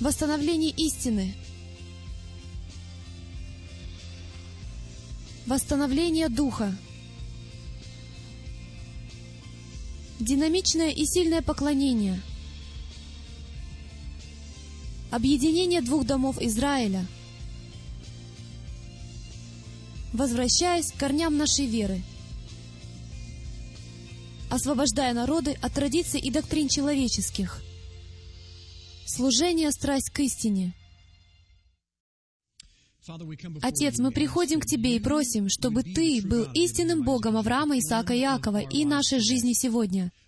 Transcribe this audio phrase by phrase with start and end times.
[0.00, 1.34] Восстановление истины.
[5.46, 6.76] Восстановление духа.
[10.18, 12.20] Динамичное и сильное поклонение.
[15.10, 17.06] Объединение двух домов Израиля.
[20.12, 22.02] Возвращаясь к корням нашей веры.
[24.50, 27.62] Освобождая народы от традиций и доктрин человеческих.
[29.06, 30.74] Служение, страсть к истине.
[33.62, 38.20] Отец, мы приходим к Тебе и просим, чтобы Ты был истинным Богом Авраама, Исаака и
[38.20, 40.10] Иакова и нашей жизни сегодня—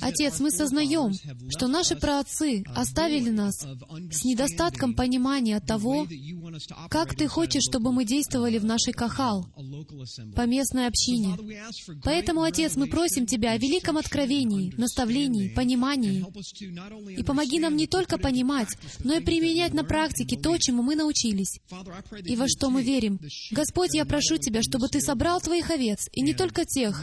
[0.00, 1.12] Отец, мы сознаем,
[1.48, 6.06] что наши праотцы оставили нас с недостатком понимания того,
[6.88, 9.46] как Ты хочешь, чтобы мы действовали в нашей Кахал,
[10.34, 11.36] по местной общине.
[12.02, 16.24] Поэтому, Отец, мы просим Тебя о великом откровении, наставлении, понимании.
[17.16, 18.68] И помоги нам не только понимать,
[19.04, 21.60] но и применять на практике то, чему мы научились,
[22.24, 23.20] и во что мы верим.
[23.52, 27.00] Господь, я прошу Тебя, чтобы Ты собрал Твоих овец, и не только тех,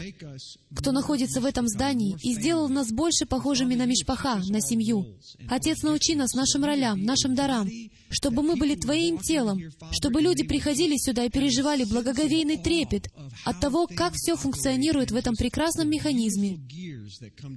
[0.74, 5.06] кто находится в этом создании и сделал нас больше похожими на Мишпаха, на семью.
[5.48, 7.68] Отец, научи нас нашим ролям, нашим дарам,
[8.10, 9.60] чтобы мы были Твоим телом,
[9.92, 13.10] чтобы люди приходили сюда и переживали благоговейный трепет
[13.44, 16.58] от того, как все функционирует в этом прекрасном механизме,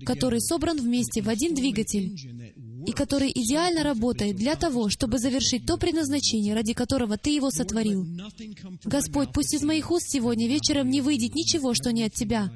[0.05, 2.15] который собран вместе в один двигатель
[2.85, 8.05] и который идеально работает для того, чтобы завершить то предназначение, ради которого Ты его сотворил.
[8.83, 12.51] Господь, пусть из моих уст сегодня вечером не выйдет ничего, что не от Тебя,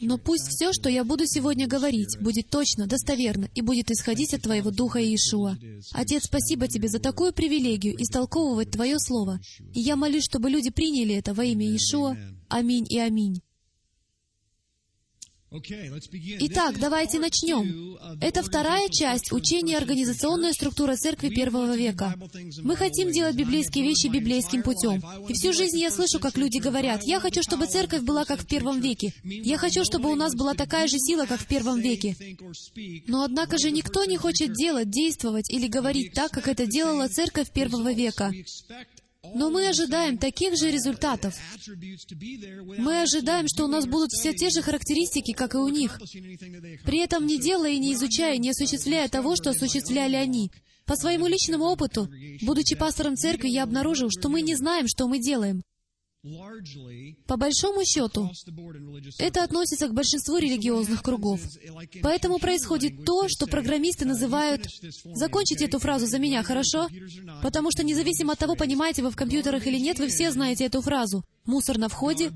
[0.00, 4.42] но пусть все, что я буду сегодня говорить, будет точно, достоверно и будет исходить от
[4.42, 5.56] Твоего Духа Иешуа.
[5.92, 9.40] Отец, спасибо Тебе за такую привилегию истолковывать Твое Слово.
[9.72, 12.16] И я молюсь, чтобы люди приняли это во имя Иешуа.
[12.48, 13.40] Аминь и аминь.
[15.52, 17.98] Итак, давайте начнем.
[18.20, 22.14] Это вторая часть учения организационная структура церкви первого века.
[22.62, 25.02] Мы хотим делать библейские вещи библейским путем.
[25.28, 28.46] И всю жизнь я слышу, как люди говорят, «Я хочу, чтобы церковь была как в
[28.46, 29.12] первом веке.
[29.24, 32.16] Я хочу, чтобы у нас была такая же сила, как в первом веке».
[33.08, 37.50] Но однако же никто не хочет делать, действовать или говорить так, как это делала церковь
[37.50, 38.30] первого века.
[39.34, 41.34] Но мы ожидаем таких же результатов.
[42.78, 46.00] Мы ожидаем, что у нас будут все те же характеристики, как и у них,
[46.84, 50.50] при этом не делая и не изучая, не осуществляя того, что осуществляли они.
[50.86, 52.08] По своему личному опыту,
[52.42, 55.62] будучи пастором церкви, я обнаружил, что мы не знаем, что мы делаем.
[57.26, 58.30] По большому счету,
[59.18, 61.40] это относится к большинству религиозных кругов.
[62.02, 64.66] Поэтому происходит то, что программисты называют...
[65.14, 66.88] Закончите эту фразу за меня, хорошо?
[67.42, 70.82] Потому что независимо от того, понимаете вы в компьютерах или нет, вы все знаете эту
[70.82, 71.24] фразу.
[71.46, 72.30] Мусор на входе,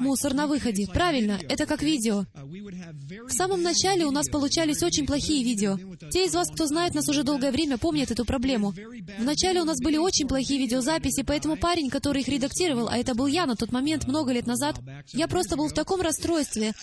[0.00, 0.86] мусор на выходе.
[0.86, 2.26] Правильно, это как видео.
[2.34, 5.78] В самом начале у нас получались очень плохие видео.
[6.10, 8.74] Те из вас, кто знает нас уже долгое время, помнят эту проблему.
[9.18, 13.26] Вначале у нас были очень плохие видеозаписи, поэтому парень, который их редактировал, а это был
[13.26, 14.78] я на тот момент, много лет назад,
[15.12, 16.74] я просто был в таком расстройстве,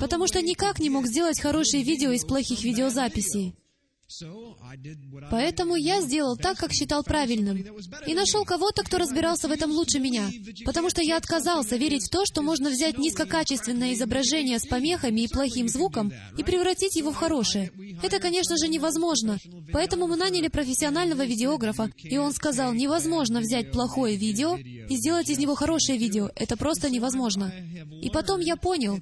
[0.00, 3.54] потому что никак не мог сделать хорошие видео из плохих видеозаписей.
[5.30, 7.64] Поэтому я сделал так, как считал правильным,
[8.06, 10.30] и нашел кого-то, кто разбирался в этом лучше меня,
[10.64, 15.28] потому что я отказался верить в то, что можно взять низкокачественное изображение с помехами и
[15.28, 17.72] плохим звуком и превратить его в хорошее.
[18.02, 19.38] Это, конечно же, невозможно.
[19.72, 25.38] Поэтому мы наняли профессионального видеографа, и он сказал, невозможно взять плохое видео и сделать из
[25.38, 26.30] него хорошее видео.
[26.36, 27.52] Это просто невозможно.
[28.02, 29.00] И потом я понял,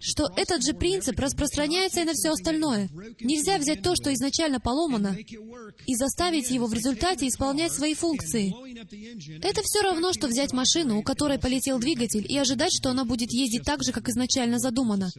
[0.00, 2.88] что этот же принцип распространяется и на все остальное.
[3.20, 5.16] Нельзя взять то, что изначально поломано,
[5.86, 8.52] и заставить его в результате исполнять свои функции.
[9.42, 13.32] Это все равно, что взять машину, у которой полетел двигатель, и ожидать, что она будет
[13.32, 15.10] ездить так же, как изначально задумано.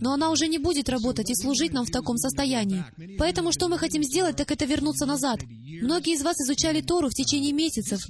[0.00, 2.84] Но она уже не будет работать и служить нам в таком состоянии.
[3.18, 5.40] Поэтому что мы хотим сделать, так это вернуться назад.
[5.82, 8.00] Многие из вас изучали Тору в течение месяцев,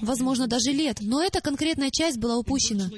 [0.00, 2.90] возможно, даже лет, но эта конкретная часть была упущена.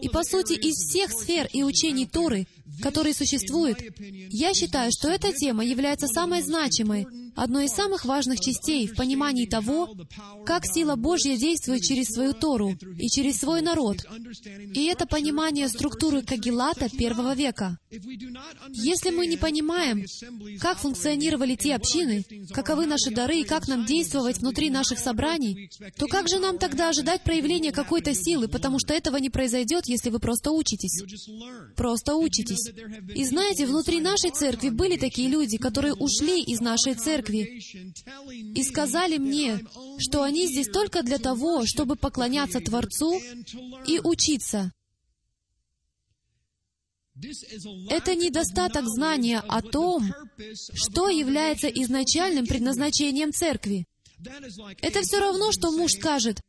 [0.00, 2.46] И по сути, из всех сфер и учений Торы,
[2.82, 3.78] которые существуют,
[4.30, 9.46] я считаю, что эта тема является самой значимой, одной из самых важных частей в понимании
[9.46, 9.94] того,
[10.44, 13.98] как сила Божья действует через свою Тору и через свой народ.
[14.74, 17.78] И это понимание структуры Кагилата первого века.
[18.70, 20.04] Если мы не понимаем,
[20.60, 26.06] как функционировали те общины, каковы наши дары и как нам действовать внутри наших собраний, то
[26.06, 30.18] как же нам тогда ожидать проявления какой-то силы, потому что этого не произойдет, если вы
[30.18, 31.02] просто учитесь.
[31.76, 32.57] Просто учитесь.
[33.14, 37.62] И знаете, внутри нашей церкви были такие люди, которые ушли из нашей церкви
[38.54, 39.60] и сказали мне,
[39.98, 43.20] что они здесь только для того, чтобы поклоняться Творцу
[43.86, 44.72] и учиться.
[47.90, 50.12] Это недостаток знания о том,
[50.74, 53.86] что является изначальным предназначением церкви.
[54.80, 56.40] Это все равно, что муж скажет,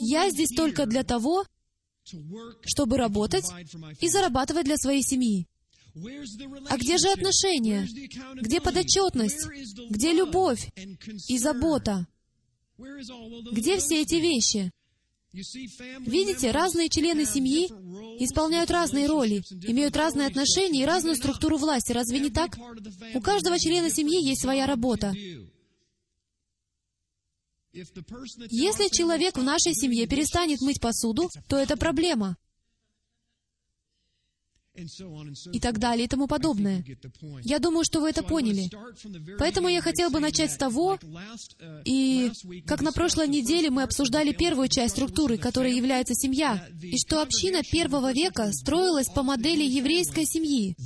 [0.00, 1.44] «Я здесь только для того,
[2.64, 3.46] чтобы работать
[4.00, 5.46] и зарабатывать для своей семьи».
[6.68, 7.88] А где же отношения?
[8.40, 9.46] Где подотчетность?
[9.90, 10.70] Где любовь
[11.28, 12.06] и забота?
[13.52, 14.70] Где все эти вещи?
[15.32, 17.66] Видите, разные члены семьи
[18.22, 21.92] исполняют разные роли, имеют разные отношения и разную структуру власти.
[21.92, 22.58] Разве не так?
[23.14, 25.14] У каждого члена семьи есть своя работа.
[27.72, 32.36] Если человек в нашей семье перестанет мыть посуду, то это проблема
[35.52, 36.84] и так далее и тому подобное.
[37.42, 38.70] Я думаю, что вы это поняли.
[39.38, 40.98] Поэтому я хотел бы начать с того,
[41.84, 42.30] и
[42.66, 47.62] как на прошлой неделе мы обсуждали первую часть структуры, которая является семья, и что община
[47.62, 50.76] первого века строилась по модели еврейской семьи.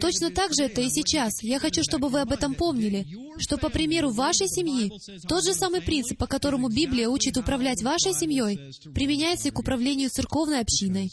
[0.00, 1.42] Точно так же это и сейчас.
[1.42, 3.06] Я хочу, чтобы вы об этом помнили,
[3.38, 4.90] что по примеру вашей семьи,
[5.28, 8.58] тот же самый принцип, по которому Библия учит управлять вашей семьей,
[8.94, 11.10] применяется и к управлению церковной общиной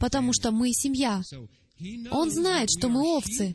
[0.00, 1.22] потому что мы семья.
[2.10, 3.54] Он знает, что мы овцы.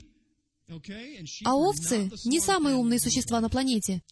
[1.46, 4.04] А овцы не самые умные существа на планете.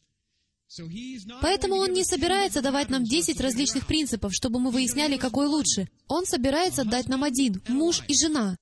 [1.42, 5.88] Поэтому он не собирается давать нам 10 различных принципов, чтобы мы выясняли, какой лучше.
[6.08, 8.58] Он собирается дать нам один— муж и жена.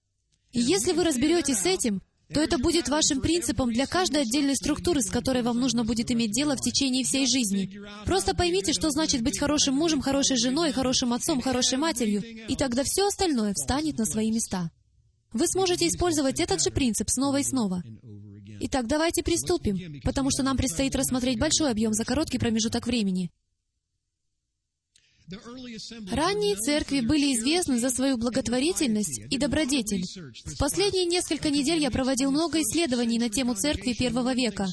[0.52, 2.02] И если вы разберетесь с этим,
[2.34, 6.32] то это будет вашим принципом для каждой отдельной структуры, с которой вам нужно будет иметь
[6.32, 7.72] дело в течение всей жизни.
[8.06, 12.84] Просто поймите, что значит быть хорошим мужем, хорошей женой, хорошим отцом, хорошей матерью, и тогда
[12.84, 14.72] все остальное встанет на свои места.
[15.32, 17.84] Вы сможете использовать этот же принцип снова и снова.
[18.62, 23.32] Итак, давайте приступим, потому что нам предстоит рассмотреть большой объем за короткий промежуток времени.
[26.12, 30.04] Ранние церкви были известны за свою благотворительность и добродетель.
[30.46, 34.68] В последние несколько недель я проводил много исследований на тему церкви первого века.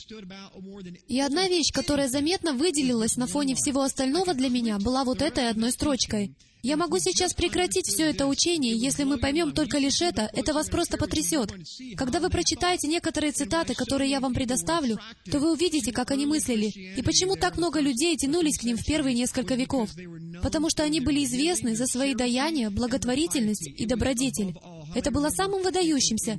[1.07, 5.49] И одна вещь, которая заметно выделилась на фоне всего остального для меня, была вот этой
[5.49, 10.31] одной строчкой— я могу сейчас прекратить все это учение, если мы поймем только лишь это,
[10.33, 11.53] это вас просто потрясет.
[11.97, 14.99] Когда вы прочитаете некоторые цитаты, которые я вам предоставлю,
[15.31, 18.85] то вы увидите, как они мыслили, и почему так много людей тянулись к ним в
[18.85, 19.91] первые несколько веков.
[20.43, 24.55] Потому что они были известны за свои даяния, благотворительность и добродетель.
[24.95, 26.39] Это было самым выдающимся.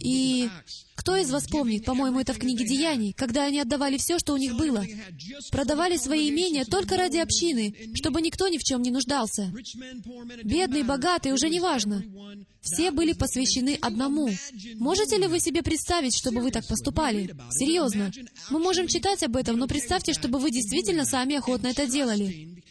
[0.00, 0.48] И
[0.94, 4.36] кто из вас помнит, по-моему, это в книге Деяний, когда они отдавали все, что у
[4.36, 4.84] них было,
[5.50, 9.52] продавали свои имения только ради общины, чтобы никто ни в чем не нуждался.
[10.44, 12.02] Бедный, богатый, уже не важно.
[12.60, 14.28] Все были посвящены одному.
[14.76, 17.34] Можете ли вы себе представить, чтобы вы так поступали?
[17.50, 18.12] Серьезно.
[18.50, 22.62] Мы можем читать об этом, но представьте, чтобы вы действительно сами охотно это делали.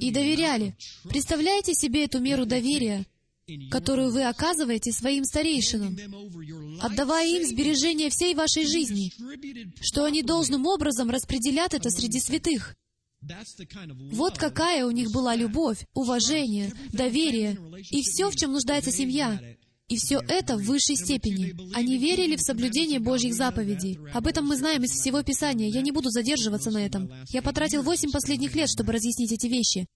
[0.00, 0.76] И доверяли.
[1.08, 3.04] Представляете себе эту меру доверия,
[3.70, 5.96] которую вы оказываете своим старейшинам,
[6.80, 9.12] отдавая им сбережения всей вашей жизни,
[9.80, 12.74] что они должным образом распределят это среди святых.
[14.12, 17.58] Вот какая у них была любовь, уважение, доверие
[17.90, 19.40] и все, в чем нуждается семья.
[19.86, 21.54] И все это в высшей степени.
[21.74, 23.98] Они верили в соблюдение Божьих заповедей.
[24.14, 25.68] Об этом мы знаем из всего Писания.
[25.68, 27.10] Я не буду задерживаться на этом.
[27.28, 29.86] Я потратил восемь последних лет, чтобы разъяснить эти вещи.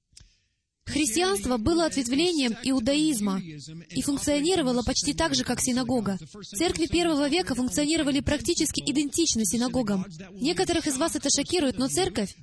[0.89, 6.19] Христианство было ответвлением иудаизма и функционировало почти так же, как синагога.
[6.57, 10.07] Церкви первого века функционировали практически идентично синагогам.
[10.33, 12.35] Некоторых из вас это шокирует, но церковь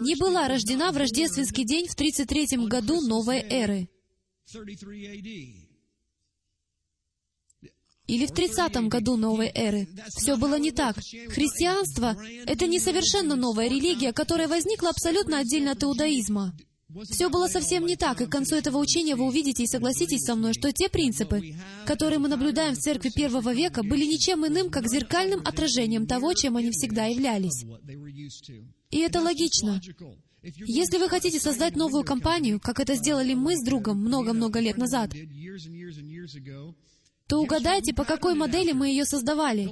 [0.00, 3.88] не была рождена в рождественский день в 33 году новой эры.
[8.06, 9.88] Или в 30 году новой эры.
[10.08, 10.96] Все было не так.
[11.28, 16.52] Христианство— это не совершенно новая религия, которая возникла абсолютно отдельно от иудаизма.
[17.10, 20.34] Все было совсем не так, и к концу этого учения вы увидите и согласитесь со
[20.34, 21.54] мной, что те принципы,
[21.86, 26.56] которые мы наблюдаем в церкви первого века, были ничем иным, как зеркальным отражением того, чем
[26.56, 27.64] они всегда являлись.
[28.90, 29.80] И это логично.
[30.42, 35.12] Если вы хотите создать новую компанию, как это сделали мы с другом много-много лет назад,
[37.30, 39.70] то угадайте, по какой модели мы ее создавали.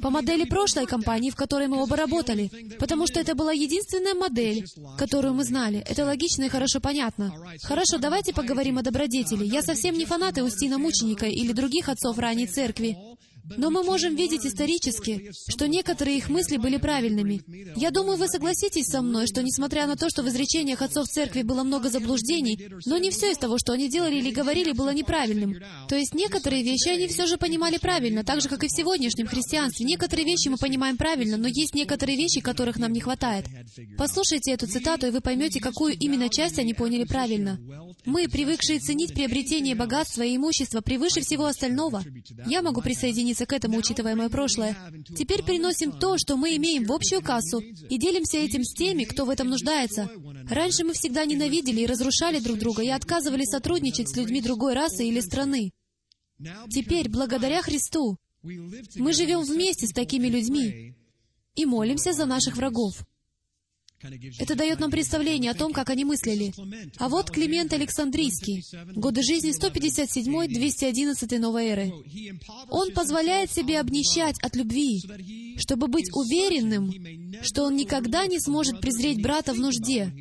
[0.00, 4.64] По модели прошлой компании, в которой мы оба работали, потому что это была единственная модель,
[4.96, 5.80] которую мы знали.
[5.80, 7.34] Это логично и хорошо понятно.
[7.64, 9.44] Хорошо, давайте поговорим о добродетели.
[9.44, 12.96] Я совсем не фанат Иустина Мученика или других отцов ранней церкви.
[13.44, 17.42] Но мы можем видеть исторически, что некоторые их мысли были правильными.
[17.76, 21.42] Я думаю, вы согласитесь со мной, что несмотря на то, что в изречениях отцов церкви
[21.42, 25.56] было много заблуждений, но не все из того, что они делали или говорили, было неправильным.
[25.88, 29.26] То есть некоторые вещи они все же понимали правильно, так же, как и в сегодняшнем
[29.26, 29.86] христианстве.
[29.86, 33.46] Некоторые вещи мы понимаем правильно, но есть некоторые вещи, которых нам не хватает.
[33.98, 37.58] Послушайте эту цитату, и вы поймете, какую именно часть они поняли правильно.
[38.04, 42.02] Мы, привыкшие ценить приобретение богатства и имущества превыше всего остального,
[42.46, 44.76] я могу присоединиться к этому, учитывая мое прошлое,
[45.16, 49.24] теперь переносим то, что мы имеем в общую кассу, и делимся этим с теми, кто
[49.24, 50.10] в этом нуждается.
[50.48, 55.04] Раньше мы всегда ненавидели и разрушали друг друга, и отказывались сотрудничать с людьми другой расы
[55.06, 55.72] или страны.
[56.70, 60.94] Теперь, благодаря Христу, мы живем вместе с такими людьми
[61.54, 63.04] и молимся за наших врагов.
[64.38, 66.52] Это дает нам представление о том, как они мыслили.
[66.98, 71.92] А вот Климент Александрийский, годы жизни 157-211 новой эры.
[72.68, 75.00] Он позволяет себе обнищать от любви,
[75.58, 76.92] чтобы быть уверенным,
[77.42, 80.12] что он никогда не сможет презреть брата в нужде.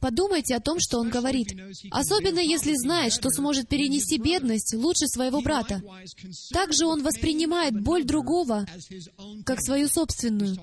[0.00, 1.48] Подумайте о том, что он говорит.
[1.90, 5.82] Особенно если знает, что сможет перенести бедность лучше своего брата.
[6.52, 8.66] Также он воспринимает боль другого
[9.44, 10.56] как свою собственную.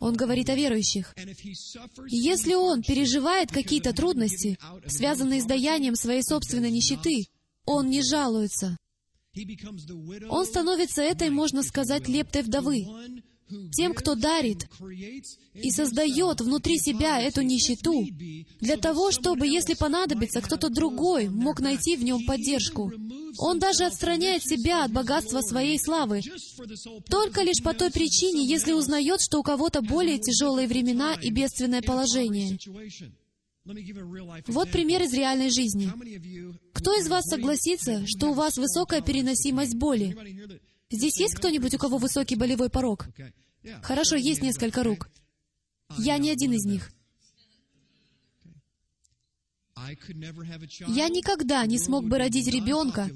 [0.00, 1.14] Он говорит о верующих.
[1.16, 7.26] И если он переживает какие-то трудности, связанные с даянием своей собственной нищеты,
[7.64, 8.76] он не жалуется.
[10.28, 12.86] Он становится этой, можно сказать, лептой вдовы,
[13.72, 14.68] тем, кто дарит
[15.54, 18.06] и создает внутри себя эту нищету,
[18.60, 22.92] для того, чтобы, если понадобится, кто-то другой мог найти в нем поддержку.
[23.38, 26.20] Он даже отстраняет себя от богатства своей славы,
[27.08, 31.82] только лишь по той причине, если узнает, что у кого-то более тяжелые времена и бедственное
[31.82, 32.58] положение.
[34.46, 35.90] Вот пример из реальной жизни.
[36.74, 40.14] Кто из вас согласится, что у вас высокая переносимость боли?
[40.90, 43.08] Здесь есть кто-нибудь, у кого высокий болевой порог?
[43.82, 45.08] Хорошо, есть несколько рук.
[45.98, 46.90] Я не один из них.
[50.88, 53.10] Я никогда не смог бы родить ребенка,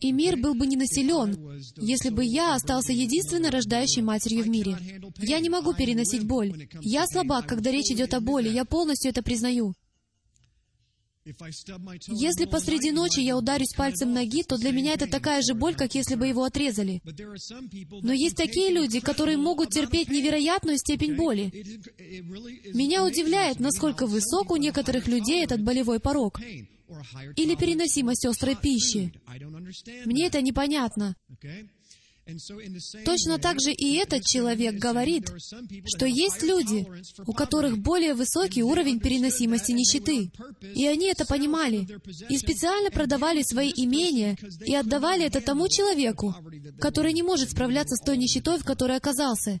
[0.00, 4.76] и мир был бы не населен, если бы я остался единственной рождающей матерью в мире.
[5.18, 6.68] Я не могу переносить боль.
[6.80, 9.74] Я слабак, когда речь идет о боли, я полностью это признаю.
[11.24, 15.94] Если посреди ночи я ударюсь пальцем ноги, то для меня это такая же боль, как
[15.94, 17.02] если бы его отрезали.
[18.02, 21.52] Но есть такие люди, которые могут терпеть невероятную степень боли.
[22.74, 26.40] Меня удивляет, насколько высок у некоторых людей этот болевой порог.
[27.36, 29.12] или переносимость острой пищи.
[30.06, 31.14] Мне это непонятно.
[33.04, 35.30] Точно так же и этот человек говорит,
[35.86, 36.86] что есть люди,
[37.26, 40.30] у которых более высокий уровень переносимости нищеты.
[40.74, 41.86] И они это понимали.
[42.28, 46.34] И специально продавали свои имения и отдавали это тому человеку,
[46.78, 49.58] который не может справляться с той нищетой, в которой оказался.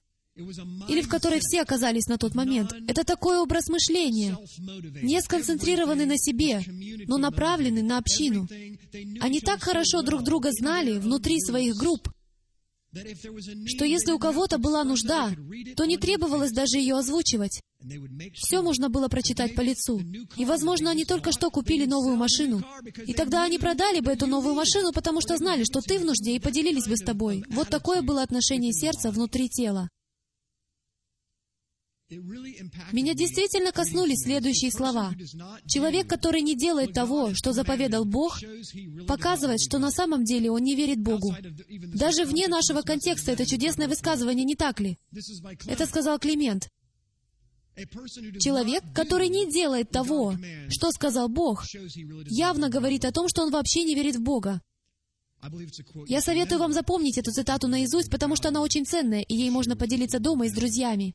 [0.88, 2.72] Или в которой все оказались на тот момент.
[2.86, 4.36] Это такой образ мышления,
[5.02, 6.62] не сконцентрированный на себе,
[7.06, 8.48] но направленный на общину.
[9.20, 12.08] Они так хорошо друг друга знали внутри своих групп,
[12.92, 15.30] что если у кого-то была нужда,
[15.76, 17.60] то не требовалось даже ее озвучивать.
[18.34, 20.00] Все можно было прочитать по лицу.
[20.36, 22.62] И, возможно, они только что купили новую машину.
[23.06, 26.34] И тогда они продали бы эту новую машину, потому что знали, что ты в нужде,
[26.34, 27.44] и поделились бы с тобой.
[27.50, 29.88] Вот такое было отношение сердца внутри тела.
[32.92, 35.14] Меня действительно коснулись следующие слова.
[35.66, 38.38] Человек, который не делает того, что заповедал Бог,
[39.06, 41.34] показывает, что на самом деле он не верит Богу.
[41.94, 44.98] Даже вне нашего контекста это чудесное высказывание, не так ли?
[45.66, 46.68] Это сказал Климент.
[48.40, 50.36] Человек, который не делает того,
[50.68, 51.64] что сказал Бог,
[52.26, 54.60] явно говорит о том, что он вообще не верит в Бога.
[56.06, 59.76] Я советую вам запомнить эту цитату наизусть, потому что она очень ценная, и ей можно
[59.76, 61.14] поделиться дома и с друзьями.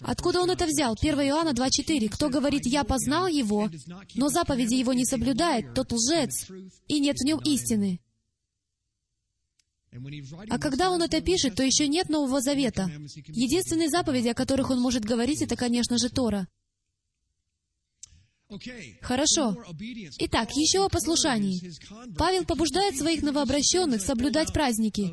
[0.00, 0.96] Откуда он это взял?
[1.00, 2.08] 1 Иоанна 2.4.
[2.08, 3.68] Кто говорит, «Я познал его»,
[4.14, 6.46] но заповеди его не соблюдает, тот лжец,
[6.88, 8.00] и нет в нем истины.
[10.50, 12.90] А когда он это пишет, то еще нет Нового Завета.
[13.28, 16.46] Единственные заповеди, о которых он может говорить, это, конечно же, Тора.
[19.00, 19.56] Хорошо.
[20.18, 21.60] Итак, еще о послушании.
[22.16, 25.10] Павел побуждает своих новообращенных соблюдать праздники.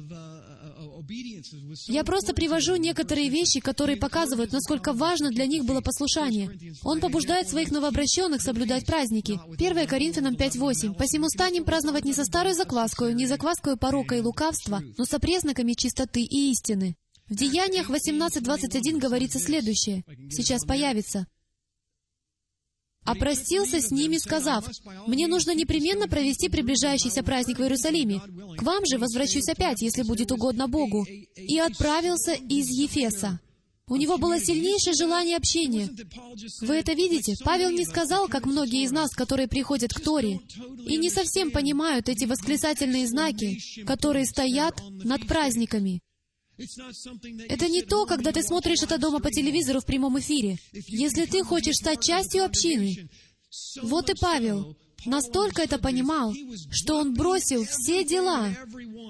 [1.88, 6.52] Я просто привожу некоторые вещи, которые показывают, насколько важно для них было послушание.
[6.84, 9.40] Он побуждает своих новообращенных соблюдать праздники.
[9.58, 10.96] 1 Коринфянам 5.8.
[10.96, 15.74] «Посему станем праздновать не со старой закваскою, не закваскою порока и лукавства, но со презнаками
[15.74, 16.96] чистоты и истины».
[17.30, 20.04] В Деяниях 18.21 говорится следующее.
[20.30, 21.26] Сейчас появится
[23.06, 24.66] опростился с ними, сказав,
[25.08, 28.22] «Мне нужно непременно провести приближающийся праздник в Иерусалиме.
[28.58, 31.06] К вам же возвращусь опять, если будет угодно Богу».
[31.36, 33.40] И отправился из Ефеса.
[33.88, 35.90] У него было сильнейшее желание общения.
[36.62, 37.36] Вы это видите?
[37.44, 40.40] Павел не сказал, как многие из нас, которые приходят к Торе,
[40.86, 46.00] и не совсем понимают эти восклицательные знаки, которые стоят над праздниками.
[46.58, 50.58] Это не то, когда ты смотришь это дома по телевизору в прямом эфире.
[50.72, 53.10] Если ты хочешь стать частью общины,
[53.82, 56.34] Вот и Павел настолько это понимал,
[56.72, 58.50] что он бросил все дела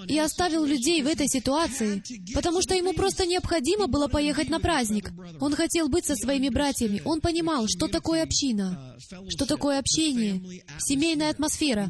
[0.08, 5.12] и оставил людей в этой ситуации, потому что ему просто необходимо было поехать на праздник.
[5.40, 7.02] Он хотел быть со своими братьями.
[7.06, 8.98] Он понимал, что такое община,
[9.30, 11.90] что такое общение, семейная атмосфера.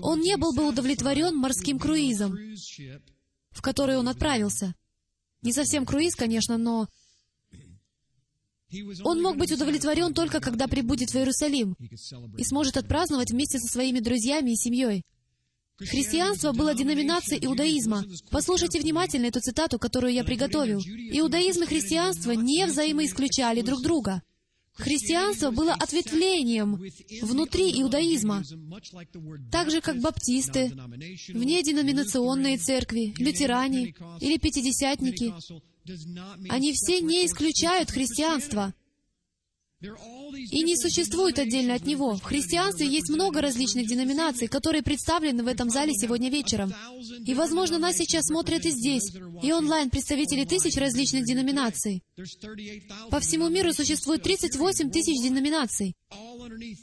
[0.00, 2.36] Он не был бы удовлетворен морским круизом,
[3.50, 4.74] в который он отправился.
[5.42, 6.86] Не совсем круиз, конечно, но
[9.04, 11.76] он мог быть удовлетворен только, когда прибудет в Иерусалим
[12.36, 15.02] и сможет отпраздновать вместе со своими друзьями и семьей.
[15.78, 18.04] Христианство было деноминацией иудаизма.
[18.30, 20.78] Послушайте внимательно эту цитату, которую я приготовил.
[20.78, 24.22] Иудаизм и христианство не взаимоисключали друг друга.
[24.80, 26.80] Христианство было ответвлением
[27.22, 28.42] внутри иудаизма,
[29.50, 30.72] так же как баптисты,
[31.28, 35.34] внеденоминационные церкви, лютеране или пятидесятники.
[36.48, 38.74] Они все не исключают христианство
[39.80, 42.14] и не существуют отдельно от него.
[42.16, 46.72] В христианстве есть много различных деноминаций, которые представлены в этом зале сегодня вечером.
[47.24, 49.10] И, возможно, нас сейчас смотрят и здесь,
[49.42, 52.02] и онлайн представители тысяч различных деноминаций.
[53.10, 55.96] По всему миру существует 38 тысяч деноминаций.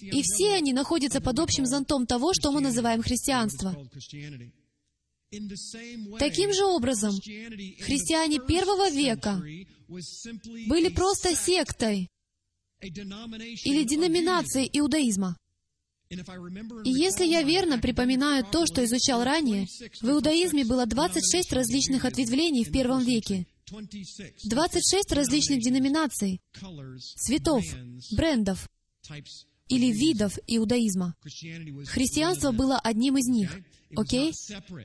[0.02, 3.76] И все они находятся под общим зонтом того, что мы называем христианство.
[6.18, 9.42] Таким же образом, христиане первого века
[10.68, 12.10] были просто сектой
[12.82, 15.38] или деноминацией иудаизма.
[16.10, 19.68] И если я верно припоминаю то, что изучал ранее,
[20.02, 23.46] в иудаизме было 26 различных ответвлений в первом веке.
[23.70, 26.40] 26 различных деноминаций,
[27.18, 27.66] цветов,
[28.12, 28.70] брендов
[29.68, 31.16] или видов иудаизма.
[31.88, 33.58] Христианство было одним из них.
[33.96, 34.34] Окей?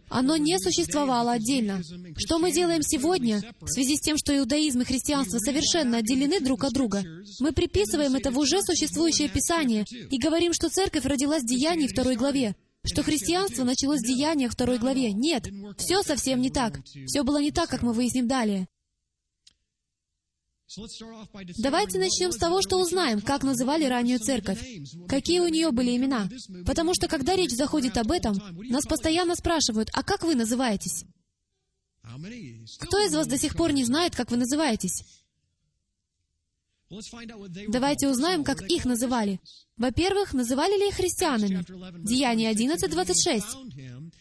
[0.08, 1.82] Оно не существовало отдельно.
[2.16, 6.64] Что мы делаем сегодня в связи с тем, что иудаизм и христианство совершенно отделены друг
[6.64, 7.02] от друга?
[7.40, 12.16] Мы приписываем это в уже существующее Писание и говорим, что церковь родилась в Деянии второй
[12.16, 12.54] главе,
[12.84, 15.12] что христианство началось в Деяниях второй главе.
[15.12, 16.80] Нет, все совсем не так.
[17.06, 18.68] Все было не так, как мы выясним далее.
[21.58, 24.58] Давайте начнем с того, что узнаем, как называли раннюю церковь,
[25.08, 26.28] какие у нее были имена.
[26.66, 28.36] Потому что, когда речь заходит об этом,
[28.68, 31.04] нас постоянно спрашивают, а как вы называетесь?
[32.78, 35.04] Кто из вас до сих пор не знает, как вы называетесь?
[37.68, 39.40] Давайте узнаем, как их называли.
[39.76, 41.64] Во-первых, называли ли их христианами?
[42.02, 44.12] Деяние 11.26.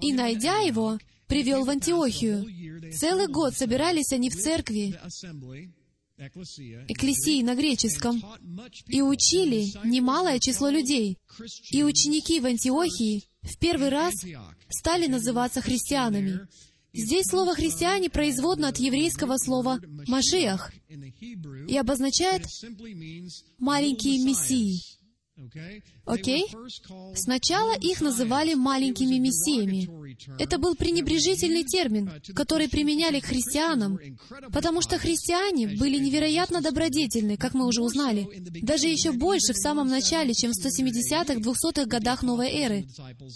[0.00, 2.46] «И, найдя его, привел в Антиохию.
[2.92, 4.98] Целый год собирались они в церкви,
[6.18, 8.22] экклесии на греческом,
[8.86, 11.18] и учили немалое число людей.
[11.70, 14.14] И ученики в Антиохии в первый раз
[14.70, 16.40] стали называться христианами.
[16.92, 22.46] Здесь слово «христиане» производно от еврейского слова «машиах» и обозначает
[23.58, 24.96] «маленькие мессии».
[26.06, 26.46] Окей?
[26.50, 27.14] Okay?
[27.14, 30.05] Сначала их называли маленькими мессиями.
[30.38, 33.98] Это был пренебрежительный термин, который применяли к христианам,
[34.52, 38.28] потому что христиане были невероятно добродетельны, как мы уже узнали,
[38.62, 42.86] даже еще больше в самом начале, чем в 170-х, 200-х годах новой эры,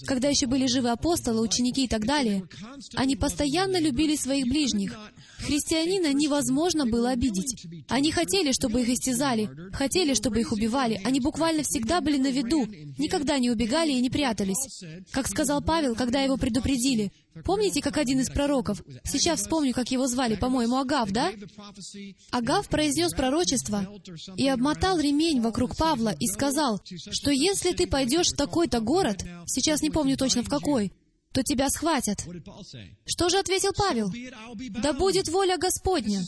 [0.06, 2.46] когда еще были живы апостолы, ученики и так далее.
[2.94, 4.96] Они постоянно любили своих ближних,
[5.40, 7.66] Христианина невозможно было обидеть.
[7.88, 11.00] Они хотели, чтобы их истязали, хотели, чтобы их убивали.
[11.04, 12.66] Они буквально всегда были на виду,
[12.98, 14.82] никогда не убегали и не прятались.
[15.12, 16.69] Как сказал Павел, когда его предупредили.
[17.44, 18.83] Помните, как один из пророков?
[19.04, 21.33] Сейчас вспомню, как его звали, по-моему, Агав, да?
[22.30, 23.87] Агав произнес пророчество
[24.37, 26.80] и обмотал ремень вокруг Павла и сказал,
[27.11, 30.92] что если ты пойдешь в такой-то город, сейчас не помню точно в какой,
[31.33, 32.26] то тебя схватят.
[33.06, 34.12] Что же ответил Павел?
[34.83, 36.22] «Да будет воля Господня».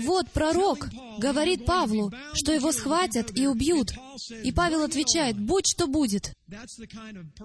[0.00, 3.92] Вот пророк говорит Павлу, что его схватят и убьют.
[4.42, 6.32] И Павел отвечает, «Будь что будет».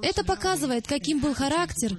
[0.02, 1.98] Это показывает, каким был характер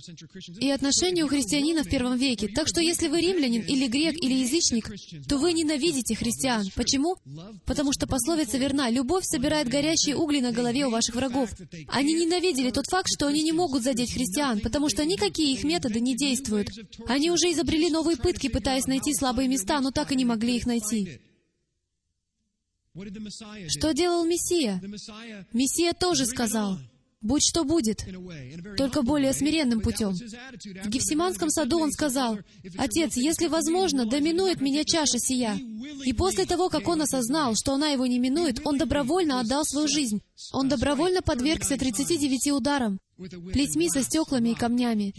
[0.61, 2.49] и отношение у христианина в первом веке.
[2.49, 4.91] Так что если вы римлянин или грек или язычник,
[5.27, 6.67] то вы ненавидите христиан.
[6.75, 7.17] Почему?
[7.65, 8.91] Потому что пословица верна.
[8.91, 11.51] Любовь собирает горящие угли на голове у ваших врагов.
[11.89, 16.01] Они ненавидели тот факт, что они не могут задеть христиан, потому что никакие их методы
[16.01, 16.69] не действуют.
[17.07, 20.67] Они уже изобрели новые пытки, пытаясь найти слабые места, но так и не могли их
[20.67, 21.21] найти.
[23.69, 24.81] Что делал Мессия?
[25.53, 26.79] Мессия тоже сказал,
[27.23, 28.07] «Будь что будет»,
[28.79, 30.15] только более смиренным путем.
[30.15, 32.39] В Гефсиманском саду он сказал,
[32.79, 35.59] «Отец, если возможно, доминует меня чаша сия».
[36.05, 39.87] И после того, как он осознал, что она его не минует, он добровольно отдал свою
[39.87, 40.23] жизнь.
[40.53, 42.99] Он добровольно подвергся 39 ударам
[43.53, 45.15] плетьми со стеклами и камнями.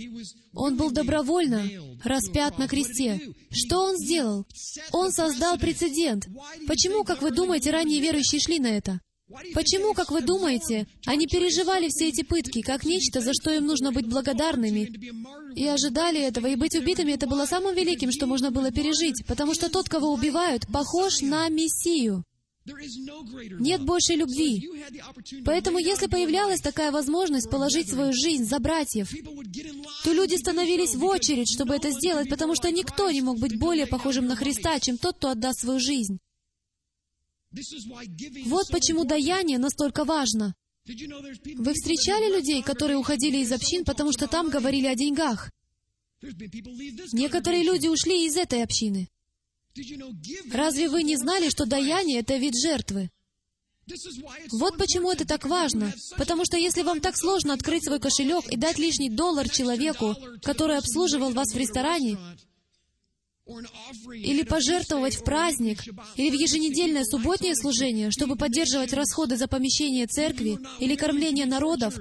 [0.54, 1.64] Он был добровольно
[2.04, 3.22] распят на кресте.
[3.52, 4.46] Что он сделал?
[4.92, 6.28] Он создал прецедент.
[6.68, 9.00] Почему, как вы думаете, ранние верующие шли на это?
[9.54, 13.92] Почему, как вы думаете, они переживали все эти пытки, как нечто, за что им нужно
[13.92, 14.92] быть благодарными,
[15.56, 19.54] и ожидали этого, и быть убитыми— это было самым великим, что можно было пережить, потому
[19.54, 22.24] что тот, кого убивают, похож на Мессию.
[23.60, 24.70] Нет большей любви.
[25.46, 29.12] Поэтому, если появлялась такая возможность положить свою жизнь за братьев,
[30.04, 33.88] то люди становились в очередь, чтобы это сделать, потому что никто не мог быть более
[33.88, 36.20] похожим на Христа, чем тот, кто отдаст свою жизнь.
[38.46, 40.56] Вот почему даяние настолько важно.
[40.86, 45.52] Вы встречали людей, которые уходили из общин, потому что там говорили о деньгах?
[47.14, 49.10] Некоторые люди ушли из этой общины.
[50.52, 53.10] Разве вы не знали, что даяние— это вид жертвы?
[54.52, 55.94] Вот почему это так важно.
[56.18, 60.78] Потому что если вам так сложно открыть свой кошелек и дать лишний доллар человеку, который
[60.78, 62.18] обслуживал вас в ресторане,
[64.14, 65.80] или пожертвовать в праздник,
[66.16, 71.98] или в еженедельное субботнее служение, чтобы поддерживать расходы за помещение церкви или кормление народов,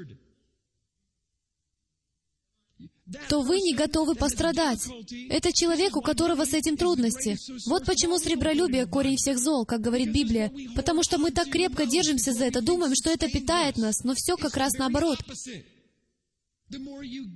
[3.29, 4.87] то вы не готовы пострадать.
[5.29, 7.37] Это человек, у которого с этим трудности.
[7.69, 10.53] Вот почему сребролюбие— корень всех зол, как говорит Библия.
[10.77, 14.37] Потому что мы так крепко держимся за это, думаем, что это питает нас, но все
[14.37, 15.19] как раз наоборот.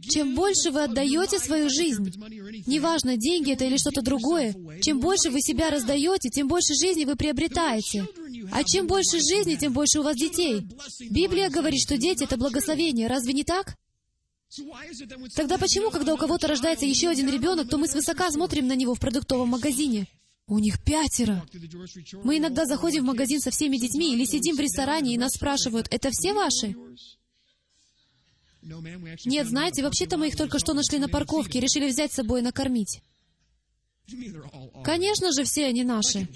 [0.08, 2.12] Чем больше вы отдаете свою жизнь,
[2.66, 7.16] неважно, деньги это или что-то другое, чем больше вы себя раздаете, тем больше жизни вы
[7.16, 8.06] приобретаете.
[8.52, 10.66] А чем больше жизни, тем больше у вас детей.
[11.10, 13.08] Библия говорит, что дети— это благословение.
[13.08, 13.76] Разве не так?
[15.34, 18.94] Тогда почему, когда у кого-то рождается еще один ребенок, то мы свысока смотрим на него
[18.94, 20.06] в продуктовом магазине?
[20.46, 21.44] У них пятеро.
[22.22, 25.88] Мы иногда заходим в магазин со всеми детьми или сидим в ресторане, и нас спрашивают,
[25.90, 26.76] это все ваши?
[29.24, 32.42] Нет, знаете, вообще-то мы их только что нашли на парковке решили взять с собой и
[32.42, 33.00] накормить.
[34.84, 36.28] Конечно же, все они наши.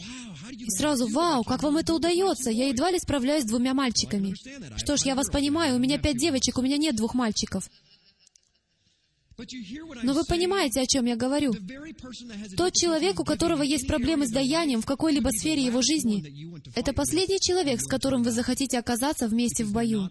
[0.51, 2.51] И сразу, вау, как вам это удается?
[2.51, 4.35] Я едва ли справляюсь с двумя мальчиками.
[4.77, 7.69] Что ж, я вас понимаю, у меня пять девочек, у меня нет двух мальчиков.
[10.03, 11.55] Но вы понимаете, о чем я говорю.
[12.57, 16.25] Тот человек, у которого есть проблемы с даянием в какой-либо сфере его жизни,
[16.75, 20.11] это последний человек, с которым вы захотите оказаться вместе в бою.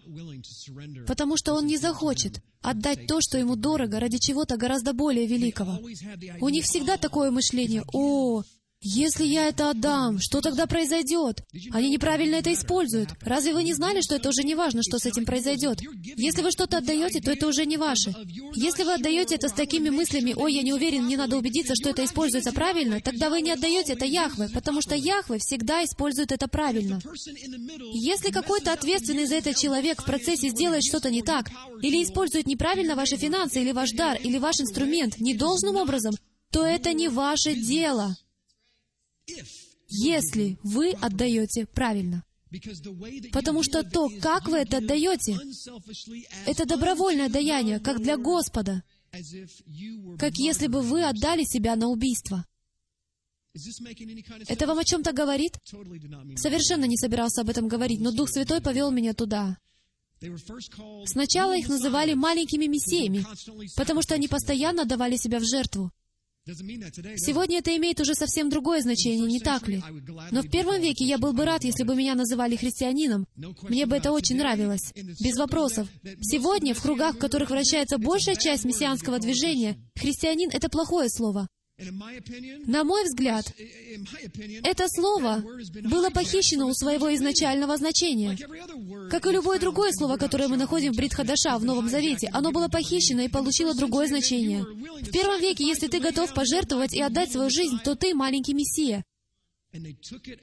[1.06, 5.80] Потому что он не захочет отдать то, что ему дорого, ради чего-то гораздо более великого.
[6.40, 7.84] У них всегда такое мышление.
[7.94, 8.44] О,
[8.80, 11.44] если я это отдам, что тогда произойдет?
[11.72, 13.10] Они неправильно это используют.
[13.22, 15.80] Разве вы не знали, что это уже не важно, что с этим произойдет?
[16.16, 18.14] Если вы что-то отдаете, то это уже не ваше.
[18.56, 21.90] Если вы отдаете это с такими мыслями, «Ой, я не уверен, мне надо убедиться, что
[21.90, 26.48] это используется правильно», тогда вы не отдаете это Яхве, потому что Яхве всегда использует это
[26.48, 27.00] правильно.
[27.94, 31.50] Если какой-то ответственный за это человек в процессе сделает что-то не так,
[31.82, 36.14] или использует неправильно ваши финансы, или ваш дар, или ваш инструмент недолжным образом,
[36.52, 38.16] то это не ваше дело
[39.88, 42.24] если вы отдаете правильно.
[43.34, 45.38] Потому что то, как вы это отдаете,
[46.46, 48.84] это добровольное даяние, как для Господа,
[50.18, 52.46] как если бы вы отдали себя на убийство.
[54.48, 55.58] Это вам о чем-то говорит?
[56.36, 59.58] Совершенно не собирался об этом говорить, но Дух Святой повел меня туда.
[61.06, 63.26] Сначала их называли маленькими мессиями,
[63.76, 65.92] потому что они постоянно давали себя в жертву.
[67.18, 69.82] Сегодня это имеет уже совсем другое значение, не так ли?
[70.32, 73.28] Но в первом веке я был бы рад, если бы меня называли христианином.
[73.64, 74.94] Мне бы это очень нравилось.
[74.96, 75.88] Без вопросов.
[76.22, 81.48] Сегодня, в кругах, в которых вращается большая часть мессианского движения, христианин— это плохое слово.
[81.80, 83.54] На мой взгляд,
[84.64, 85.44] это слово
[85.84, 88.36] было похищено у своего изначального значения.
[89.12, 92.68] Как и любое другое слово, которое мы находим в Бритхадаша, в Новом Завете, оно было
[92.68, 94.64] похищено и получило другое значение.
[94.64, 99.06] В первом веке, если ты готов пожертвовать и отдать свою жизнь, то ты маленький Мессия.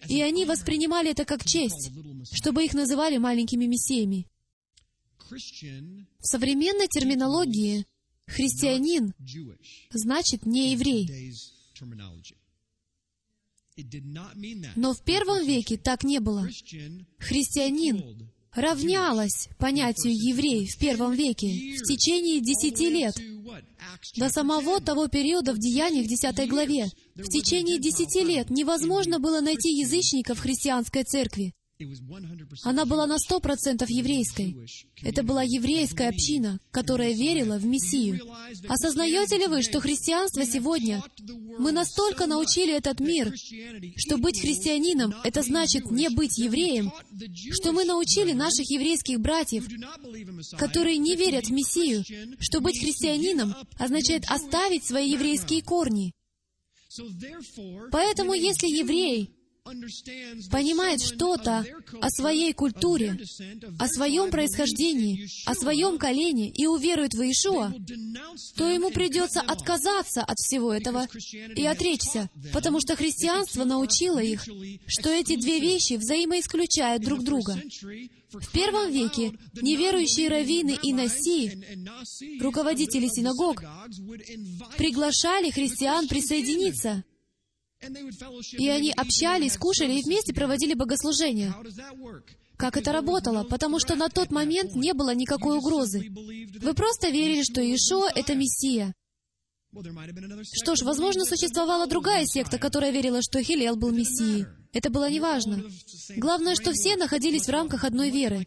[0.08, 1.90] И они воспринимали это как честь,
[2.32, 4.28] чтобы их называли маленькими мессиями.
[5.30, 7.86] В современной терминологии
[8.26, 9.14] Христианин
[9.90, 11.34] значит не еврей.
[14.76, 16.48] Но в первом веке так не было.
[17.18, 23.16] Христианин равнялось понятию еврей в первом веке в течение десяти лет,
[24.16, 26.86] до самого того периода в Деяниях 10 главе.
[27.14, 31.52] В течение десяти лет невозможно было найти язычников в христианской церкви.
[32.62, 34.56] Она была на сто процентов еврейской.
[35.02, 38.20] Это была еврейская община, которая верила в Мессию.
[38.68, 41.02] Осознаете ли вы, что христианство сегодня,
[41.58, 43.34] мы настолько научили этот мир,
[43.96, 46.92] что быть христианином— это значит не быть евреем,
[47.50, 49.66] что мы научили наших еврейских братьев,
[50.56, 52.04] которые не верят в Мессию,
[52.38, 56.12] что быть христианином означает оставить свои еврейские корни.
[57.90, 59.34] Поэтому, если еврей
[60.50, 61.64] понимает что-то
[62.00, 63.18] о своей культуре,
[63.78, 67.72] о своем происхождении, о своем колене и уверует в Иешуа,
[68.56, 71.08] то ему придется отказаться от всего этого
[71.56, 74.46] и отречься, потому что христианство научило их,
[74.86, 77.58] что эти две вещи взаимоисключают друг друга.
[78.32, 81.64] В первом веке неверующие раввины и наси,
[82.38, 83.62] руководители синагог,
[84.76, 87.02] приглашали христиан присоединиться
[88.52, 91.54] и они общались, кушали и вместе проводили богослужения.
[92.56, 93.44] Как это работало?
[93.44, 96.08] Потому что на тот момент не было никакой угрозы.
[96.08, 98.94] Вы просто верили, что Иешуа— это Мессия.
[100.52, 104.46] Что ж, возможно, существовала другая секта, которая верила, что Хилел был Мессией.
[104.72, 105.64] Это было неважно.
[106.16, 108.46] Главное, что все находились в рамках одной веры.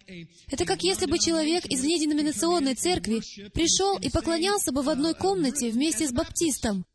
[0.50, 5.69] Это как если бы человек из внеденоминационной церкви пришел и поклонялся бы в одной комнате
[5.69, 6.86] вместе с баптистом.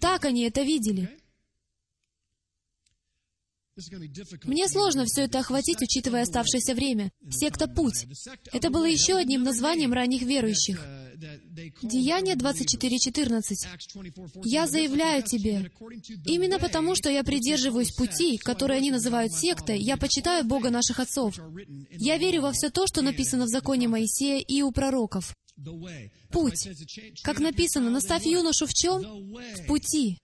[0.00, 1.18] Так они это видели.
[4.44, 7.12] Мне сложно все это охватить, учитывая оставшееся время.
[7.30, 8.06] Секта «Путь».
[8.52, 10.82] Это было еще одним названием ранних верующих.
[11.82, 13.54] Деяние 24.14.
[14.44, 15.70] «Я заявляю тебе,
[16.24, 21.38] именно потому, что я придерживаюсь пути, которые они называют сектой, я почитаю Бога наших отцов.
[21.90, 25.34] Я верю во все то, что написано в законе Моисея и у пророков.
[26.30, 26.68] Путь.
[27.22, 29.02] Как написано, наставь юношу в чем?
[29.02, 30.18] В пути.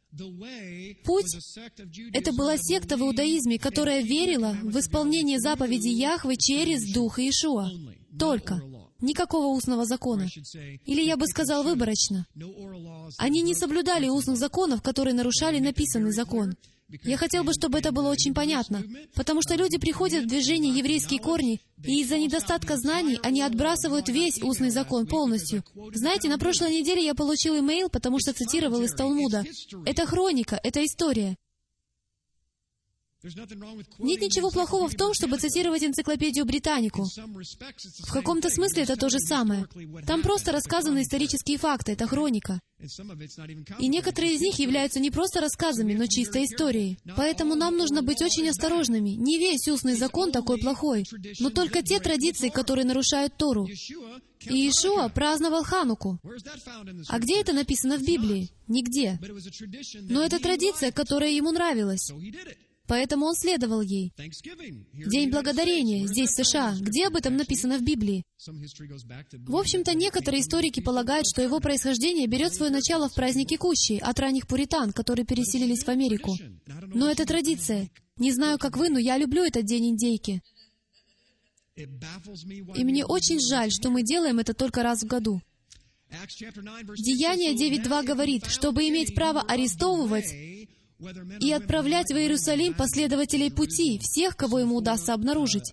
[1.05, 1.37] Путь—
[2.13, 7.71] это была секта в иудаизме, которая верила в исполнение заповеди Яхвы через Дух Иешуа.
[8.19, 8.61] Только.
[9.01, 10.29] Никакого устного закона.
[10.85, 12.27] Или я бы сказал выборочно.
[13.17, 16.55] Они не соблюдали устных законов, которые нарушали написанный закон.
[17.05, 18.83] Я хотел бы, чтобы это было очень понятно,
[19.15, 24.43] потому что люди приходят в движение еврейские корни, и из-за недостатка знаний они отбрасывают весь
[24.43, 25.65] устный закон полностью.
[25.95, 29.45] Знаете, на прошлой неделе я получил имейл, потому что цитировал из Талмуда.
[29.87, 31.37] Это хроника, это история.
[33.25, 37.05] Нет ничего плохого в том, чтобы цитировать энциклопедию Британику.
[37.05, 39.67] В каком-то смысле это то же самое.
[40.07, 42.61] Там просто рассказаны исторические факты, это хроника.
[43.79, 46.99] И некоторые из них являются не просто рассказами, но чистой историей.
[47.17, 49.11] Поэтому нам нужно быть очень осторожными.
[49.11, 51.05] Не весь устный закон такой плохой,
[51.39, 53.69] но только те традиции, которые нарушают Тору.
[54.45, 56.19] И Иешуа праздновал Хануку.
[57.09, 58.51] А где это написано в Библии?
[58.67, 59.21] Нигде.
[60.11, 62.11] Но это традиция, которая ему нравилась.
[62.93, 64.13] Поэтому он следовал ей.
[64.93, 66.77] День Благодарения здесь, в США.
[66.79, 68.23] Где об этом написано в Библии?
[68.47, 74.21] В общем-то, некоторые историки полагают, что его происхождение берет свое начало в празднике Кущи от
[74.21, 76.37] ранних пуритан, которые переселились в Америку.
[76.93, 77.89] Но это традиция.
[78.19, 80.43] Не знаю, как вы, но я люблю этот день индейки.
[81.75, 85.41] И мне очень жаль, что мы делаем это только раз в году.
[86.99, 90.31] Деяние 9.2 говорит, чтобы иметь право арестовывать
[91.41, 95.73] и отправлять в Иерусалим последователей пути, всех, кого ему удастся обнаружить,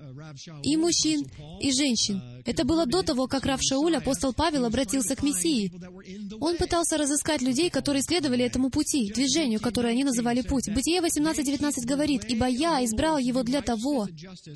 [0.64, 1.26] и мужчин,
[1.60, 2.22] и женщин.
[2.46, 5.72] Это было до того, как Рав Шауль, апостол Павел, обратился к Мессии.
[6.40, 10.70] Он пытался разыскать людей, которые следовали этому пути, движению, которое они называли путь.
[10.74, 14.08] Бытие 18.19 говорит, «Ибо я избрал его для того,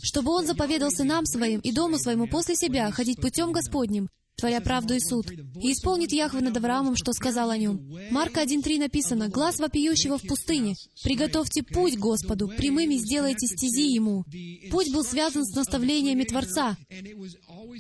[0.01, 4.93] чтобы он заповедал сынам своим и дому своему после себя ходить путем Господним, творя правду
[4.93, 5.30] и суд.
[5.32, 7.80] И исполнит Яхве над Авраамом, что сказал о нем.
[8.12, 10.76] Марка 1.3 написано, «Глаз вопиющего в пустыне.
[11.04, 14.26] Приготовьте путь Господу, прямыми сделайте стези Ему».
[14.72, 16.78] Путь был связан с наставлениями Творца.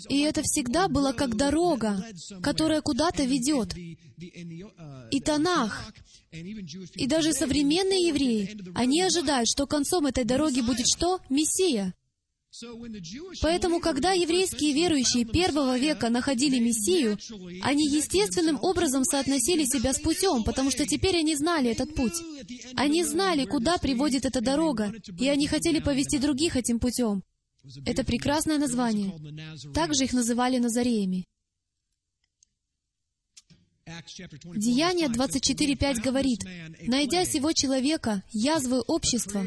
[0.09, 2.03] И это всегда было как дорога,
[2.41, 3.75] которая куда-то ведет.
[5.11, 5.93] И Танах,
[6.31, 11.19] и даже современные евреи, они ожидают, что концом этой дороги будет что?
[11.29, 11.93] Мессия.
[13.41, 17.17] Поэтому, когда еврейские верующие первого века находили Мессию,
[17.63, 22.13] они естественным образом соотносили себя с путем, потому что теперь они знали этот путь.
[22.75, 27.23] Они знали, куда приводит эта дорога, и они хотели повести других этим путем.
[27.85, 29.13] Это прекрасное название.
[29.73, 31.25] Также их называли Назареями.
[34.55, 36.39] Деяние 24.5 говорит,
[36.87, 39.45] «Найдя сего человека, язвы общества,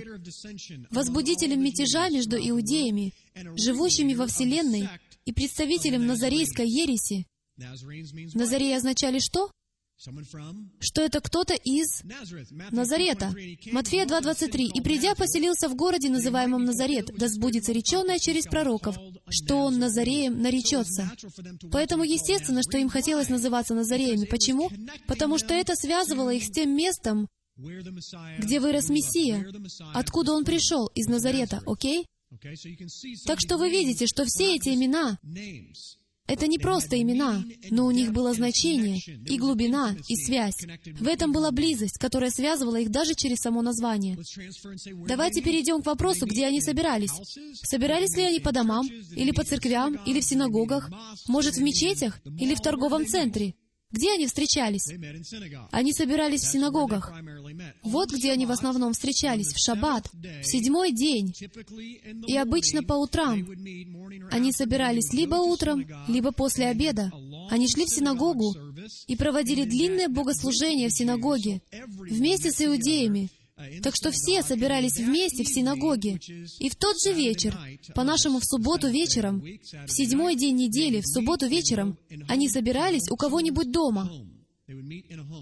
[0.90, 3.14] возбудителем мятежа между иудеями,
[3.57, 4.88] живущими во Вселенной
[5.25, 7.27] и представителем Назарейской ереси».
[7.57, 9.51] Назареи означали что?
[10.80, 12.02] Что это кто-то из
[12.70, 13.32] Назарета.
[13.72, 14.72] Матфея 2.23.
[14.74, 18.96] «И придя, поселился в городе, называемом Назарет, да сбудется реченное через пророков,
[19.28, 21.11] что он Назареем наречется».
[21.72, 24.26] Поэтому естественно, что им хотелось называться Назареями.
[24.26, 24.70] Почему?
[25.06, 29.46] Потому что это связывало их с тем местом, где вырос Мессия,
[29.94, 32.06] откуда он пришел, из Назарета, окей?
[33.26, 35.18] Так что вы видите, что все эти имена
[36.27, 40.67] Это не просто имена, но у них было значение, и глубина, и связь.
[40.99, 44.19] В этом была близость, которая связывала их даже через само название.
[45.07, 47.12] Давайте перейдем к вопросу, где они собирались.
[47.62, 50.91] Собирались ли они по домам, или по церквям, или в синагогах,
[51.29, 53.55] может, в мечетях, или в торговом центре?
[53.92, 54.88] Где они встречались?
[55.70, 57.12] Они собирались в синагогах.
[57.83, 61.33] Вот где они в основном встречались, в шаббат, в седьмой день.
[62.27, 63.46] И обычно по утрам.
[64.31, 67.12] Они собирались либо утром, либо после обеда.
[67.51, 68.55] Они шли в синагогу
[69.07, 73.31] и проводили длинное богослужение в синагоге вместе с иудеями,
[73.83, 76.19] так что все собирались вместе в синагоге.
[76.59, 77.59] И в тот же вечер,
[77.95, 83.71] по-нашему в субботу вечером, в седьмой день недели, в субботу вечером, они собирались у кого-нибудь
[83.71, 84.11] дома.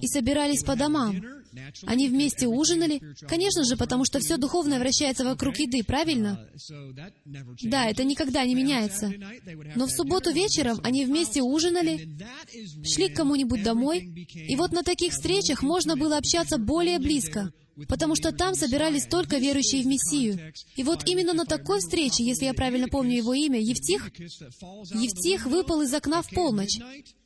[0.03, 1.21] И собирались по домам.
[1.87, 6.47] Они вместе ужинали, конечно же, потому что все духовное вращается вокруг еды, правильно?
[7.63, 9.13] Да, это никогда не меняется.
[9.77, 12.19] Но в субботу вечером они вместе ужинали,
[12.85, 17.53] шли к кому-нибудь домой, и вот на таких встречах можно было общаться более близко,
[17.89, 20.53] потому что там собирались только верующие в Мессию.
[20.77, 25.83] И вот именно на такой встрече, если я правильно помню его имя, Евтих, Евтих выпал
[25.83, 26.79] из окна в полночь,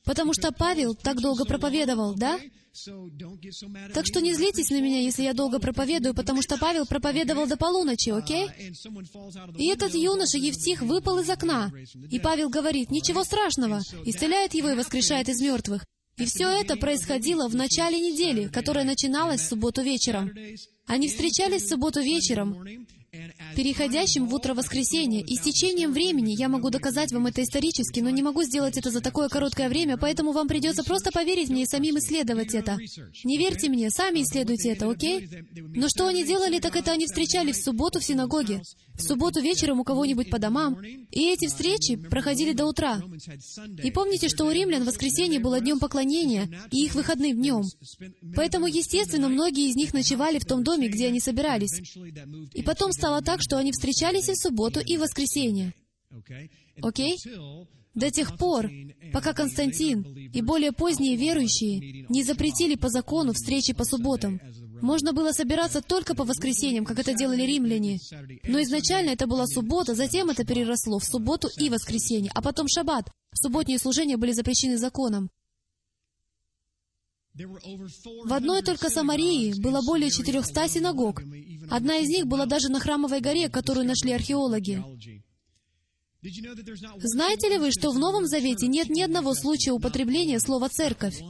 [0.05, 2.39] потому что Павел так долго проповедовал, да?
[3.95, 7.57] Так что не злитесь на меня, если я долго проповедую, потому что Павел проповедовал до
[7.57, 8.49] полуночи, окей?
[9.57, 11.73] И этот юноша Евтих выпал из окна.
[12.11, 15.85] И Павел говорит, ничего страшного, исцеляет его и воскрешает из мертвых.
[16.19, 20.33] И все это происходило в начале недели, которая начиналась в субботу вечером.
[20.87, 22.65] Они встречались в субботу вечером,
[23.57, 28.11] переходящим в утро воскресенья, и с течением времени я могу доказать вам это исторически, но
[28.11, 31.67] не могу сделать это за такое короткое время, поэтому вам придется просто поверить мне и
[31.67, 32.79] самим исследовать это.
[33.25, 35.29] Не верьте мне, сами исследуйте это, окей?
[35.75, 38.63] Но что они делали, так это они встречались в субботу в синагоге,
[38.95, 43.01] в субботу вечером у кого-нибудь по домам, и эти встречи проходили до утра.
[43.83, 47.63] И помните, что у римлян воскресенье было днем поклонения, и их выходным днем.
[48.35, 51.81] Поэтому, естественно, многие из них ночевали в том доме, где они собирались.
[52.55, 55.73] И потом стало так, что они встречались и в субботу, и в воскресенье.
[56.83, 57.19] Окей?
[57.95, 58.71] До тех пор,
[59.13, 64.41] пока Константин и более поздние верующие не запретили по закону встречи по субботам.
[64.81, 67.99] Можно было собираться только по воскресеньям, как это делали римляне.
[68.45, 73.11] Но изначально это была суббота, затем это переросло в субботу и воскресенье, а потом шаббат.
[73.35, 75.31] Субботние служения были запрещены законом.
[78.25, 81.23] В одной только Самарии было более 400 синагог.
[81.71, 84.83] Одна из них была даже на Храмовой горе, которую нашли археологи.
[87.01, 91.21] Знаете ли вы, что в Новом Завете нет ни одного случая употребления слова «церковь»?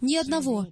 [0.00, 0.68] Ни одного.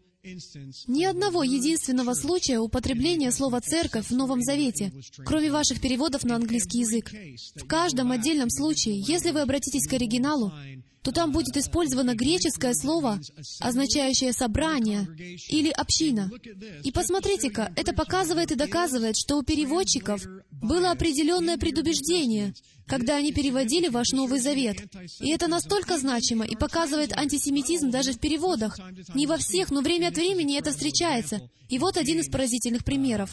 [0.89, 4.93] Ни одного единственного случая употребления слова «церковь» в Новом Завете,
[5.25, 7.13] кроме ваших переводов на английский язык.
[7.55, 10.53] В каждом отдельном случае, если вы обратитесь к оригиналу,
[11.07, 13.21] то там будет использовано греческое слово,
[13.61, 15.07] означающее «собрание»
[15.49, 16.29] или «община».
[16.83, 22.55] И посмотрите-ка, это показывает и доказывает, что у переводчиков было определенное предубеждение,
[22.89, 24.79] когда они переводили ваш Новый Завет.
[25.21, 28.77] И это настолько значимо и показывает антисемитизм даже в переводах.
[29.15, 31.41] Не во всех, но время от времени это встречается.
[31.69, 33.31] И вот один из поразительных примеров.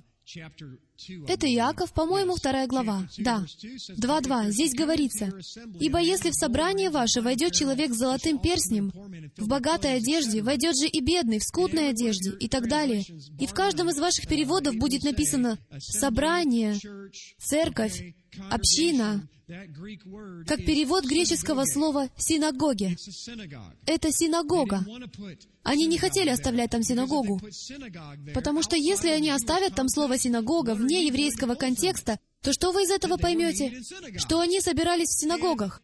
[1.28, 3.08] Это Иаков, по-моему, вторая глава.
[3.18, 3.46] Да.
[3.64, 4.52] 2.2.
[4.52, 5.32] Здесь говорится,
[5.80, 8.92] «Ибо если в собрание ваше войдет человек с золотым перстнем,
[9.38, 13.04] в богатой одежде, войдет же и бедный, в скудной одежде, и так далее.
[13.40, 16.78] И в каждом из ваших переводов будет написано «собрание»,
[17.38, 18.14] «церковь»,
[18.50, 19.28] «община»,
[20.48, 22.96] как перевод греческого слова «синагоги».
[23.86, 24.86] Это синагога.
[25.64, 27.42] Они не хотели оставлять там синагогу,
[28.34, 32.92] потому что если они оставят там слово «синагога» вне еврейского контекста, то что вы из
[32.92, 33.82] этого поймете?
[34.18, 35.82] Что они собирались в синагогах.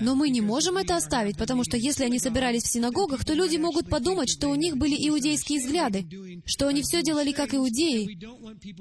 [0.00, 3.56] Но мы не можем это оставить, потому что если они собирались в синагогах, то люди
[3.58, 6.06] могут подумать, что у них были иудейские взгляды,
[6.46, 8.18] что они все делали как иудеи.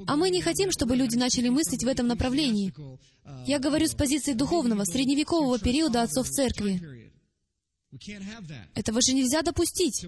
[0.08, 2.74] А мы не хотим, чтобы люди начали мыслить в этом направлении.
[3.46, 6.97] Я говорю с позиции духовного, средневекового периода отцов церкви.
[8.74, 10.06] Этого же нельзя допустить.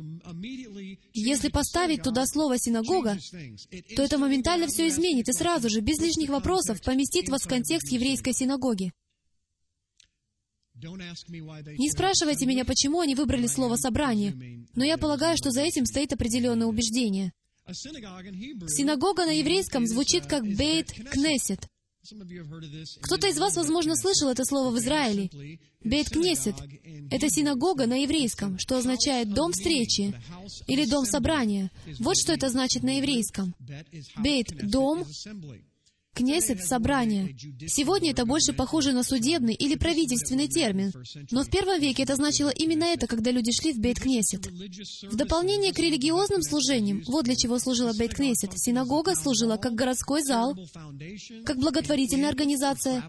[1.14, 3.18] Если поставить туда слово «синагога»,
[3.96, 7.92] то это моментально все изменит и сразу же, без лишних вопросов, поместит вас в контекст
[7.92, 8.92] еврейской синагоги.
[10.76, 16.14] Не спрашивайте меня, почему они выбрали слово «собрание», но я полагаю, что за этим стоит
[16.14, 17.34] определенное убеждение.
[17.72, 21.68] Синагога на еврейском звучит как «бейт кнесет»,
[23.02, 25.30] кто-то из вас, возможно, слышал это слово в Израиле.
[25.84, 26.56] Бейт Кнесет—
[27.12, 30.14] это синагога на еврейском, что означает «дом встречи»
[30.68, 31.72] или «дом собрания».
[32.00, 33.54] Вот что это значит на еврейском.
[34.18, 35.06] Бейт— дом,
[36.20, 37.36] Бейт-Кнесет— собрание.
[37.68, 40.92] Сегодня это больше похоже на судебный или правительственный термин.
[41.32, 44.48] Но в первом веке это значило именно это, когда люди шли в Бейт-Кнесет.
[45.10, 50.56] В дополнение к религиозным служениям, вот для чего служила Бейт-Кнесет, синагога служила как городской зал,
[51.46, 53.04] как благотворительная организация,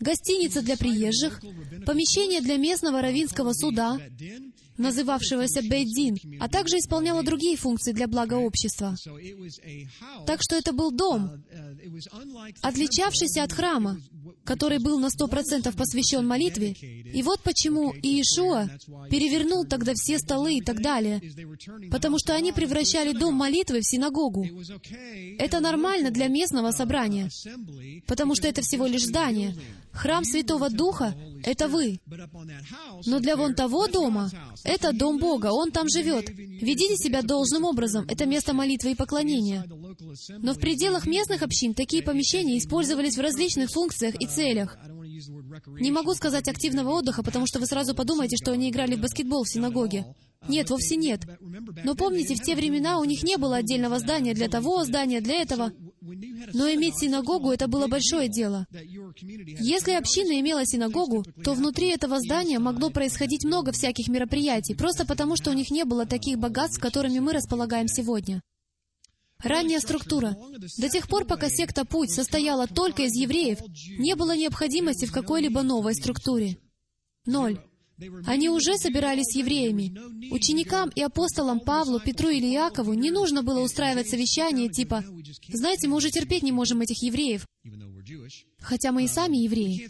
[0.00, 1.40] гостиница для приезжих,
[1.84, 3.98] помещение для местного равинского суда,
[4.78, 8.94] называвшегося Бейдин, а также исполняла другие функции для блага общества.
[10.26, 11.44] Так что это был дом,
[12.62, 13.98] отличавшийся от храма,
[14.44, 16.72] который был на сто процентов посвящен молитве.
[16.72, 18.68] И вот почему Иешуа
[19.10, 21.20] перевернул тогда все столы и так далее,
[21.90, 24.46] потому что они превращали дом молитвы в синагогу.
[25.38, 27.30] Это нормально для местного собрания,
[28.06, 29.54] потому что это всего лишь здание.
[29.96, 32.00] Храм Святого Духа— это вы.
[33.06, 34.30] Но для вон того дома—
[34.64, 36.28] это дом Бога, Он там живет.
[36.28, 39.64] Ведите себя должным образом, это место молитвы и поклонения.
[40.28, 44.76] Но в пределах местных общин такие помещения использовались в различных функциях и целях.
[45.80, 49.44] Не могу сказать активного отдыха, потому что вы сразу подумаете, что они играли в баскетбол
[49.44, 50.04] в синагоге.
[50.48, 51.22] Нет, вовсе нет.
[51.84, 55.40] Но помните, в те времена у них не было отдельного здания для того, здания для
[55.40, 55.72] этого.
[56.52, 58.66] Но иметь синагогу— это было большое дело.
[58.70, 65.36] Если община имела синагогу, то внутри этого здания могло происходить много всяких мероприятий, просто потому
[65.36, 68.42] что у них не было таких богатств, которыми мы располагаем сегодня.
[69.42, 70.36] Ранняя структура.
[70.78, 73.58] До тех пор, пока секта «Путь» состояла только из евреев,
[73.98, 76.58] не было необходимости в какой-либо новой структуре.
[77.26, 77.60] Ноль.
[78.26, 79.94] Они уже собирались с евреями.
[80.30, 85.04] Ученикам и апостолам Павлу, Петру или Иакову не нужно было устраивать совещание типа
[85.48, 87.46] «Знаете, мы уже терпеть не можем этих евреев,
[88.60, 89.88] хотя мы и сами евреи.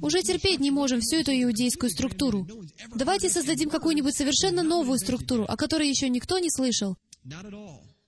[0.00, 2.46] Уже терпеть не можем всю эту иудейскую структуру.
[2.94, 6.96] Давайте создадим какую-нибудь совершенно новую структуру, о которой еще никто не слышал.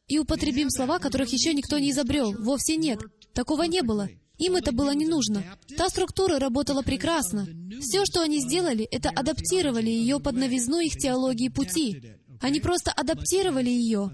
[0.06, 2.32] И употребим слова, которых еще никто не изобрел.
[2.32, 3.00] Вовсе нет.
[3.34, 4.08] Такого не было.
[4.38, 5.44] Им это было не нужно.
[5.76, 7.46] Та структура работала прекрасно.
[7.80, 12.02] Все, что они сделали, это адаптировали ее под новизну их теологии пути.
[12.40, 14.12] Они просто адаптировали ее,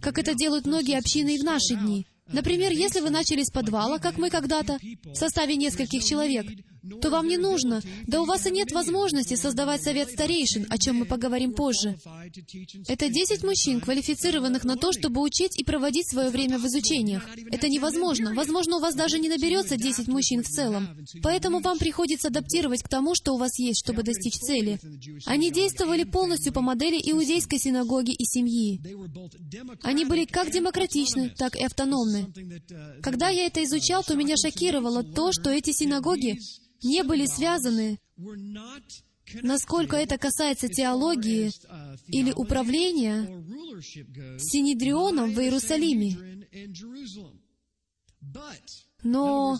[0.00, 2.06] как это делают многие общины и в наши дни.
[2.28, 6.46] Например, если вы начали с подвала, как мы когда-то, в составе нескольких человек,
[7.00, 10.96] то вам не нужно, да у вас и нет возможности создавать совет старейшин, о чем
[10.96, 11.96] мы поговорим позже.
[12.88, 17.26] Это 10 мужчин, квалифицированных на то, чтобы учить и проводить свое время в изучениях.
[17.50, 18.34] Это невозможно.
[18.34, 20.88] Возможно, у вас даже не наберется 10 мужчин в целом.
[21.22, 24.78] Поэтому вам приходится адаптировать к тому, что у вас есть, чтобы достичь цели.
[25.26, 28.80] Они действовали полностью по модели иудейской синагоги и семьи.
[29.82, 32.32] Они были как демократичны, так и автономны.
[33.02, 36.38] Когда я это изучал, то меня шокировало то, что эти синагоги
[36.84, 37.98] не были связаны,
[39.42, 41.50] насколько это касается теологии
[42.08, 43.42] или управления,
[44.38, 46.46] Синедрионом в Иерусалиме.
[49.04, 49.58] Но,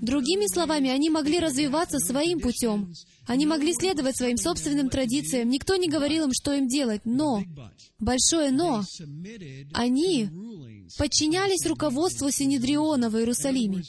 [0.00, 2.94] другими словами, они могли развиваться своим путем.
[3.26, 5.48] Они могли следовать своим собственным традициям.
[5.48, 7.02] Никто не говорил им, что им делать.
[7.04, 7.42] Но,
[7.98, 8.84] большое но,
[9.72, 10.28] они
[10.96, 13.82] подчинялись руководству Синедриона в Иерусалиме.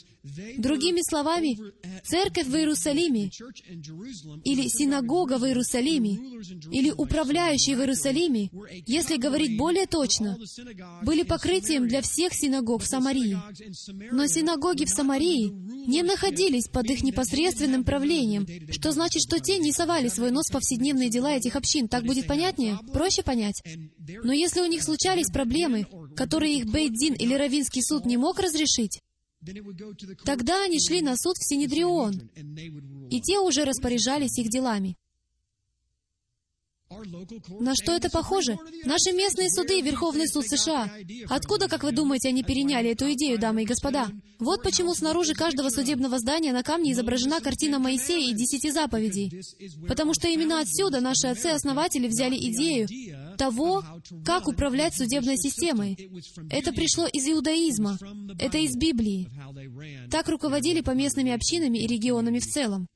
[0.58, 1.58] Другими словами,
[2.04, 3.30] церковь в Иерусалиме,
[4.44, 8.50] или синагога в Иерусалиме, или управляющие в Иерусалиме,
[8.86, 10.36] если говорить более точно,
[11.02, 13.38] были покрытием для всех синагог в Самарии.
[14.12, 15.52] Но синагоги в Самарии
[15.86, 20.52] не находились под их непосредственным правлением, что значит, что те не совали свой нос в
[20.52, 21.88] повседневные дела этих общин.
[21.88, 22.78] Так будет понятнее?
[22.92, 23.62] Проще понять.
[24.24, 29.00] Но если у них случались проблемы, которые их Бейдин или Равинский суд не мог разрешить,
[30.24, 32.30] Тогда они шли на суд в Синедрион,
[33.10, 34.96] и те уже распоряжались их делами.
[37.60, 38.56] На что это похоже?
[38.84, 40.88] Наши местные суды и Верховный суд США.
[41.28, 44.08] Откуда, как вы думаете, они переняли эту идею, дамы и господа?
[44.38, 49.42] Вот почему снаружи каждого судебного здания на камне изображена картина Моисея и десяти заповедей.
[49.88, 52.86] Потому что именно отсюда наши отцы-основатели взяли идею
[53.36, 53.84] того,
[54.24, 55.96] как управлять судебной системой.
[56.50, 57.98] Это пришло из иудаизма.
[58.38, 59.28] Это из Библии.
[60.10, 62.86] Так руководили поместными общинами и регионами в целом.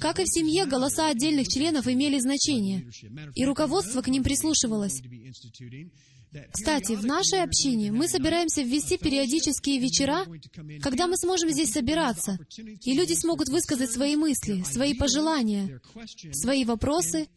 [0.00, 2.90] Как и в семье, голоса отдельных членов имели значение,
[3.34, 5.02] и руководство к ним прислушивалось.
[6.52, 10.26] Кстати, в нашей общине мы собираемся ввести периодические вечера,
[10.82, 15.80] когда мы сможем здесь собираться, и люди смогут высказать свои мысли, свои пожелания,
[16.32, 17.28] свои вопросы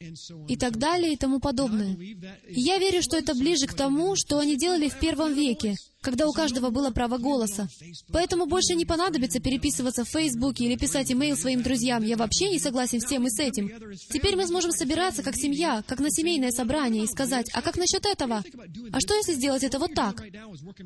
[0.48, 1.96] и так далее и тому подобное.
[1.96, 6.28] И я верю, что это ближе к тому, что они делали в первом веке, когда
[6.28, 7.70] у каждого было право голоса.
[8.12, 12.04] Поэтому больше не понадобится переписываться в Фейсбуке или писать имейл своим друзьям.
[12.04, 13.70] Я вообще не согласен с тем и с этим.
[14.10, 18.06] Теперь мы сможем собираться как семья, как на семейное собрание и сказать, а как насчет
[18.06, 18.44] этого?
[18.92, 20.24] А что, если сделать это вот так?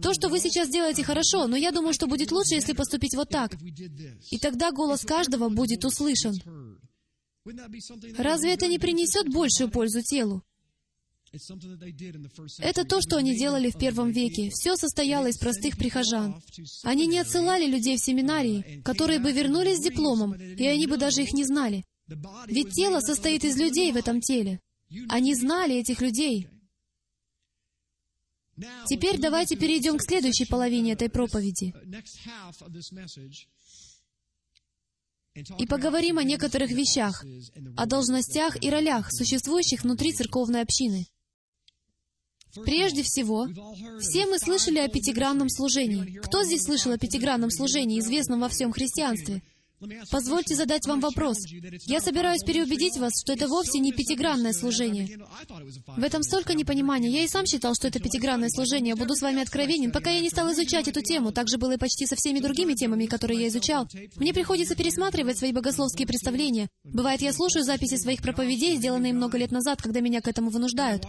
[0.01, 3.30] То, что вы сейчас делаете, хорошо, но я думаю, что будет лучше, если поступить вот
[3.30, 3.55] так.
[4.30, 6.36] И тогда голос каждого будет услышан.
[8.18, 10.43] Разве это не принесет большую пользу телу?
[12.59, 14.49] Это то, что они делали в первом веке.
[14.51, 16.41] Все состояло из простых прихожан.
[16.83, 21.23] Они не отсылали людей в семинарии, которые бы вернулись с дипломом, и они бы даже
[21.23, 21.83] их не знали.
[22.47, 24.59] Ведь тело состоит из людей в этом теле.
[25.09, 26.47] Они знали этих людей.
[28.88, 31.73] Теперь давайте перейдем к следующей половине этой проповеди
[35.57, 37.25] и поговорим о некоторых вещах,
[37.75, 41.07] о должностях и ролях, существующих внутри церковной общины.
[42.64, 43.47] Прежде всего,
[43.99, 46.20] все мы слышали о пятигранном служении.
[46.20, 49.41] Кто здесь слышал о пятигранном служении, известном во всем христианстве?
[50.11, 51.38] Позвольте задать вам вопрос.
[51.86, 55.19] Я собираюсь переубедить вас, что это вовсе не пятигранное служение.
[55.86, 57.09] В этом столько непонимания.
[57.09, 58.95] Я и сам считал, что это пятигранное служение.
[58.95, 59.91] Буду с вами откровенен.
[59.91, 62.73] Пока я не стал изучать эту тему, так же было и почти со всеми другими
[62.73, 66.67] темами, которые я изучал, мне приходится пересматривать свои богословские представления.
[66.83, 71.03] Бывает, я слушаю записи своих проповедей, сделанные много лет назад, когда меня к этому вынуждают.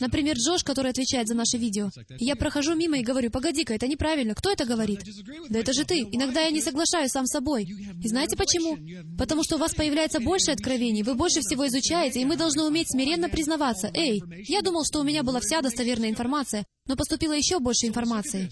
[0.00, 1.90] Например, Джош, который отвечает за наше видео.
[2.18, 4.34] Я прохожу мимо и говорю, погоди-ка, это неправильно.
[4.34, 5.00] Кто это говорит?
[5.48, 6.00] Да это же ты.
[6.00, 7.69] Иногда я не соглашаюсь сам с собой.
[8.02, 8.76] И знаете почему?
[9.16, 12.90] Потому что у вас появляется больше откровений, вы больше всего изучаете, и мы должны уметь
[12.90, 13.90] смиренно признаваться.
[13.94, 18.50] Эй, я думал, что у меня была вся достоверная информация, но поступило еще больше информации.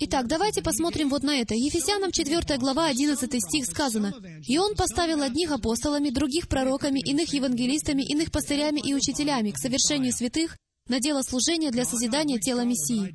[0.00, 1.54] Итак, давайте посмотрим вот на это.
[1.54, 4.12] Ефесянам 4 глава 11 стих сказано,
[4.46, 10.12] «И Он поставил одних апостолами, других пророками, иных евангелистами, иных пастырями и учителями к совершению
[10.12, 10.58] святых,
[10.88, 13.14] на дело служения для созидания тела Мессии.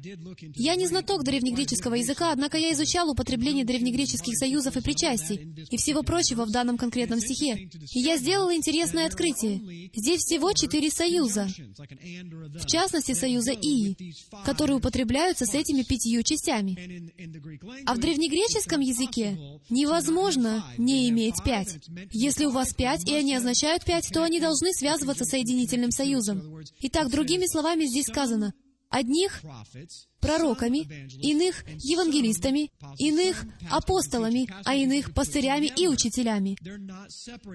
[0.56, 6.04] Я не знаток древнегреческого языка, однако я изучал употребление древнегреческих союзов и причастий, и всего
[6.04, 7.70] прочего в данном конкретном стихе.
[7.94, 9.90] И я сделал интересное открытие.
[9.96, 13.96] Здесь всего четыре союза, в частности, союза «и»,
[14.46, 17.12] которые употребляются с этими пятью частями.
[17.86, 19.38] А в древнегреческом языке
[19.70, 21.80] невозможно не иметь пять.
[22.12, 26.62] Если у вас пять, и они означают пять, то они должны связываться соединительным союзом.
[26.82, 28.54] Итак, другими словами, словами здесь сказано,
[28.90, 29.42] одних
[30.20, 30.80] пророками,
[31.22, 36.58] иных евангелистами, иных апостолами, а иных пастырями и учителями.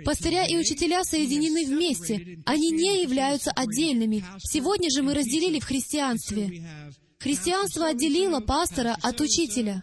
[0.04, 2.38] Пастыря и учителя соединены вместе.
[2.46, 4.24] Они не являются отдельными.
[4.38, 6.62] Сегодня же мы разделили в христианстве.
[7.18, 9.82] Христианство отделило пастора от учителя.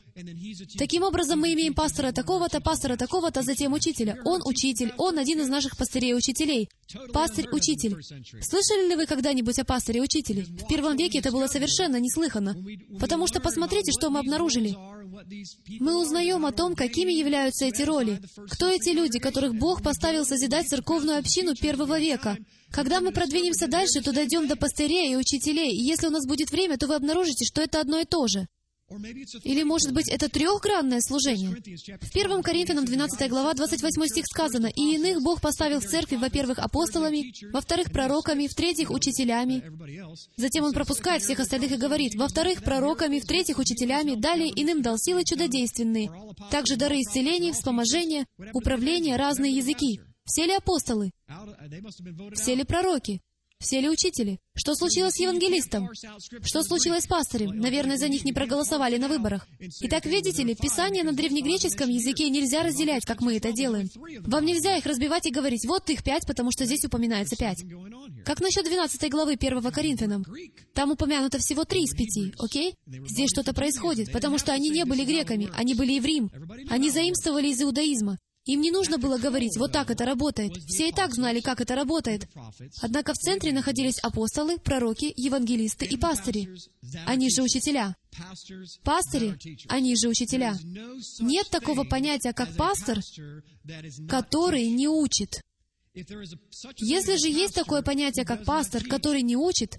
[0.78, 4.20] Таким образом, мы имеем пастора такого-то, пастора такого-то, затем учителя.
[4.24, 6.70] Он учитель, он один из наших пастырей-учителей.
[7.12, 7.98] Пастырь-учитель.
[8.42, 10.44] Слышали ли вы когда-нибудь о пастыре-учителе?
[10.44, 12.56] В первом веке это было совершенно неслыханно.
[13.00, 14.76] Потому что посмотрите, что мы обнаружили.
[15.80, 18.22] Мы узнаем о том, какими являются эти роли.
[18.52, 22.38] Кто эти люди, которых Бог поставил созидать церковную общину первого века?
[22.72, 26.50] Когда мы продвинемся дальше, то дойдем до пастырей и учителей, и если у нас будет
[26.52, 28.48] время, то вы обнаружите, что это одно и то же.
[29.44, 31.50] Или, может быть, это трехгранное служение?
[31.50, 36.60] В 1 Коринфянам 12 глава 28 стих сказано, «И иных Бог поставил в церкви, во-первых,
[36.60, 39.64] апостолами, во-вторых, пророками, в-третьих, учителями».
[40.38, 45.24] Затем он пропускает всех остальных и говорит, «Во-вторых, пророками, в-третьих, учителями, далее иным дал силы
[45.24, 46.12] чудодейственные,
[46.52, 50.00] также дары исцеления, вспоможения, управления, разные языки».
[50.26, 51.12] Все ли апостолы?
[52.34, 53.22] Все ли пророки?
[53.64, 54.40] Все ли учители?
[54.56, 55.90] Что случилось с евангелистом?
[56.44, 57.58] Что случилось с пастырем?
[57.58, 59.48] Наверное, за них не проголосовали на выборах.
[59.80, 63.90] Итак, видите ли, Писание на древнегреческом языке нельзя разделять, как мы это делаем.
[64.28, 67.64] Вам нельзя их разбивать и говорить, вот их пять, потому что здесь упоминается пять.
[68.26, 70.26] Как насчет 12 главы 1 Коринфянам?
[70.74, 72.76] Там упомянуто всего три из пяти, окей?
[72.86, 76.30] Здесь что-то происходит, потому что они не были греками, они были еврим.
[76.70, 78.18] Они заимствовали из иудаизма.
[78.46, 80.52] Им не нужно было говорить, вот так это работает.
[80.68, 82.28] Все и так знали, как это работает.
[82.82, 86.50] Однако в центре находились апостолы, пророки, евангелисты и пастыри.
[87.06, 87.96] Они же учителя.
[88.84, 89.38] Пастыри,
[89.70, 90.58] они же учителя.
[91.20, 93.00] Нет такого понятия, как пастор,
[94.10, 95.42] который не учит.
[95.94, 99.78] Если же есть такое понятие, как пастор, который не учит,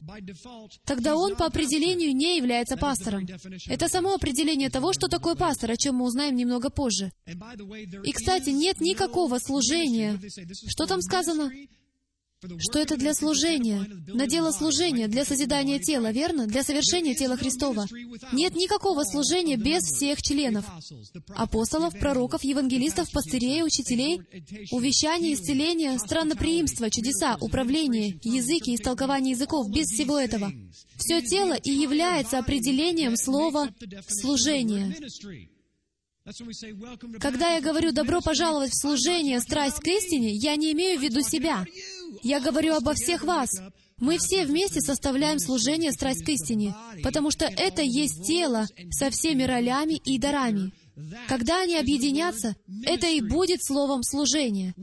[0.85, 3.27] тогда он по определению не является пастором.
[3.69, 7.11] Это само определение того, что такое пастор, о чем мы узнаем немного позже.
[7.27, 10.21] И, кстати, нет никакого служения.
[10.69, 11.51] Что там сказано?
[12.59, 16.47] Что это для служения, на дело служения, для созидания тела, верно?
[16.47, 17.87] Для совершения тела Христова.
[18.33, 20.65] Нет никакого служения без всех членов.
[21.29, 24.21] Апостолов, пророков, евангелистов, пастырей, учителей,
[24.71, 30.53] увещание, исцеление, странноприимство, чудеса, управление, языки, истолкование языков, без всего этого.
[30.97, 33.71] Все тело и является определением слова
[34.09, 34.95] «служение».
[37.21, 41.21] Когда я говорю «добро пожаловать в служение, страсть к истине», я не имею в виду
[41.21, 41.67] себя.
[42.23, 43.51] Я говорю обо всех вас.
[43.99, 49.45] Мы все вместе составляем служение «Страсть к истине», потому что это есть тело со всеми
[49.45, 50.73] ролями и дарами.
[51.29, 54.75] Когда они объединятся, это и будет словом служения.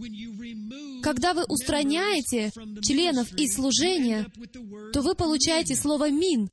[1.01, 2.51] Когда вы устраняете
[2.81, 4.27] членов из служения,
[4.93, 6.49] то вы получаете слово «мин»,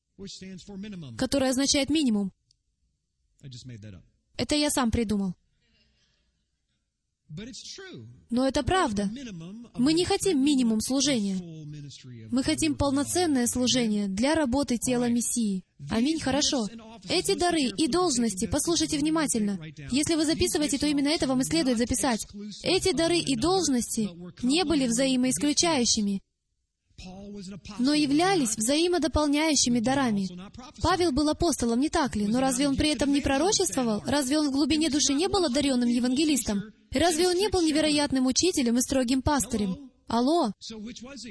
[1.17, 2.33] которое означает «минимум».
[4.37, 5.35] Это я сам придумал.
[8.31, 9.11] Но это правда.
[9.77, 11.37] Мы не хотим минимум служения.
[12.31, 15.65] Мы хотим полноценное служение для работы тела Мессии.
[15.91, 16.69] Аминь, хорошо.
[17.09, 19.59] Эти дары и должности, послушайте внимательно.
[19.91, 22.27] Если вы записываете, то именно это вам и следует записать.
[22.63, 24.09] Эти дары и должности
[24.43, 26.23] не были взаимоисключающими,
[27.79, 30.29] но являлись взаимодополняющими дарами.
[30.83, 32.27] Павел был апостолом, не так ли?
[32.27, 34.03] Но разве он при этом не пророчествовал?
[34.07, 36.63] Разве он в глубине души не был одаренным евангелистом?
[36.91, 39.91] Разве он не был невероятным учителем и строгим пастырем?
[40.07, 40.53] Алло!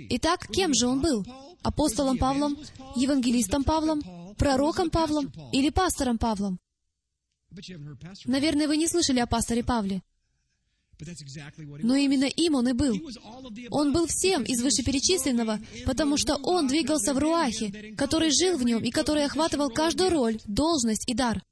[0.10, 1.26] Итак, кем же он был?
[1.64, 2.58] Апостолом Павлом?
[2.96, 4.02] Евангелистом Павлом?
[4.38, 5.32] Пророком Павлом?
[5.52, 6.60] Или пастором Павлом?
[8.26, 10.04] Наверное, вы не слышали о пасторе Павле.
[11.84, 13.00] Но именно им он и был.
[13.70, 18.84] Он был всем из вышеперечисленного, потому что он двигался в Руахе, который жил в нем
[18.84, 21.44] и который охватывал каждую роль, должность и дар.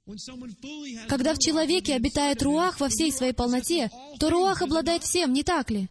[1.08, 5.70] Когда в человеке обитает Руах во всей своей полноте, то Руах обладает всем, не так
[5.70, 5.90] ли?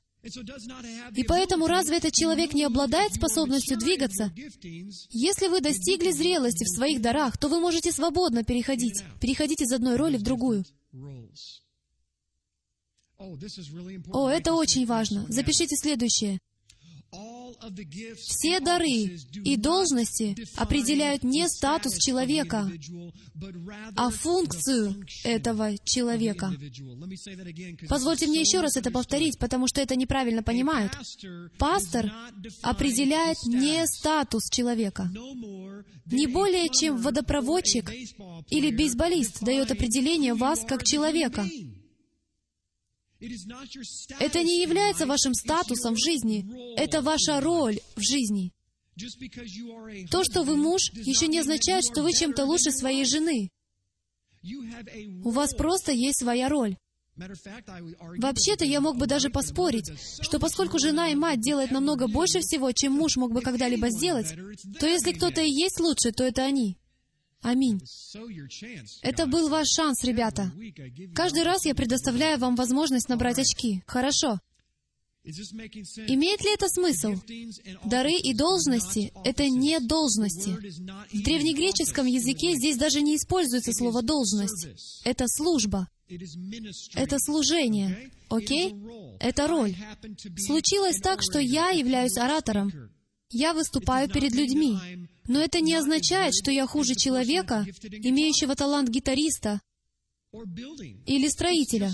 [1.14, 4.32] И поэтому разве этот человек не обладает способностью двигаться?
[5.10, 9.96] Если вы достигли зрелости в своих дарах, то вы можете свободно переходить, переходить из одной
[9.96, 10.64] роли в другую.
[13.18, 15.26] О, это очень важно.
[15.28, 16.38] Запишите следующее.
[18.18, 22.70] Все дары и должности определяют не статус человека,
[23.96, 26.52] а функцию этого человека.
[27.88, 30.92] Позвольте мне еще раз это повторить, потому что это неправильно понимают.
[31.58, 32.12] Пастор
[32.62, 35.10] определяет не статус человека.
[36.06, 37.90] Не более, чем водопроводчик
[38.50, 41.46] или бейсболист дает определение вас как человека.
[44.20, 46.44] Это не является вашим статусом в жизни.
[46.76, 48.52] Это ваша роль в жизни.
[50.10, 53.50] То, что вы муж, еще не означает, что вы чем-то лучше своей жены.
[55.24, 56.76] У вас просто есть своя роль.
[57.16, 62.72] Вообще-то я мог бы даже поспорить, что поскольку жена и мать делают намного больше всего,
[62.72, 64.34] чем муж мог бы когда-либо сделать,
[64.80, 66.76] то если кто-то и есть лучше, то это они.
[67.44, 67.78] Аминь.
[69.02, 70.50] Это был ваш шанс, ребята.
[71.14, 73.82] Каждый раз я предоставляю вам возможность набрать очки.
[73.86, 74.40] Хорошо.
[75.24, 77.14] Имеет ли это смысл?
[77.84, 80.50] Дары и должности— это не должности.
[81.12, 84.66] В древнегреческом языке здесь даже не используется слово «должность».
[85.04, 85.88] Это служба.
[86.94, 88.10] Это служение.
[88.30, 88.74] Окей?
[89.20, 89.74] Это роль.
[90.38, 92.72] Случилось так, что я являюсь оратором.
[93.30, 94.78] Я выступаю перед людьми.
[95.26, 99.60] Но это не означает, что я хуже человека, имеющего талант гитариста
[100.32, 101.92] или строителя.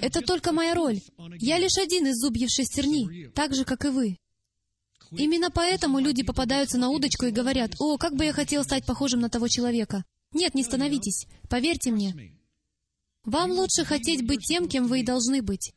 [0.00, 1.00] Это только моя роль.
[1.38, 4.18] Я лишь один из зубьев шестерни, так же, как и вы.
[5.12, 9.20] Именно поэтому люди попадаются на удочку и говорят, «О, как бы я хотел стать похожим
[9.20, 10.04] на того человека».
[10.32, 11.26] Нет, не становитесь.
[11.48, 12.34] Поверьте мне.
[13.24, 15.72] Вам лучше хотеть быть тем, кем вы и должны быть.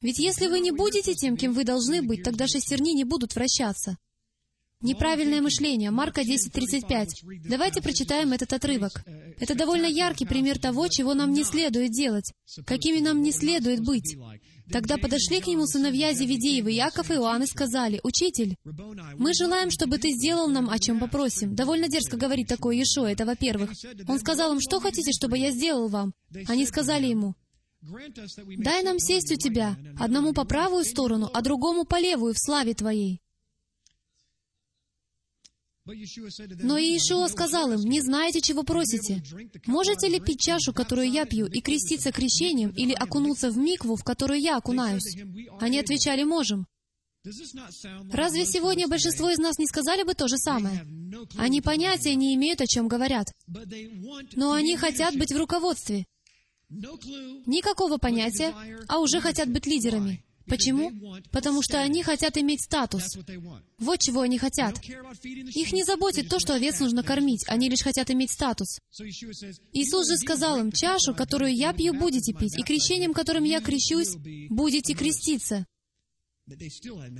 [0.00, 3.96] Ведь если вы не будете тем, кем вы должны быть, тогда шестерни не будут вращаться.
[4.80, 5.90] Неправильное мышление.
[5.90, 7.08] Марка 10.35.
[7.48, 9.04] Давайте прочитаем этот отрывок.
[9.40, 12.32] Это довольно яркий пример того, чего нам не следует делать,
[12.64, 14.16] какими нам не следует быть.
[14.70, 18.54] Тогда подошли к нему сыновья Зеведеевы, Яков и Иоанн, и сказали, «Учитель,
[19.16, 21.56] мы желаем, чтобы ты сделал нам, о чем попросим».
[21.56, 23.72] Довольно дерзко говорить такое Иешуа, это во-первых.
[24.06, 26.12] Он сказал им, «Что хотите, чтобы я сделал вам?»
[26.46, 27.34] Они сказали ему,
[27.80, 32.74] «Дай нам сесть у Тебя, одному по правую сторону, а другому по левую в славе
[32.74, 33.22] Твоей».
[36.62, 39.22] Но Иешуа сказал им, «Не знаете, чего просите.
[39.66, 44.04] Можете ли пить чашу, которую я пью, и креститься крещением, или окунуться в микву, в
[44.04, 45.16] которую я окунаюсь?»
[45.60, 46.66] Они отвечали, «Можем».
[48.12, 50.86] Разве сегодня большинство из нас не сказали бы то же самое?
[51.36, 53.26] Они понятия не имеют, о чем говорят.
[54.34, 56.06] Но они хотят быть в руководстве.
[56.68, 58.54] Никакого понятия,
[58.88, 60.22] а уже хотят быть лидерами.
[60.48, 60.92] Почему?
[61.30, 63.16] Потому что они хотят иметь статус.
[63.78, 64.82] Вот чего они хотят.
[64.84, 68.78] Их не заботит то, что овец нужно кормить, они лишь хотят иметь статус.
[69.72, 74.16] Иисус же сказал им, «Чашу, которую я пью, будете пить, и крещением, которым я крещусь,
[74.48, 75.66] будете креститься».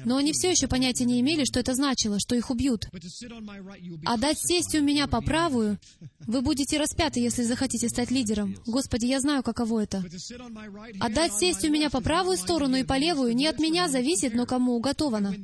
[0.04, 2.88] Но они все еще понятия не имели, что это значило, что их убьют.
[4.04, 5.78] А дать сесть у меня по правую,
[6.26, 8.56] вы будете распяты, если захотите стать лидером.
[8.66, 10.04] Господи, я знаю, каково это.
[11.00, 14.34] А дать сесть у меня по правую сторону и по левую не от меня зависит,
[14.34, 15.34] но кому уготовано.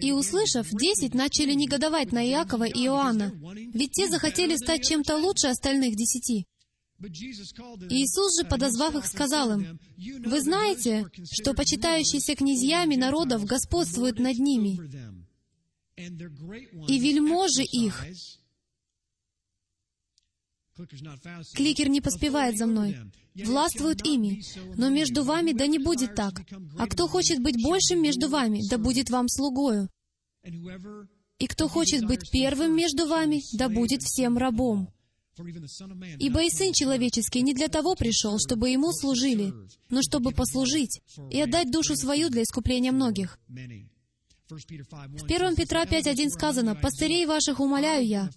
[0.00, 3.32] И услышав, десять начали негодовать на Иакова и Иоанна,
[3.72, 6.46] ведь те захотели стать чем-то лучше остальных десяти.
[7.08, 9.78] Иисус же, подозвав их, сказал им,
[10.24, 14.78] «Вы знаете, что почитающиеся князьями народов господствуют над ними,
[15.96, 18.04] и вельможи их...»
[21.54, 22.96] Кликер не поспевает за мной.
[23.34, 24.42] «Властвуют ими,
[24.76, 26.42] но между вами да не будет так.
[26.78, 29.88] А кто хочет быть большим между вами, да будет вам слугою.
[31.38, 34.93] И кто хочет быть первым между вами, да будет всем рабом.
[36.18, 39.52] Ибо и Сын Человеческий не для того пришел, чтобы Ему служили,
[39.90, 43.38] но чтобы послужить и отдать душу свою для искупления многих.
[44.48, 48.30] В 1 Петра 5.1 сказано, «Пастырей ваших умоляю я,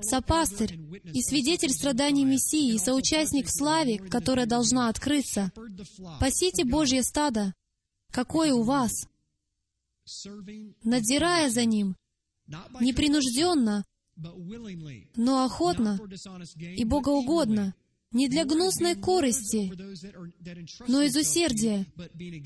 [0.00, 5.52] сопастырь и свидетель страданий Мессии и соучастник в славе, которая должна открыться.
[6.18, 7.54] Пасите Божье стадо,
[8.10, 9.06] какое у вас,
[10.82, 11.94] надзирая за ним,
[12.80, 13.84] непринужденно,
[15.16, 15.98] но охотно
[16.60, 17.74] и богоугодно,
[18.12, 19.72] не для гнусной корысти,
[20.88, 21.86] но из усердия,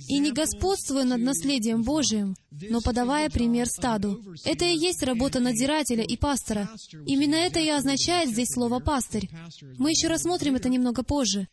[0.08, 4.22] и не господствуя над наследием Божиим, но подавая пример стаду.
[4.44, 6.68] Это и есть работа надзирателя и пастора.
[7.06, 9.30] Именно это и означает здесь слово «пастырь».
[9.78, 11.48] Мы еще рассмотрим это немного позже.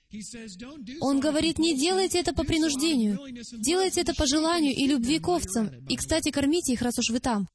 [1.00, 3.18] Он говорит, не делайте это по принуждению,
[3.54, 7.20] делайте это по желанию и любви к овцам, и, кстати, кормите их, раз уж вы
[7.22, 7.48] там.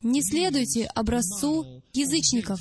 [0.00, 2.60] Не следуйте образцу язычников.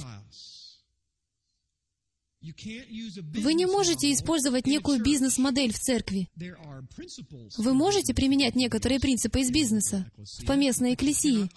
[2.41, 6.29] Вы не можете использовать некую бизнес-модель в церкви.
[7.57, 11.49] Вы можете применять некоторые принципы из бизнеса в поместной экклесии,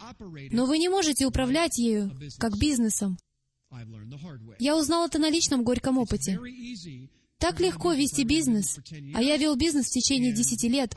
[0.52, 3.18] но вы не можете управлять ею как бизнесом.
[4.58, 6.38] Я узнал это на личном горьком опыте.
[7.40, 8.78] Так легко вести бизнес,
[9.14, 10.94] а я вел бизнес в течение десяти лет.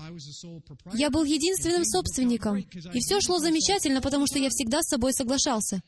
[0.94, 5.82] Я был единственным собственником, и все шло замечательно, потому что я всегда с собой соглашался.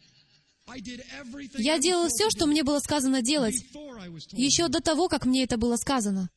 [1.57, 3.55] Я делал все, что мне было сказано делать,
[4.31, 6.29] еще до того, как мне это было сказано.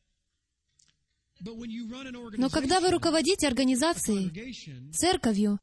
[1.39, 5.59] Но когда вы руководите организацией, церковью,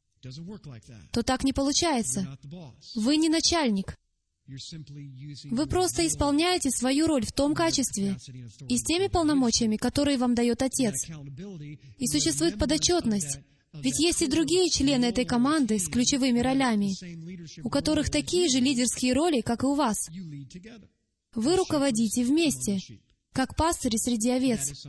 [1.11, 2.37] то так не получается.
[2.95, 3.95] Вы не начальник.
[4.47, 8.17] Вы просто исполняете свою роль в том качестве
[8.67, 11.07] и с теми полномочиями, которые вам дает Отец.
[11.97, 13.39] И существует подотчетность.
[13.73, 16.93] Ведь есть и другие члены этой команды с ключевыми ролями,
[17.63, 19.97] у которых такие же лидерские роли, как и у вас.
[21.35, 22.79] Вы руководите вместе,
[23.33, 24.87] как пастыри среди овец.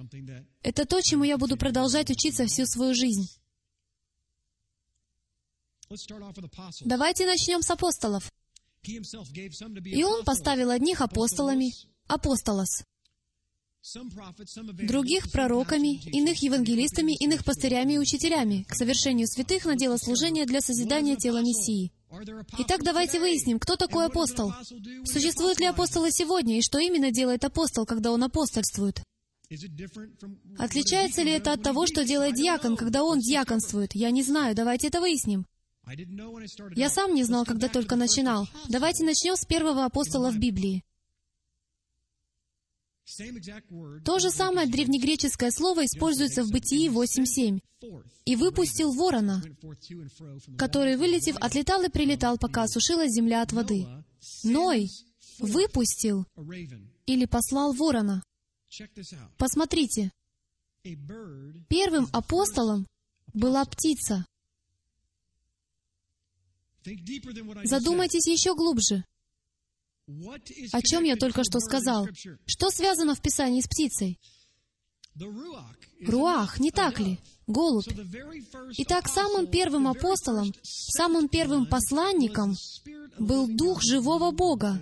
[0.62, 3.28] Это то, чему я буду продолжать учиться всю свою жизнь.
[6.84, 8.30] Давайте начнем с апостолов.
[8.82, 11.72] И он поставил одних апостолами,
[12.06, 12.82] апостолос,
[14.86, 20.60] других пророками, иных евангелистами, иных пастырями и учителями, к совершению святых на дело служения для
[20.60, 21.92] созидания тела Мессии.
[22.58, 24.52] Итак, давайте выясним, кто такой апостол.
[25.04, 29.02] Существуют ли апостолы сегодня, и что именно делает апостол, когда он апостольствует?
[30.58, 33.94] Отличается ли это от того, что делает диакон, когда он диаконствует?
[33.94, 35.46] Я не знаю, давайте это выясним.
[36.76, 38.46] Я сам не знал, когда только начинал.
[38.68, 40.84] Давайте начнем с первого апостола в Библии.
[44.04, 47.60] То же самое древнегреческое слово используется в Бытии 8.7.
[48.26, 49.42] «И выпустил ворона,
[50.58, 53.86] который, вылетев, отлетал и прилетал, пока осушилась земля от воды.
[54.44, 54.90] Ной
[55.38, 56.26] выпустил
[57.06, 58.22] или послал ворона».
[59.38, 60.12] Посмотрите,
[61.68, 62.86] первым апостолом
[63.32, 64.26] была птица.
[67.64, 69.04] Задумайтесь еще глубже.
[70.72, 72.08] О чем я только что сказал?
[72.46, 74.18] Что связано в Писании с птицей?
[76.06, 77.18] Руах, не так ли?
[77.46, 77.88] Голубь.
[78.78, 82.54] Итак, самым первым апостолом, самым первым посланником
[83.18, 84.80] был Дух живого Бога,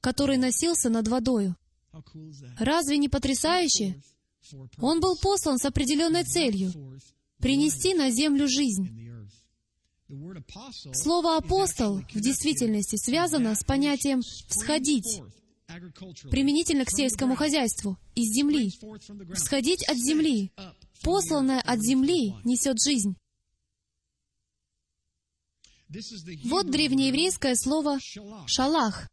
[0.00, 1.56] который носился над водою.
[2.58, 4.00] Разве не потрясающе?
[4.78, 6.72] Он был послан с определенной целью—
[7.38, 9.07] принести на землю жизнь.
[10.94, 15.20] Слово «апостол» в действительности связано с понятием «всходить»,
[16.30, 18.72] применительно к сельскому хозяйству, из земли.
[19.34, 20.50] Всходить от земли.
[21.02, 23.16] Посланное от земли несет жизнь.
[26.44, 27.98] Вот древнееврейское слово
[28.46, 29.08] «шалах».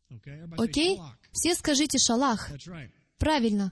[0.58, 1.00] Окей?
[1.34, 2.52] Все скажите «шалах».
[3.18, 3.72] Правильно.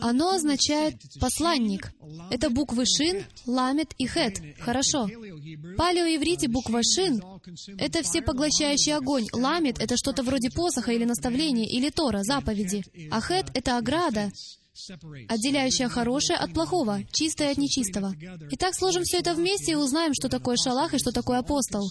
[0.00, 1.92] Оно означает «посланник».
[2.30, 4.40] Это буквы «шин», «ламет» и «хет».
[4.60, 5.06] Хорошо.
[5.06, 7.22] В палеоиврите буква «шин»—
[7.78, 9.26] это всепоглощающий огонь.
[9.32, 12.82] «Ламет»— это что-то вроде посоха или наставления, или Тора, заповеди.
[13.10, 14.32] А «хет»— это ограда,
[15.28, 18.14] отделяющая хорошее от плохого, чистое от нечистого.
[18.50, 21.90] Итак, сложим все это вместе и узнаем, что такое шалах и что такое апостол.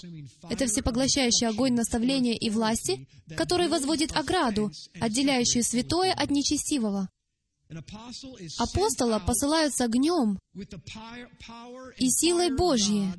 [0.50, 7.10] Это всепоглощающий огонь наставления и власти, который возводит ограду, отделяющую святое от нечестивого.
[8.60, 13.12] Апостола посылают с огнем и силой Божьей,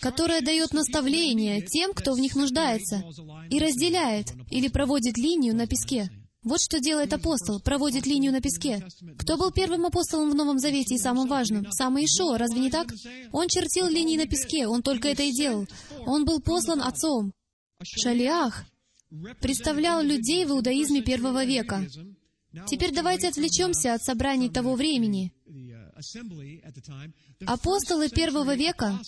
[0.00, 3.04] которая дает наставления тем, кто в них нуждается,
[3.50, 6.10] и разделяет или проводит линию на песке.
[6.44, 8.86] Вот что делает апостол, проводит линию на песке.
[9.18, 11.70] Кто был первым апостолом в Новом Завете и самым важным?
[11.72, 12.92] Самый Ишуа, разве не так?
[13.32, 15.66] Он чертил линии на песке, он только это и делал.
[16.06, 17.32] Он был послан отцом.
[17.82, 18.64] Шалиах
[19.40, 21.86] представлял людей в иудаизме первого века.
[22.66, 25.32] Теперь давайте отвлечемся от собраний того времени.
[27.46, 29.00] Апостолы первого века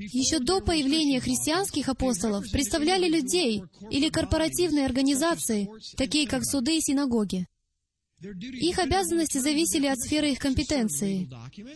[0.00, 7.46] еще до появления христианских апостолов представляли людей или корпоративные организации, такие как суды и синагоги.
[8.22, 11.30] Их обязанности зависели от сферы их компетенции.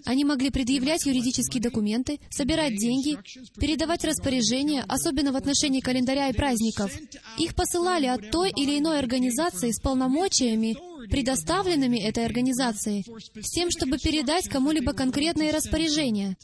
[0.04, 3.18] Они могли предъявлять юридические документы, собирать деньги,
[3.58, 6.92] передавать распоряжения, особенно в отношении календаря и праздников.
[7.38, 10.76] Их посылали от той или иной организации с полномочиями,
[11.08, 13.04] предоставленными этой организацией,
[13.40, 16.36] с тем, чтобы передать кому-либо конкретные распоряжения.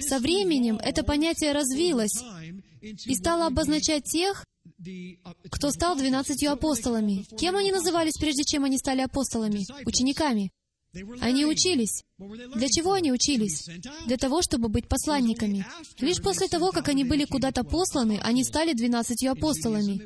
[0.00, 2.22] Со временем это понятие развилось
[2.80, 4.44] и стало обозначать тех,
[5.50, 7.24] кто стал двенадцатью апостолами.
[7.36, 9.66] Кем они назывались, прежде чем они стали апостолами?
[9.84, 10.50] Учениками.
[11.20, 12.02] Они учились.
[12.18, 13.68] Для чего они учились?
[14.06, 15.66] Для того, чтобы быть посланниками.
[15.98, 20.00] Лишь после того, как они были куда-то посланы, они стали двенадцатью апостолами.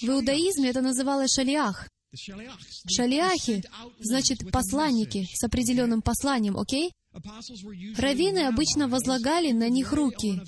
[0.00, 1.88] В иудаизме это называлось шалиах.
[2.14, 3.64] Шалиахи
[3.98, 6.92] значит посланники с определенным посланием, окей?
[7.12, 10.40] Раввины обычно возлагали на них руки.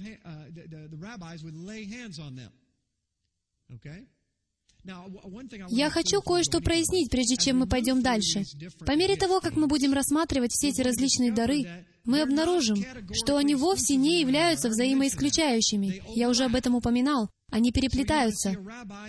[5.70, 8.44] Я хочу кое-что прояснить, прежде чем мы пойдем дальше.
[8.86, 13.55] По мере того, как мы будем рассматривать все эти различные дары, мы обнаружим, что они
[13.55, 16.02] вовсе не являются взаимоисключающими.
[16.14, 17.30] Я уже об этом упоминал.
[17.50, 18.57] Они переплетаются.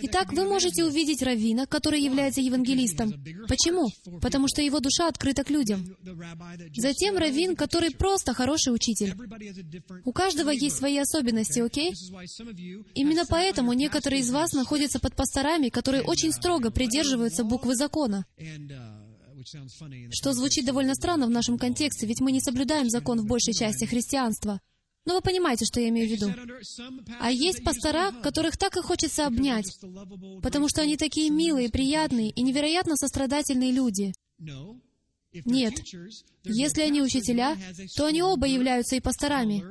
[0.02, 3.12] Итак, вы можете увидеть раввина, который является евангелистом.
[3.48, 3.88] Почему?
[4.20, 5.84] Потому что его душа открыта к людям.
[6.76, 9.14] Затем раввин, который просто хороший учитель.
[10.04, 11.92] У каждого есть свои особенности, окей?
[12.94, 18.26] Именно поэтому некоторые из вас находятся под пасторами, которые очень строго придерживаются буквы закона.
[20.10, 23.84] Что звучит довольно странно в нашем контексте, ведь мы не соблюдаем закон в большей части
[23.84, 24.60] христианства.
[25.04, 26.34] Но вы понимаете, что я имею в виду.
[27.20, 29.78] А есть пастора, которых так и хочется обнять,
[30.42, 34.12] потому что они такие милые, приятные и невероятно сострадательные люди.
[35.44, 35.74] Нет.
[36.44, 37.56] Если они учителя,
[37.96, 39.62] то они оба являются и пасторами.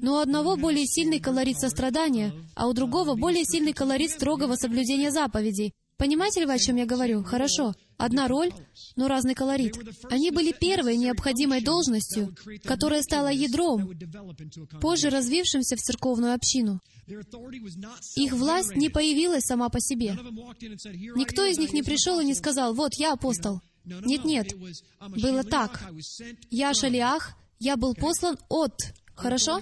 [0.00, 5.10] Но у одного более сильный колорит сострадания, а у другого более сильный колорит строгого соблюдения
[5.10, 5.72] заповедей.
[5.96, 7.22] Понимаете ли вы, о чем я говорю?
[7.22, 7.74] Хорошо.
[7.96, 8.52] Одна роль,
[8.96, 9.76] но разный колорит.
[10.10, 12.34] Они были первой необходимой должностью,
[12.64, 13.92] которая стала ядром,
[14.80, 16.80] позже развившимся в церковную общину.
[18.16, 20.18] Их власть не появилась сама по себе.
[21.14, 23.60] Никто из них не пришел и не сказал, «Вот, я апостол».
[23.84, 24.54] Нет-нет,
[25.00, 25.84] было так.
[26.50, 28.72] Я шалиах, я был послан от
[29.14, 29.60] Хорошо?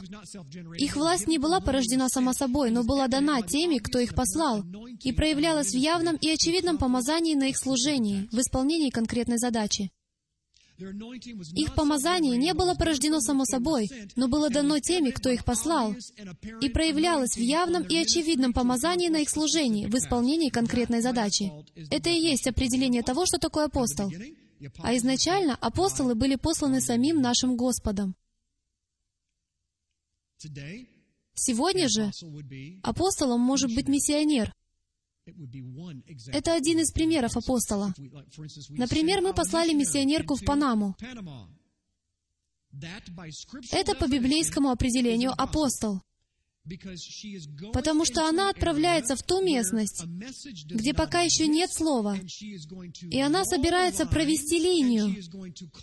[0.79, 4.63] Их власть не была порождена сама собой, но была дана теми, кто их послал,
[5.03, 9.91] и проявлялась в явном и очевидном помазании на их служении, в исполнении конкретной задачи.
[11.55, 15.95] Их помазание не было порождено само собой, но было дано теми, кто их послал,
[16.61, 21.53] и проявлялось в явном и очевидном помазании на их служении, в исполнении конкретной задачи.
[21.91, 24.11] Это и есть определение того, что такое апостол.
[24.79, 28.15] А изначально апостолы были посланы самим нашим Господом.
[31.34, 32.11] Сегодня же
[32.82, 34.53] апостолом может быть миссионер.
[36.26, 37.95] Это один из примеров апостола.
[38.70, 40.97] Например, мы послали миссионерку в Панаму.
[43.70, 46.03] Это по библейскому определению апостол
[47.73, 50.05] потому что она отправляется в ту местность,
[50.67, 52.17] где пока еще нет слова,
[53.11, 55.17] и она собирается провести линию,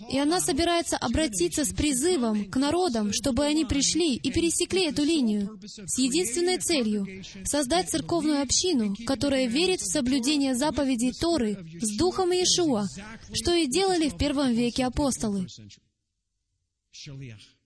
[0.09, 5.59] и она собирается обратиться с призывом к народам, чтобы они пришли и пересекли эту линию
[5.63, 7.05] с единственной целью—
[7.43, 12.87] создать церковную общину, которая верит в соблюдение заповедей Торы с Духом Иешуа,
[13.33, 15.47] что и делали в первом веке апостолы.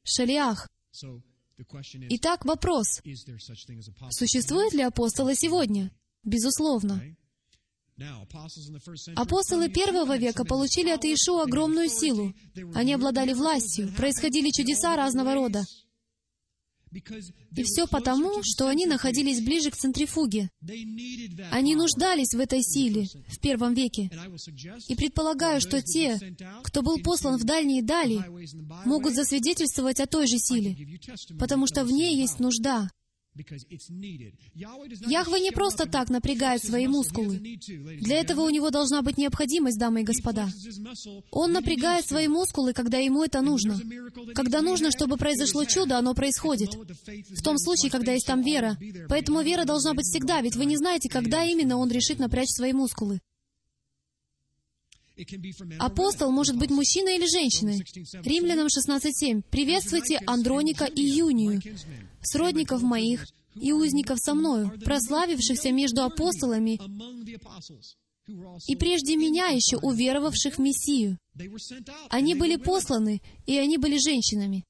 [0.03, 0.68] Шалиах.
[2.09, 3.01] Итак, вопрос.
[4.11, 5.91] Существуют ли апостолы сегодня?
[6.24, 7.01] Безусловно.
[9.16, 12.34] Апостолы первого века получили от Иешуа огромную силу.
[12.74, 15.64] Они обладали властью, происходили чудеса разного рода.
[17.55, 20.49] И все потому, что они находились ближе к центрифуге.
[21.51, 24.09] Они нуждались в этой силе в первом веке.
[24.87, 26.19] И предполагаю, что те,
[26.63, 28.19] кто был послан в дальние дали,
[28.85, 30.75] могут засвидетельствовать о той же силе,
[31.39, 32.89] потому что в ней есть нужда.
[35.05, 37.39] Яхве не просто так напрягает свои мускулы.
[38.01, 40.49] Для этого у него должна быть необходимость, дамы и господа.
[41.31, 43.79] Он напрягает свои мускулы, когда ему это нужно.
[44.36, 46.75] Когда нужно, чтобы произошло чудо, оно происходит.
[46.75, 48.77] В том случае, когда есть там вера.
[49.09, 52.71] Поэтому вера должна быть всегда, ведь вы не знаете, когда именно он решит напрячь свои
[52.73, 53.19] мускулы.
[55.79, 57.84] Апостол может быть мужчиной или женщиной.
[58.23, 59.43] Римлянам 16.7.
[59.49, 61.61] «Приветствуйте Андроника и Юнию,
[62.28, 66.80] сродников моих и узников со мною, прославившихся между апостолами
[68.67, 71.17] и прежде меня еще уверовавших в Мессию.
[72.09, 74.63] Они были посланы, и они были женщинами.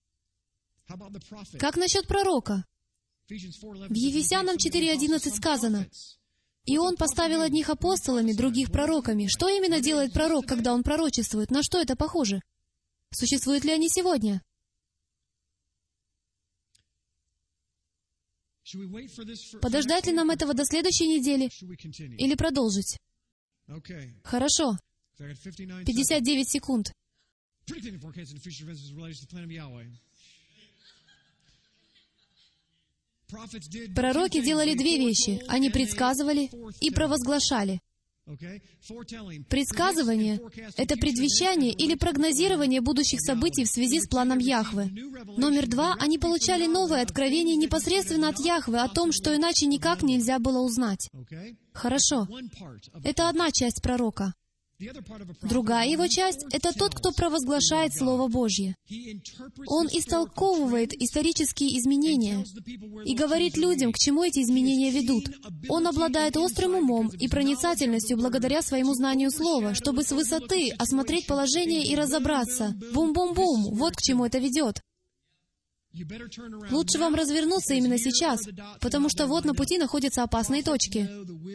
[1.59, 2.65] Как насчет пророка?
[3.29, 3.33] В
[3.93, 5.87] Ефесянам 4.11 сказано,
[6.65, 9.27] «И он поставил одних апостолами, других пророками».
[9.27, 11.51] Что именно делает пророк, когда он пророчествует?
[11.51, 12.41] На что это похоже?
[13.11, 14.41] Существуют ли они сегодня?
[19.61, 21.49] Подождать ли нам этого до следующей недели?
[22.17, 22.97] Или продолжить?
[24.23, 24.77] Хорошо.
[25.17, 26.91] 59 секунд.
[33.95, 35.43] Пророки делали две вещи.
[35.47, 36.49] Они предсказывали
[36.81, 37.79] и провозглашали.
[39.49, 40.39] Предсказывание—
[40.77, 44.89] это предвещание или прогнозирование будущих событий в связи с планом Яхвы.
[45.37, 50.39] Номер два— они получали новое откровение непосредственно от Яхвы о том, что иначе никак нельзя
[50.39, 51.09] было узнать.
[51.73, 52.27] Хорошо.
[53.03, 54.33] Это одна часть пророка.
[55.41, 58.75] Другая его часть— это тот, кто провозглашает Слово Божье.
[59.67, 62.45] Он истолковывает исторические изменения
[63.05, 65.29] и говорит людям, к чему эти изменения ведут.
[65.69, 71.85] Он обладает острым умом и проницательностью благодаря своему знанию Слова, чтобы с высоты осмотреть положение
[71.85, 72.73] и разобраться.
[72.93, 74.81] Бум-бум-бум, вот к чему это ведет.
[76.71, 78.41] Лучше вам развернуться именно сейчас,
[78.81, 81.07] потому что вот на пути находятся опасные точки.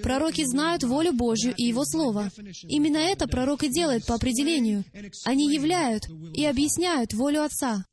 [0.03, 2.31] Пророки знают волю Божью и Его Слово.
[2.63, 4.85] Именно это пророк и делает по определению.
[5.25, 7.85] Они являют и объясняют волю Отца.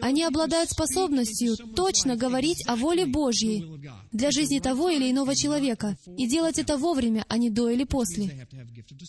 [0.00, 3.64] Они обладают способностью точно говорить о воле Божьей
[4.10, 8.46] для жизни того или иного человека и делать это вовремя, а не до или после.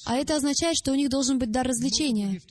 [0.05, 2.41] А это означает, что у них должен быть дар развлечения,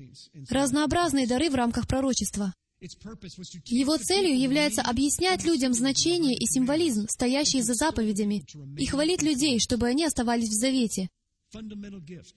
[0.49, 2.55] разнообразные дары в рамках пророчества.
[2.81, 8.45] Его целью является объяснять людям значение и символизм, стоящие за заповедями,
[8.79, 11.09] и хвалить людей, чтобы они оставались в завете.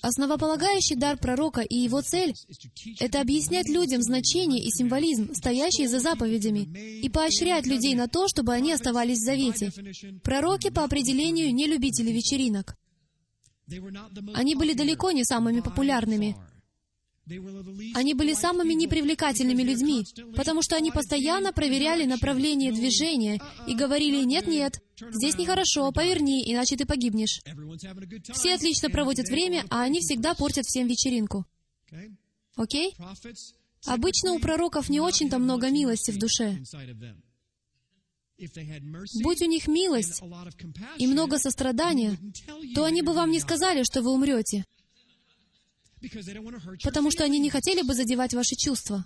[0.01, 2.33] Основополагающий дар пророка и его цель—
[2.99, 6.61] это объяснять людям значение и символизм, стоящие за заповедями,
[7.01, 9.71] и поощрять людей на то, чтобы они оставались в завете.
[10.23, 12.77] Пророки по определению не любители вечеринок.
[14.33, 16.37] Они были далеко не самыми популярными.
[17.28, 20.05] Они были самыми непривлекательными людьми,
[20.36, 26.86] потому что они постоянно проверяли направление движения и говорили «нет-нет, здесь нехорошо, поверни, иначе ты
[26.86, 27.41] погибнешь».
[28.34, 31.45] Все отлично проводят время, а они всегда портят всем вечеринку.
[32.55, 32.95] Окей?
[33.86, 36.57] Обычно у пророков не очень-то много милости в душе.
[39.24, 40.24] Будь у них милость
[40.97, 42.17] и много сострадания,
[42.74, 44.65] то они бы вам не сказали, что вы умрете
[46.84, 49.06] потому что они не хотели бы задевать ваши чувства.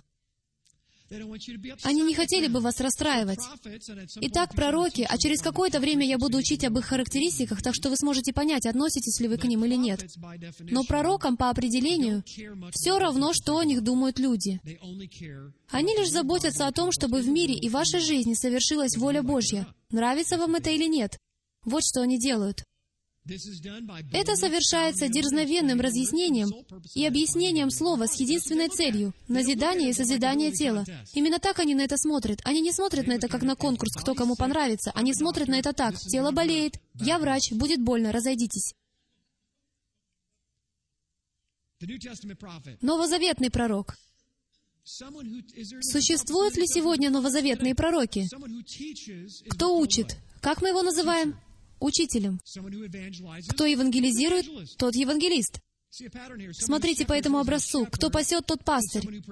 [1.84, 3.38] Они не хотели бы вас расстраивать.
[4.22, 7.96] Итак, пророки, а через какое-то время я буду учить об их характеристиках, так что вы
[7.96, 10.04] сможете понять, относитесь ли вы к ним или нет.
[10.60, 12.24] Но пророкам по определению
[12.72, 14.60] все равно, что о них думают люди.
[15.70, 19.66] Они лишь заботятся о том, чтобы в мире и вашей жизни совершилась воля Божья.
[19.90, 21.18] Нравится вам это или нет?
[21.64, 22.64] Вот что они делают.
[24.12, 26.48] Это совершается дерзновенным разъяснением
[26.94, 30.84] и объяснением слова с единственной целью— назидание и созидание тела.
[31.12, 32.40] Именно так они на это смотрят.
[32.44, 34.92] Они не смотрят на это как на конкурс, кто кому понравится.
[34.94, 35.96] Они смотрят на это так.
[35.96, 36.78] Тело болеет.
[36.94, 37.50] Я врач.
[37.52, 38.12] Будет больно.
[38.12, 38.74] Разойдитесь.
[42.80, 43.96] Новозаветный пророк.
[44.84, 48.28] Существуют ли сегодня новозаветные пророки?
[49.50, 50.16] Кто учит?
[50.40, 51.36] Как мы его называем?
[51.80, 52.40] Учителем.
[53.48, 55.60] Кто евангелизирует, тот евангелист.
[56.52, 57.86] Смотрите по этому образцу.
[57.90, 59.22] Кто пасет, тот пастырь.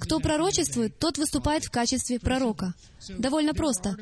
[0.00, 2.74] Кто пророчествует, тот выступает в качестве пророка.
[3.18, 3.96] Довольно просто.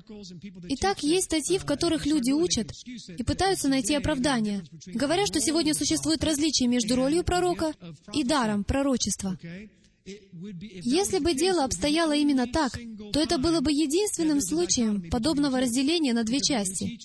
[0.69, 6.23] Итак, есть статьи, в которых люди учат и пытаются найти оправдание, говоря, что сегодня существует
[6.23, 7.73] различие между ролью пророка
[8.13, 9.39] и даром пророчества.
[10.05, 12.73] Если бы дело обстояло именно так,
[13.13, 16.99] то это было бы единственным случаем подобного разделения на две части.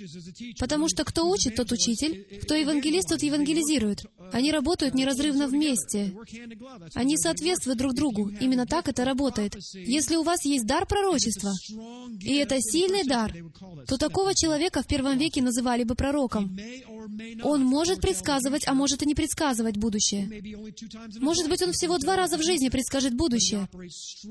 [0.59, 4.05] Потому что кто учит, тот учитель, кто евангелист, тот евангелизирует.
[4.31, 6.13] Они работают неразрывно вместе.
[6.95, 8.29] Они соответствуют друг другу.
[8.39, 9.55] Именно так это работает.
[9.73, 11.53] Если у вас есть дар пророчества,
[12.21, 13.33] и это сильный дар,
[13.87, 16.57] то такого человека в первом веке называли бы пророком.
[17.43, 20.30] Он может предсказывать, а может и не предсказывать будущее.
[21.20, 23.68] Может быть, он всего два раза в жизни предскажет будущее.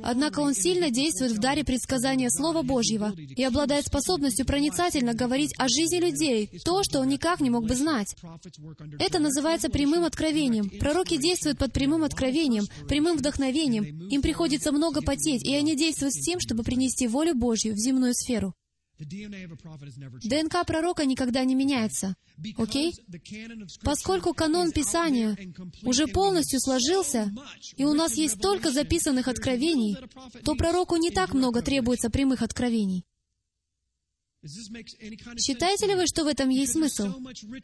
[0.02, 5.68] Однако он сильно действует в даре предсказания Слова Божьего и обладает способностью проницательно говорить о
[5.68, 8.14] жизни людей, то, что он никак не мог бы знать.
[8.98, 10.70] Это называется прямым откровением.
[10.78, 14.08] Пророки действуют под прямым откровением, прямым вдохновением.
[14.08, 18.14] Им приходится много потеть, и они действуют с тем, чтобы принести волю Божью в земную
[18.14, 18.54] сферу.
[18.98, 22.16] ДНК пророка никогда не меняется.
[22.56, 22.94] Окей?
[23.82, 25.36] Поскольку канон Писания
[25.82, 27.30] уже полностью сложился,
[27.76, 29.96] и у нас есть столько записанных откровений,
[30.44, 33.04] то пророку не так много требуется прямых откровений.
[35.38, 37.08] Считаете ли вы, что в этом есть смысл?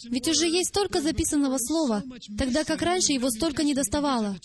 [0.04, 2.02] Ведь уже есть столько записанного слова,
[2.38, 4.36] тогда как раньше его столько не доставало.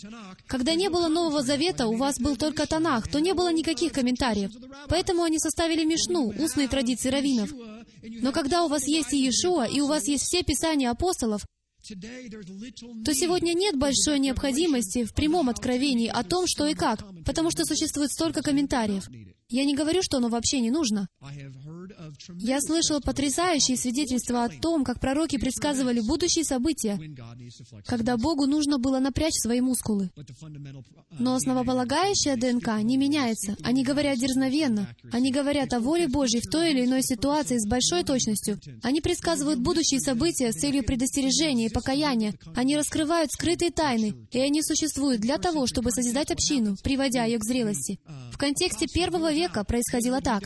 [0.47, 4.51] Когда не было Нового Завета, у вас был только Танах, то не было никаких комментариев.
[4.88, 7.51] Поэтому они составили Мишну, устные традиции раввинов.
[8.03, 11.41] Но когда у вас есть и Иешуа, и у вас есть все Писания апостолов,
[13.05, 17.63] то сегодня нет большой необходимости в прямом откровении о том, что и как, потому что
[17.65, 19.09] существует столько комментариев.
[19.49, 21.07] Я не говорю, что оно вообще не нужно.
[22.39, 26.99] Я слышал потрясающие свидетельства о том, как пророки предсказывали будущие события,
[27.85, 30.09] когда Богу нужно было напрячь свои мускулы.
[31.11, 33.55] Но основополагающая ДНК не меняется.
[33.63, 34.93] Они говорят дерзновенно.
[35.11, 38.59] Они говорят о воле Божьей в той или иной ситуации с большой точностью.
[38.83, 42.33] Они предсказывают будущие события с целью предостережения и покаяния.
[42.55, 47.45] Они раскрывают скрытые тайны, и они существуют для того, чтобы созидать общину, приводя ее к
[47.45, 47.99] зрелости.
[48.31, 50.43] В контексте первого века происходило так.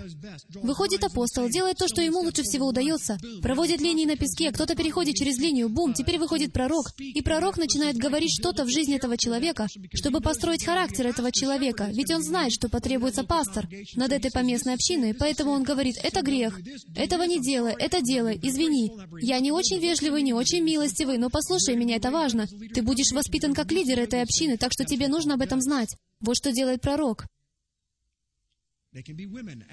[0.61, 5.15] Выходит апостол, делает то, что ему лучше всего удается, проводит линии на песке, кто-то переходит
[5.15, 9.67] через линию, бум, теперь выходит пророк, и пророк начинает говорить что-то в жизни этого человека,
[9.93, 15.13] чтобы построить характер этого человека, ведь он знает, что потребуется пастор над этой поместной общиной,
[15.13, 16.59] поэтому он говорит, это грех,
[16.95, 18.91] этого не делай, это делай, извини.
[19.21, 22.47] Я не очень вежливый, не очень милостивый, но послушай меня, это важно.
[22.47, 25.95] Ты будешь воспитан как лидер этой общины, так что тебе нужно об этом знать.
[26.19, 27.25] Вот что делает пророк.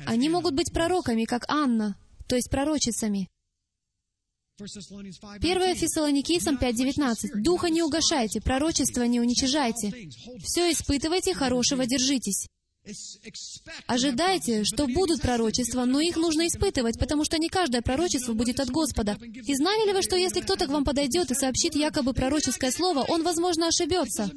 [0.06, 1.96] Они могут быть пророками, как Анна,
[2.28, 3.28] то есть пророчицами.
[4.60, 7.42] 1 Фессалоникийцам 5.19.
[7.42, 10.10] «Духа не угошайте, пророчество не уничижайте.
[10.42, 12.46] Все испытывайте, хорошего держитесь».
[13.86, 18.70] Ожидайте, что будут пророчества, но их нужно испытывать, потому что не каждое пророчество будет от
[18.70, 19.18] Господа.
[19.20, 23.04] И знали ли вы, что если кто-то к вам подойдет и сообщит якобы пророческое слово,
[23.08, 24.30] он, возможно, ошибется?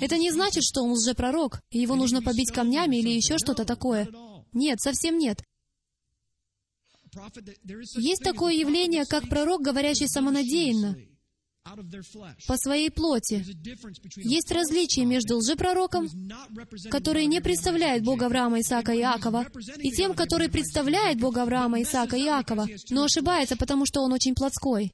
[0.00, 4.08] Это не значит, что он лжепророк, и его нужно побить камнями или еще что-то такое.
[4.52, 5.42] Нет, совсем нет.
[7.96, 10.96] Есть такое явление, как пророк, говорящий самонадеянно,
[12.46, 13.44] по своей плоти.
[14.16, 16.08] Есть различие между лжепророком,
[16.90, 19.46] который не представляет Бога Авраама, Исаака и Иакова,
[19.78, 24.34] и тем, который представляет Бога Авраама, Исаака и Иакова, но ошибается, потому что он очень
[24.34, 24.92] плотской.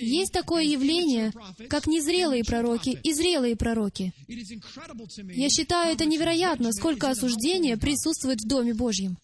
[0.00, 1.32] Есть такое явление,
[1.68, 4.12] как незрелые пророки и зрелые пророки.
[4.26, 9.16] Я считаю это невероятно, сколько осуждения присутствует в Доме Божьем.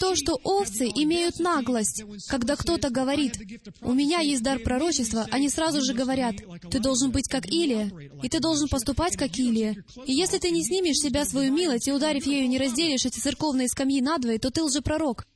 [0.00, 3.38] То, что овцы имеют наглость, когда кто-то говорит,
[3.82, 6.36] «У меня есть дар пророчества», они сразу же говорят,
[6.70, 7.90] «Ты должен быть как Илия,
[8.22, 9.84] и ты должен поступать как Илия.
[10.06, 13.68] И если ты не снимешь себя свою милость и, ударив ею, не разделишь эти церковные
[13.68, 15.26] скамьи надвое, то ты лжепророк».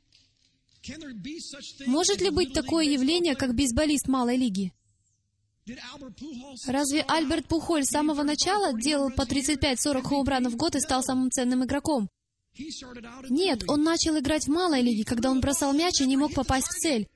[1.86, 4.72] Может ли быть такое явление, как бейсболист малой лиги?
[6.66, 11.30] Разве Альберт Пухоль с самого начала делал по 35-40 хоумранов в год и стал самым
[11.30, 12.08] ценным игроком?
[13.28, 16.66] Нет, он начал играть в малой лиге, когда он бросал мяч и не мог попасть
[16.66, 17.08] в цель.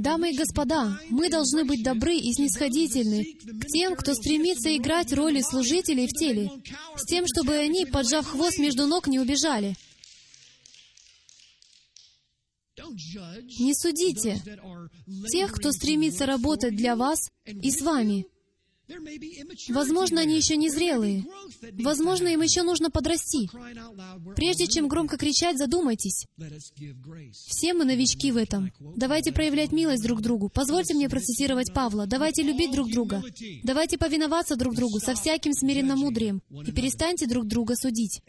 [0.00, 3.24] Дамы и господа, мы должны быть добры и снисходительны
[3.60, 6.50] к тем, кто стремится играть роли служителей в теле,
[6.96, 9.76] с тем, чтобы они, поджав хвост между ног, не убежали.
[13.60, 14.42] Не судите
[15.30, 18.26] тех, кто стремится работать для вас и с вами.
[19.68, 21.24] Возможно, они еще не зрелые.
[21.78, 23.48] Возможно, им еще нужно подрасти.
[24.36, 26.26] Прежде чем громко кричать, задумайтесь.
[27.32, 28.72] Все мы новички в этом.
[28.96, 30.48] Давайте проявлять милость друг другу.
[30.48, 32.06] Позвольте мне процитировать Павла.
[32.06, 33.22] Давайте любить друг друга.
[33.62, 36.42] Давайте повиноваться друг другу со всяким смиренным мудрием.
[36.66, 38.22] И перестаньте друг друга судить.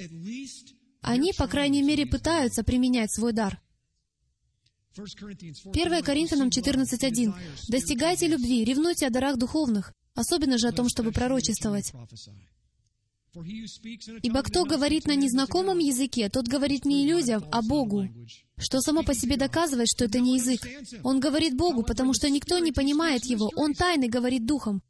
[1.02, 3.60] Они, по крайней мере, пытаются применять свой дар.
[4.98, 7.34] 1 Коринфянам 14.1.
[7.70, 11.92] «Достигайте любви, ревнуйте о дарах духовных, особенно же о том, чтобы пророчествовать.
[14.24, 18.08] Ибо кто говорит на незнакомом языке, тот говорит не людям, а Богу,
[18.62, 20.62] что само по себе доказывает, что это не язык.
[21.04, 23.52] Он говорит Богу, потому что никто не понимает его.
[23.56, 24.82] Он тайный говорит духом.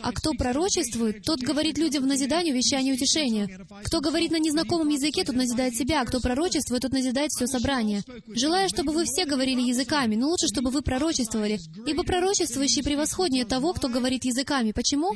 [0.00, 3.48] А кто пророчествует, тот говорит людям в назиданию, вещание утешения.
[3.84, 8.02] Кто говорит на незнакомом языке, тот назидает себя, а кто пророчествует, тот назидает все собрание.
[8.26, 13.74] Желаю, чтобы вы все говорили языками, но лучше, чтобы вы пророчествовали, ибо пророчествующий превосходнее того,
[13.74, 14.72] кто говорит языками.
[14.72, 15.14] Почему?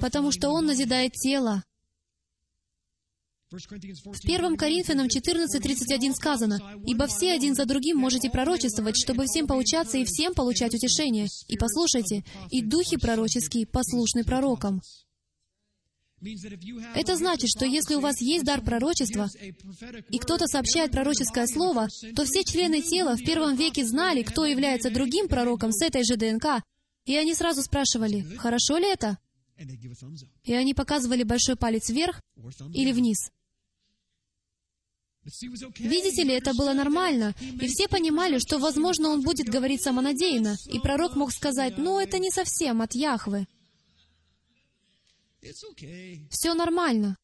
[0.00, 1.64] Потому что он назидает тело.
[3.54, 9.96] В 1 Коринфянам 14.31 сказано, «Ибо все один за другим можете пророчествовать, чтобы всем поучаться
[9.96, 11.28] и всем получать утешение.
[11.46, 14.80] И послушайте, и духи пророческие послушны пророкам».
[16.94, 19.28] Это значит, что если у вас есть дар пророчества,
[20.10, 24.90] и кто-то сообщает пророческое слово, то все члены тела в первом веке знали, кто является
[24.90, 26.64] другим пророком с этой же ДНК,
[27.04, 29.18] и они сразу спрашивали, хорошо ли это?
[30.42, 32.20] И они показывали большой палец вверх
[32.72, 33.30] или вниз.
[35.78, 40.78] Видите ли, это было нормально, и все понимали, что, возможно, он будет говорить самонадеянно, и
[40.80, 43.46] пророк мог сказать, «Ну, это не совсем от Яхвы».
[46.30, 47.16] Все нормально.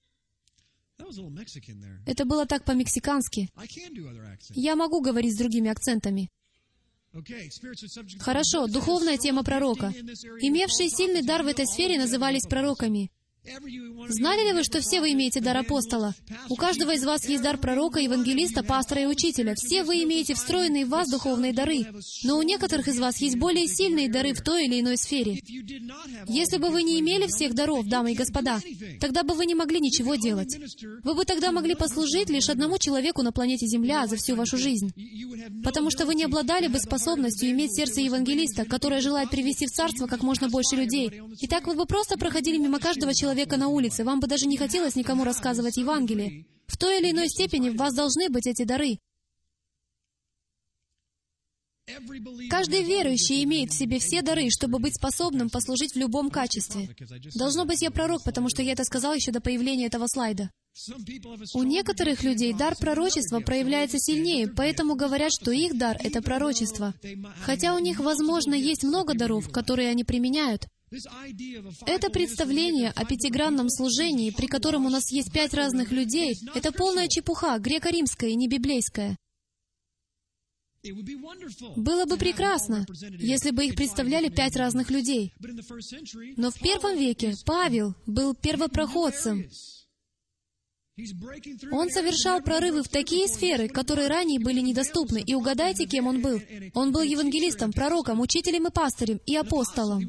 [2.07, 3.49] Это было так по-мексикански.
[4.51, 6.31] Я могу говорить с другими акцентами.
[8.21, 9.93] Хорошо, духовная тема пророка.
[10.41, 13.11] Имевшие сильный дар в этой сфере назывались пророками.
[13.43, 16.15] Знали ли вы, что все вы имеете дар апостола?
[16.51, 19.55] У каждого из вас есть дар пророка, евангелиста, пастора и учителя.
[19.57, 21.87] Все вы имеете встроенные в вас духовные дары.
[22.23, 25.41] Но у некоторых из вас есть более сильные дары в той или иной сфере.
[26.29, 28.61] Если бы вы не имели всех даров, дамы и господа,
[29.01, 30.59] тогда бы вы не могли ничего делать.
[31.03, 34.93] Вы бы тогда могли послужить лишь одному человеку на планете Земля за всю вашу жизнь.
[35.65, 40.07] Потому что вы не обладали бы способностью иметь сердце евангелиста, которое желает привести в царство
[40.07, 41.11] как можно больше людей.
[41.41, 44.47] И так вы бы просто проходили мимо каждого человека, человека на улице, вам бы даже
[44.47, 46.47] не хотелось никому рассказывать Евангелие.
[46.67, 48.99] В той или иной степени в вас должны быть эти дары.
[52.51, 56.89] Каждый верующий имеет в себе все дары, чтобы быть способным послужить в любом качестве.
[57.35, 60.51] Должно быть, я пророк, потому что я это сказал еще до появления этого слайда.
[61.55, 66.95] У некоторых людей дар пророчества проявляется сильнее, поэтому говорят, что их дар— это пророчество.
[67.43, 70.67] Хотя у них, возможно, есть много даров, которые они применяют.
[71.87, 77.07] Это представление о пятигранном служении, при котором у нас есть пять разных людей, это полная
[77.09, 79.17] чепуха, греко-римская и не библейская.
[81.77, 82.87] Было бы прекрасно,
[83.19, 85.33] если бы их представляли пять разных людей.
[86.37, 89.45] Но в первом веке Павел был первопроходцем,
[91.73, 95.23] он совершал прорывы в такие сферы, которые ранее были недоступны.
[95.25, 96.41] И угадайте, кем он был.
[96.75, 100.09] Он был евангелистом, пророком, учителем и пастырем, и апостолом.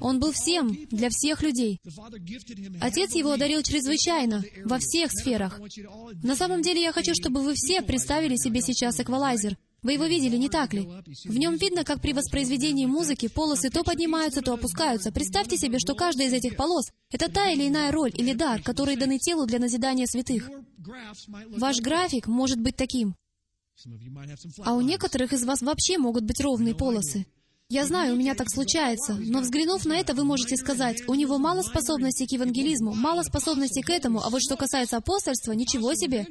[0.00, 1.80] Он был всем, для всех людей.
[2.80, 5.60] Отец его одарил чрезвычайно, во всех сферах.
[6.22, 10.36] На самом деле, я хочу, чтобы вы все представили себе сейчас эквалайзер— вы его видели,
[10.36, 10.88] не так ли?
[11.24, 15.12] В нем видно, как при воспроизведении музыки полосы то поднимаются, то опускаются.
[15.12, 18.96] Представьте себе, что каждая из этих полос— это та или иная роль или дар, которые
[18.96, 20.50] даны телу для назидания святых.
[21.56, 23.14] Ваш график может быть таким.
[24.64, 27.26] А у некоторых из вас вообще могут быть ровные полосы.
[27.70, 31.36] Я знаю, у меня так случается, но взглянув на это, вы можете сказать, у него
[31.36, 36.26] мало способностей к евангелизму, мало способностей к этому, а вот что касается апостольства, ничего себе.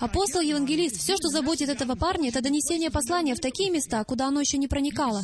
[0.00, 4.58] Апостол-евангелист, все, что заботит этого парня, это донесение послания в такие места, куда оно еще
[4.58, 5.22] не проникало.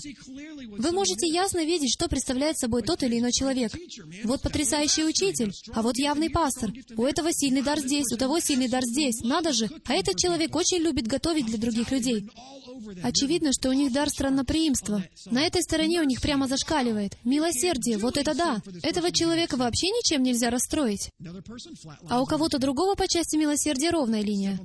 [0.78, 3.70] Вы можете ясно видеть, что представляет собой тот или иной человек.
[4.24, 6.73] Вот потрясающий учитель, а вот явный пастор.
[6.97, 9.20] У этого сильный дар здесь, у того сильный дар здесь.
[9.20, 12.27] Надо же, а этот человек очень любит готовить для других людей.
[13.03, 15.05] Очевидно, что у них дар странноприимства.
[15.27, 17.16] На этой стороне у них прямо зашкаливает.
[17.24, 18.62] Милосердие, вот это да.
[18.82, 21.10] Этого человека вообще ничем нельзя расстроить.
[22.09, 24.59] А у кого-то другого по части милосердия ровная линия.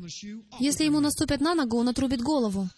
[0.60, 2.70] Если ему наступят на ногу, он отрубит голову.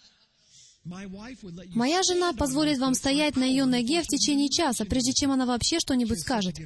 [0.84, 5.78] Моя жена позволит вам стоять на ее ноге в течение часа, прежде чем она вообще
[5.80, 6.56] что-нибудь скажет.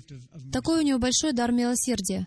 [0.52, 2.26] Такой у нее большой дар милосердия.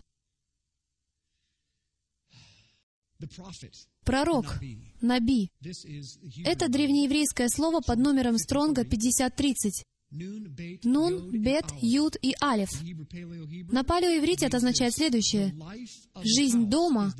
[4.04, 4.60] Пророк,
[5.04, 5.50] Наби.
[6.44, 9.84] Это древнееврейское слово под номером Стронга 5030.
[10.84, 12.70] Нун, Бет, Юд и Алев.
[13.72, 15.54] На палеоиврите это означает следующее.
[16.22, 17.12] Жизнь дома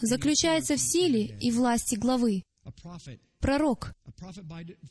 [0.00, 2.42] заключается в силе и власти главы.
[3.38, 3.94] Пророк.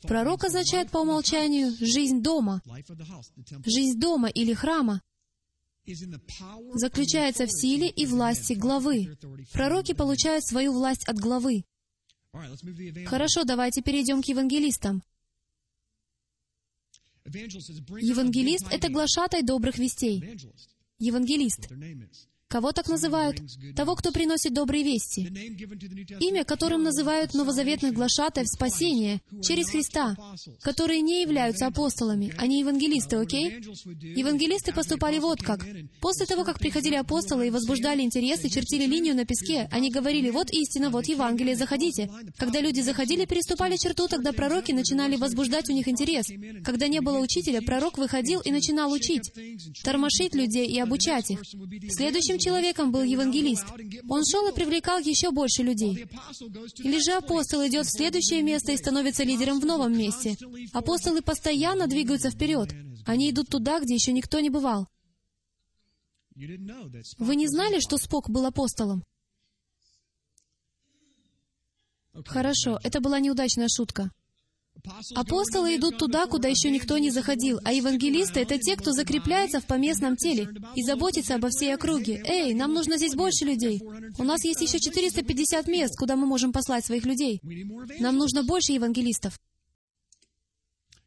[0.02, 2.62] Пророк означает по умолчанию жизнь дома.
[3.64, 5.00] Жизнь дома или храма
[6.74, 9.16] заключается в силе и власти главы.
[9.52, 11.64] Пророки получают свою власть от главы.
[13.06, 15.02] Хорошо, давайте перейдем к евангелистам.
[17.24, 20.38] Евангелист— это глашатай добрых вестей.
[20.98, 21.68] Евангелист.
[22.48, 23.40] Кого так называют?
[23.74, 25.22] Того, кто приносит добрые вести.
[26.20, 30.16] Имя, которым называют новозаветных глашатаев спасения через Христа,
[30.62, 33.60] которые не являются апостолами, они евангелисты, окей?
[34.14, 35.66] Евангелисты поступали вот как.
[36.00, 40.30] После того, как приходили апостолы и возбуждали интерес и чертили линию на песке, они говорили,
[40.30, 42.08] вот истина, вот Евангелие, заходите.
[42.38, 46.26] Когда люди заходили, переступали черту, тогда пророки начинали возбуждать у них интерес.
[46.64, 49.32] Когда не было учителя, пророк выходил и начинал учить,
[49.82, 51.40] тормошить людей и обучать их.
[51.90, 53.64] Следующим Следующим человеком был евангелист.
[54.08, 56.06] Он шел и привлекал еще больше людей.
[56.78, 60.36] Или же апостол идет в следующее место и становится лидером в новом месте.
[60.72, 62.74] Апостолы постоянно двигаются вперед.
[63.06, 64.86] Они идут туда, где еще никто не бывал.
[66.34, 69.02] Вы не знали, что Спок был апостолом?
[72.26, 74.10] Хорошо, это была неудачная шутка.
[75.14, 79.66] Апостолы идут туда, куда еще никто не заходил, а евангелисты— это те, кто закрепляется в
[79.66, 82.22] поместном теле и заботится обо всей округе.
[82.26, 83.82] Эй, нам нужно здесь больше людей.
[84.18, 87.40] У нас есть еще 450 мест, куда мы можем послать своих людей.
[87.98, 89.38] Нам нужно больше евангелистов.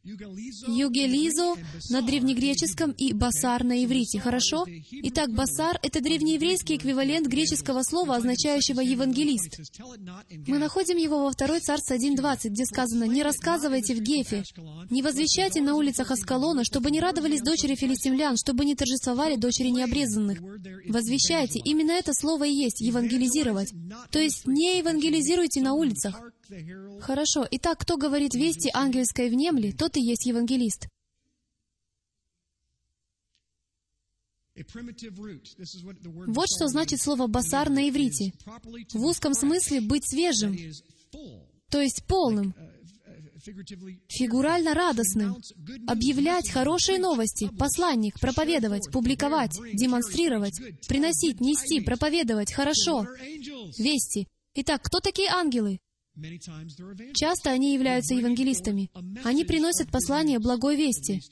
[0.02, 1.56] Югелизо
[1.90, 4.64] на древнегреческом и басар на иврите, хорошо?
[4.90, 9.60] Итак, басар— это древнееврейский эквивалент греческого слова, означающего «евангелист».
[10.46, 14.42] Мы находим его во 2 Царств 1.20, где сказано «Не рассказывайте в Гефе,
[14.88, 20.38] не возвещайте на улицах Аскалона, чтобы не радовались дочери филистимлян, чтобы не торжествовали дочери необрезанных.
[20.88, 21.60] Возвещайте».
[21.62, 23.74] Именно это слово и есть «евангелизировать».
[24.10, 26.22] То есть не евангелизируйте на улицах,
[27.00, 27.46] Хорошо.
[27.50, 30.88] Итак, кто говорит вести ангельской внемли, тот и есть евангелист.
[36.26, 38.32] Вот что значит слово «басар» на иврите.
[38.92, 40.56] В узком смысле быть свежим,
[41.70, 42.54] то есть полным,
[44.08, 45.36] фигурально радостным,
[45.86, 53.06] объявлять хорошие новости, посланник, проповедовать, публиковать, демонстрировать, приносить, нести, проповедовать, хорошо,
[53.78, 54.28] вести.
[54.54, 55.80] Итак, кто такие ангелы?
[57.14, 58.90] Часто они являются евангелистами.
[59.24, 61.22] Они приносят послание благой вести.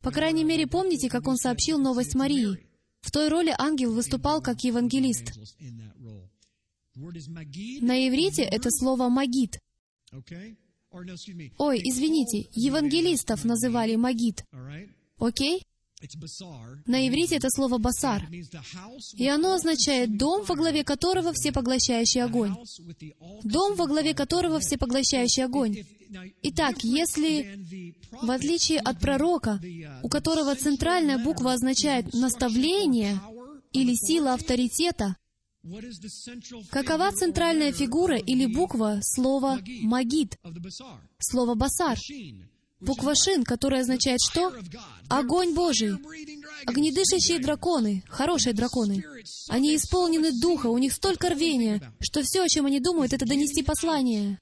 [0.00, 2.66] По крайней мере, помните, как он сообщил новость Марии.
[3.00, 5.32] В той роли ангел выступал как евангелист.
[6.94, 9.58] На иврите это слово «магит».
[11.58, 14.44] Ой, извините, евангелистов называли «магит».
[15.18, 15.62] Окей?
[16.86, 18.26] На иврите это слово «басар»,
[19.14, 22.54] и оно означает «дом, во главе которого всепоглощающий огонь».
[23.44, 25.76] Дом, во главе которого всепоглощающий огонь.
[26.42, 29.60] Итак, если, в отличие от пророка,
[30.02, 33.20] у которого центральная буква означает «наставление»
[33.72, 35.16] или «сила авторитета»,
[36.70, 40.38] какова центральная фигура или буква слова «магид»,
[41.18, 41.98] слова «басар»?
[42.80, 44.54] Буква «шин», которая означает что?
[45.08, 45.92] Огонь Божий.
[46.66, 49.04] Огнедышащие драконы, хорошие драконы.
[49.48, 53.62] Они исполнены духа, у них столько рвения, что все, о чем они думают, это донести
[53.62, 54.38] послание.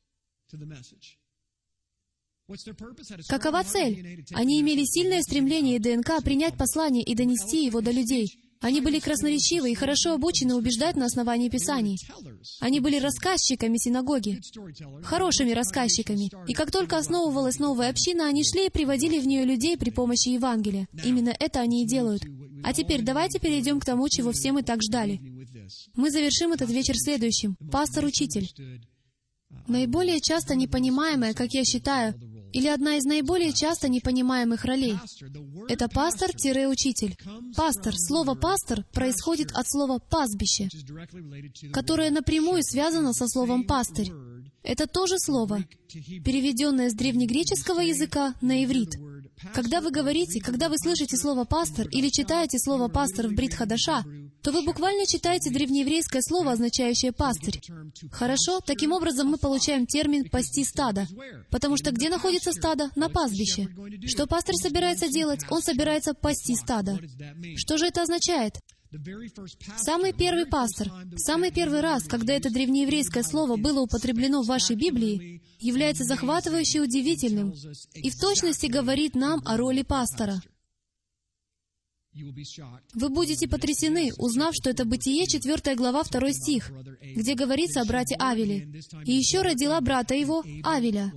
[3.29, 4.25] Какова цель?
[4.33, 8.48] Они имели сильное стремление ДНК принять послание и донести его до людей.
[8.61, 11.99] Они были красноречивы и хорошо обучены убеждать на основании Писаний.
[12.61, 14.41] Они были рассказчиками синагоги,
[15.03, 16.31] хорошими рассказчиками.
[16.49, 20.31] И как только основывалась новая община, они шли и приводили в нее людей при помощи
[20.31, 20.89] Евангелия.
[21.05, 22.23] Именно это они и делают.
[22.65, 25.21] А теперь давайте перейдем к тому, чего все мы так ждали.
[25.95, 27.57] Мы завершим этот вечер следующим.
[27.71, 28.51] Пастор-учитель.
[29.67, 32.15] Наиболее часто непонимаемое, как я считаю,
[32.53, 34.97] или одна из наиболее часто непонимаемых ролей.
[35.69, 37.17] Это пастор-учитель.
[37.57, 40.69] Пастор, слово «пастор» происходит от слова «пастбище»,
[41.73, 44.13] которое напрямую связано со словом «пастырь».
[44.63, 48.97] Это тоже слово, переведенное с древнегреческого языка на иврит.
[49.55, 54.05] Когда вы говорите, когда вы слышите слово «пастор» или читаете слово «пастор» в Брит Хадаша,
[54.43, 57.61] то вы буквально читаете древнееврейское слово, означающее «пастырь».
[58.13, 58.61] Хорошо?
[58.61, 61.07] Таким образом, мы получаем термин «пасти стадо».
[61.51, 62.91] Потому что где находится стадо?
[62.95, 63.69] На пастбище.
[64.07, 65.41] Что пастырь собирается делать?
[65.51, 66.99] Он собирается пасти стадо.
[67.57, 68.55] Что же это означает?
[69.77, 75.43] Самый первый пастор, самый первый раз, когда это древнееврейское слово было употреблено в вашей Библии,
[75.61, 77.53] является захватывающе удивительным
[77.95, 80.41] и в точности говорит нам о роли пастора.
[82.95, 86.71] Вы будете потрясены, узнав, что это Бытие, 4 глава, 2 стих,
[87.03, 88.69] где говорится о брате Авеле.
[89.05, 91.13] «И еще родила брата его, Авеля.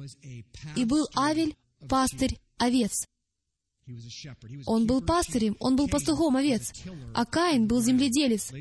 [0.75, 1.55] И был Авель
[1.87, 3.05] пастырь овец».
[4.65, 6.71] Он был пастырем, он был пастухом овец,
[7.13, 8.51] а Каин был земледелец.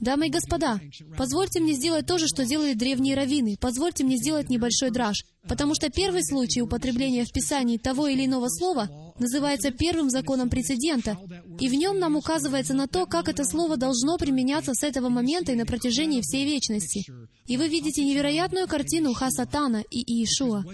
[0.00, 0.80] Дамы и господа,
[1.18, 3.56] позвольте мне сделать то же, что делали древние раввины.
[3.60, 8.48] Позвольте мне сделать небольшой драж, потому что первый случай употребления в Писании того или иного
[8.48, 8.88] слова
[9.22, 11.16] называется первым законом прецедента,
[11.58, 15.52] и в нем нам указывается на то, как это слово должно применяться с этого момента
[15.52, 17.04] и на протяжении всей вечности.
[17.46, 20.64] И вы видите невероятную картину Хасатана и Иешуа.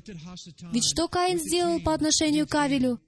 [0.72, 3.00] Ведь что Каин сделал по отношению к Авелю?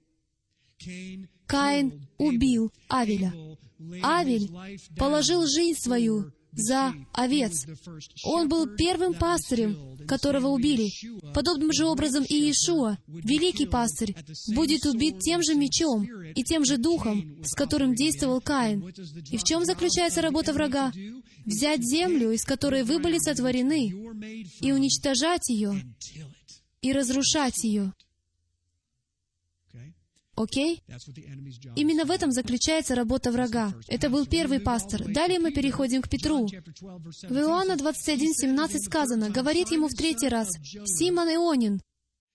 [1.45, 3.33] Каин убил Авеля.
[4.03, 4.49] Авель
[4.97, 7.65] положил жизнь свою за овец.
[8.23, 10.91] Он был первым пастырем, которого убили.
[11.33, 14.15] Подобным же образом и Иешуа, великий пастырь,
[14.53, 18.87] будет убит тем же мечом и тем же духом, с которым действовал Каин.
[19.31, 20.91] И в чем заключается работа врага?
[21.45, 23.87] Взять землю, из которой вы были сотворены,
[24.59, 25.83] и уничтожать ее,
[26.81, 27.93] и разрушать ее.
[30.35, 30.81] Окей?
[31.75, 33.73] Именно в этом заключается работа врага.
[33.87, 35.03] Это был первый пастор.
[35.11, 36.47] Далее мы переходим к Петру.
[36.47, 40.49] В Иоанна 21:17 сказано, говорит ему в третий раз,
[40.85, 41.81] «Симон Ионин,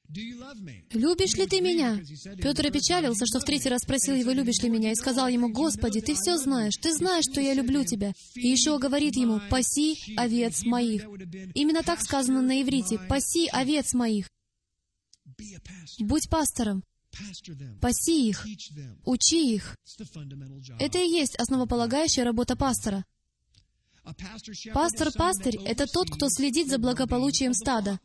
[0.09, 2.01] «Любишь ли ты меня?»
[2.41, 6.01] Петр опечалился, что в третий раз спросил его, «Любишь ли меня?» и сказал ему, «Господи,
[6.01, 8.13] ты все знаешь, ты знаешь, что я люблю тебя».
[8.35, 11.07] И еще говорит ему, «Паси овец моих».
[11.55, 14.29] Именно так сказано на иврите, «Паси овец моих».
[15.99, 16.83] Будь пастором.
[17.81, 18.47] Паси их,
[19.05, 19.77] учи их.
[20.79, 23.05] Это и есть основополагающая работа пастора.
[24.73, 27.99] Пастор-пастырь— это тот, кто следит за благополучием стада.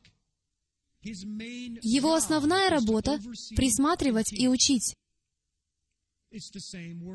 [1.03, 3.19] Его основная работа—
[3.55, 4.95] присматривать и учить.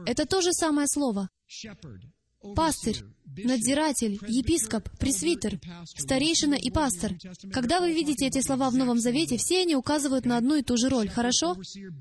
[0.06, 1.30] Это то же самое слово.
[2.54, 3.02] Пастырь,
[3.36, 5.58] надзиратель, епископ, пресвитер,
[5.96, 7.12] старейшина и пастор.
[7.52, 10.76] Когда вы видите эти слова в Новом Завете, все они указывают на одну и ту
[10.76, 11.56] же роль, хорошо?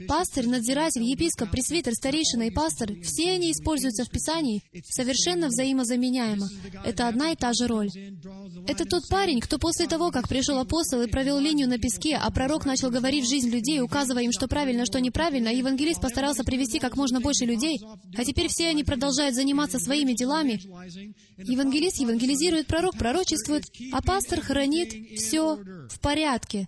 [0.07, 6.47] Пастырь, надзиратель, епископ, пресвитер, старейшина и пастор, все они используются в Писании совершенно взаимозаменяемо.
[6.84, 7.89] Это одна и та же роль.
[8.68, 12.30] Это тот парень, кто после того, как пришел апостол и провел линию на песке, а
[12.31, 16.43] пророк начал говорить в жизнь людей, указывая им, что правильно, что неправильно, а евангелист постарался
[16.43, 17.80] привести как можно больше людей,
[18.15, 20.61] а теперь все они продолжают заниматься своими делами,
[21.37, 26.67] Евангелист евангелизирует, пророк пророчествует, а пастор хранит все в порядке.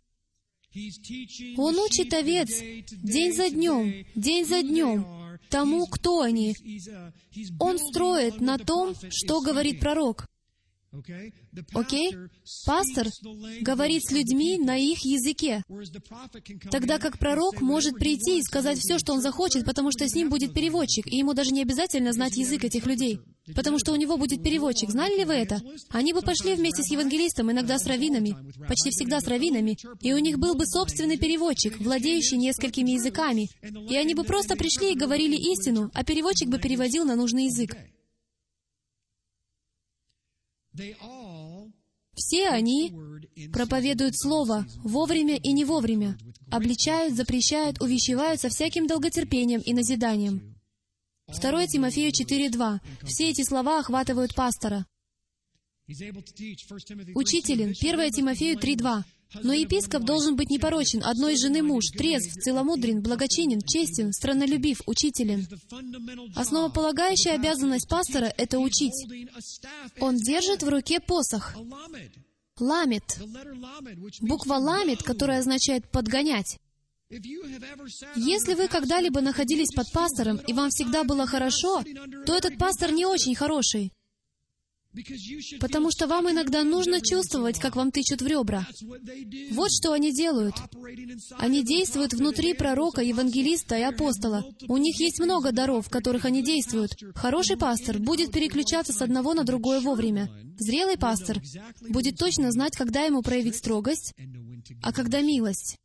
[1.57, 2.49] Он учит овец
[2.91, 6.55] день за днем, день за днем, тому, кто они.
[7.59, 10.25] Он строит на том, что говорит пророк.
[11.73, 12.15] Окей?
[12.65, 13.07] Пастор
[13.61, 15.63] говорит с людьми на их языке,
[16.71, 20.29] тогда как пророк может прийти и сказать все, что он захочет, потому что с ним
[20.29, 23.19] будет переводчик, и ему даже не обязательно знать язык этих людей,
[23.53, 24.89] потому что у него будет переводчик.
[24.89, 25.61] Знали ли вы это?
[25.89, 28.35] Они бы пошли вместе с евангелистом, иногда с раввинами,
[28.67, 33.49] почти всегда с раввинами, и у них был бы собственный переводчик, владеющий несколькими языками,
[33.89, 37.75] и они бы просто пришли и говорили истину, а переводчик бы переводил на нужный язык.
[42.15, 42.93] Все они
[43.53, 46.17] проповедуют Слово вовремя и не вовремя,
[46.51, 50.55] обличают, запрещают, увещевают со всяким долготерпением и назиданием.
[51.27, 52.79] 2 Тимофею 4.2.
[53.03, 54.85] Все эти слова охватывают пастора.
[57.15, 57.69] Учителен.
[57.69, 59.03] 1 Тимофею 3.2.
[59.33, 65.47] Но епископ должен быть непорочен, одной жены муж, трезв, целомудрен, благочинен, честен, страннолюбив, учителен.
[66.35, 69.05] Основополагающая обязанность пастора— это учить.
[69.99, 71.55] Он держит в руке посох.
[72.59, 73.03] Ламет.
[74.21, 76.57] Буква ламет, которая означает «подгонять».
[78.15, 81.83] Если вы когда-либо находились под пастором, и вам всегда было хорошо,
[82.25, 83.93] то этот пастор не очень хороший.
[85.59, 88.65] Потому что вам иногда нужно чувствовать, как вам тычут в ребра.
[89.51, 90.55] Вот что они делают.
[91.37, 94.45] Они действуют внутри пророка, евангелиста и апостола.
[94.67, 96.91] У них есть много даров, в которых они действуют.
[97.15, 100.29] Хороший пастор будет переключаться с одного на другое вовремя.
[100.57, 101.41] Зрелый пастор
[101.89, 104.13] будет точно знать, когда ему проявить строгость,
[104.81, 105.77] а когда милость.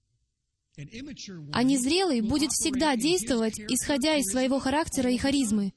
[1.52, 5.72] А незрелый будет всегда действовать, исходя из своего характера и харизмы.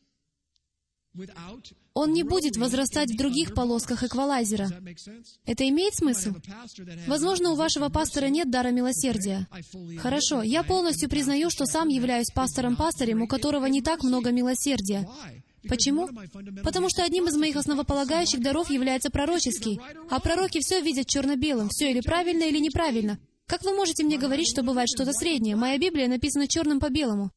[1.94, 4.70] Он не будет возрастать в других полосках эквалайзера.
[5.46, 6.34] Это имеет смысл?
[7.08, 9.48] Возможно, у вашего пастора нет дара милосердия.
[10.00, 15.08] Хорошо, я полностью признаю, что сам являюсь пастором-пастырем, у которого не так много милосердия.
[15.68, 16.10] Почему?
[16.64, 19.80] Потому что одним из моих основополагающих даров является пророческий,
[20.10, 23.20] а пророки все видят черно-белым, все или правильно, или неправильно.
[23.48, 25.56] Как вы можете мне говорить, что бывает что-то среднее?
[25.56, 27.32] Моя Библия написана черным по белому.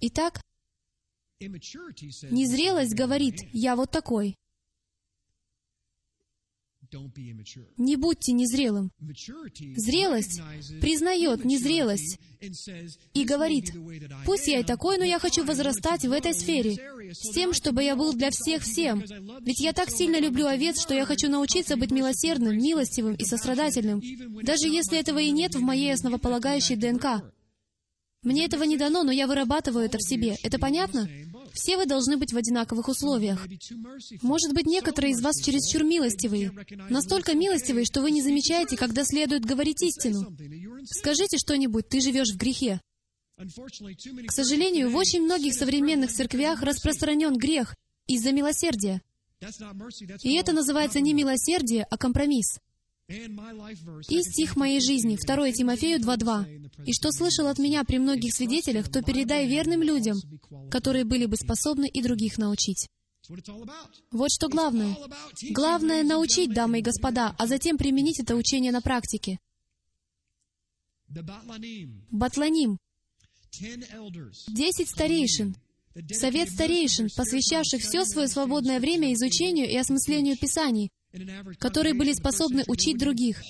[0.00, 0.40] Итак,
[1.40, 4.36] незрелость говорит, я вот такой.
[7.76, 8.90] Не будьте незрелым.
[9.76, 10.40] Зрелость
[10.80, 12.18] признает незрелость
[13.12, 13.72] и говорит,
[14.24, 16.76] «Пусть я и такой, но я хочу возрастать в этой сфере,
[17.12, 19.04] с тем, чтобы я был для всех всем.
[19.40, 24.00] Ведь я так сильно люблю овец, что я хочу научиться быть милосердным, милостивым и сострадательным,
[24.42, 27.22] даже если этого и нет в моей основополагающей ДНК.
[28.22, 30.36] Мне этого не дано, но я вырабатываю это в себе.
[30.42, 31.08] Это понятно?
[31.52, 33.46] Все вы должны быть в одинаковых условиях.
[34.22, 36.52] Может быть, некоторые из вас чересчур милостивые.
[36.90, 40.36] Настолько милостивые, что вы не замечаете, когда следует говорить истину.
[40.84, 42.80] Скажите что-нибудь, ты живешь в грехе.
[43.36, 47.76] К сожалению, в очень многих современных церквях распространен грех
[48.08, 49.00] из-за милосердия.
[50.22, 52.58] И это называется не милосердие, а компромисс.
[53.08, 56.84] И стих моей жизни, 2 Тимофею 2.2.
[56.84, 60.18] «И что слышал от меня при многих свидетелях, то передай верным людям,
[60.70, 62.88] которые были бы способны и других научить».
[64.10, 64.94] Вот что главное.
[65.50, 69.38] Главное— научить, дамы и господа, а затем применить это учение на практике.
[72.10, 72.78] Батланим.
[74.48, 75.56] Десять старейшин.
[76.12, 80.90] Совет старейшин, посвящавших все свое свободное время изучению и осмыслению Писаний,
[81.58, 83.42] которые были способны учить других.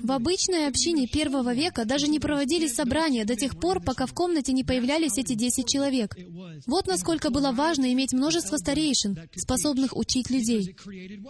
[0.00, 4.52] В обычной общине первого века даже не проводились собрания до тех пор, пока в комнате
[4.52, 6.16] не появлялись эти десять человек.
[6.66, 10.76] Вот насколько было важно иметь множество старейшин, способных учить людей.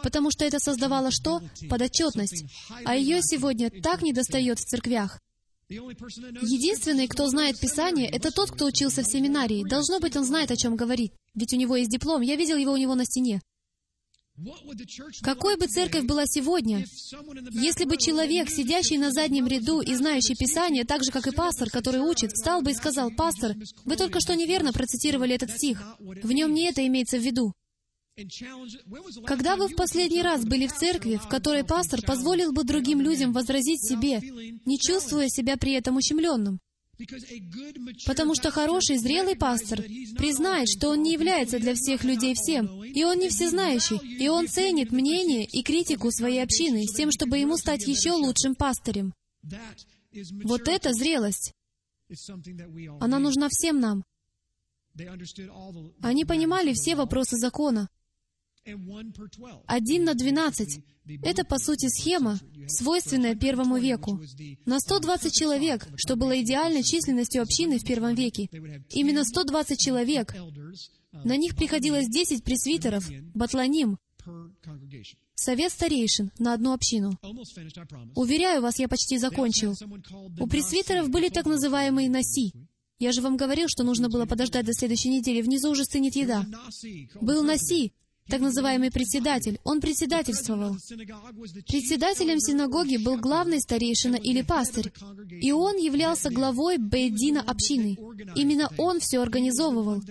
[0.03, 1.41] Потому что это создавало что?
[1.69, 2.45] Подотчетность.
[2.85, 5.20] А ее сегодня так недостает в церквях.
[5.69, 9.69] Единственный, кто знает Писание, это тот, кто учился в семинарии.
[9.69, 11.12] Должно быть, он знает, о чем говорит.
[11.35, 12.23] Ведь у него есть диплом.
[12.23, 13.43] Я видел его у него на стене.
[15.23, 16.85] Какой бы церковь была сегодня,
[17.51, 21.70] если бы человек, сидящий на заднем ряду и знающий Писание, так же, как и пастор,
[21.70, 25.82] который учит, встал бы и сказал, «Пастор, вы только что неверно процитировали этот стих.
[25.98, 27.52] В нем не это имеется в виду».
[29.27, 33.32] Когда вы в последний раз были в церкви, в которой пастор позволил бы другим людям
[33.32, 34.20] возразить себе,
[34.65, 36.59] не чувствуя себя при этом ущемленным?
[38.07, 39.83] Потому что хороший, зрелый пастор
[40.16, 44.49] признает, что он не является для всех людей всем, и он не всезнающий, и он
[44.49, 49.15] ценит мнение и критику своей общины с тем, чтобы ему стать еще лучшим пастырем.
[50.45, 51.55] Вот это зрелость.
[53.01, 54.05] Она нужна всем нам.
[56.03, 57.89] Они понимали все вопросы закона.
[59.66, 60.81] Один на двенадцать.
[61.23, 64.20] Это, по сути, схема, свойственная первому веку.
[64.66, 68.49] На 120 человек, что было идеальной численностью общины в первом веке,
[68.90, 70.35] именно 120 человек,
[71.12, 73.99] на них приходилось 10 пресвитеров, батланим,
[75.35, 77.19] совет старейшин на одну общину.
[78.15, 79.74] Уверяю вас, я почти закончил.
[80.39, 82.53] У пресвитеров были так называемые наси.
[82.99, 85.40] Я же вам говорил, что нужно было подождать до следующей недели.
[85.40, 86.45] Внизу уже стынет еда.
[87.20, 87.93] Был наси,
[88.28, 89.59] так называемый председатель.
[89.64, 90.76] Он председательствовал.
[91.66, 94.92] Председателем синагоги был главный старейшина или пастырь,
[95.40, 97.96] и он являлся главой Бейдина общины.
[98.34, 100.02] Именно он все организовывал.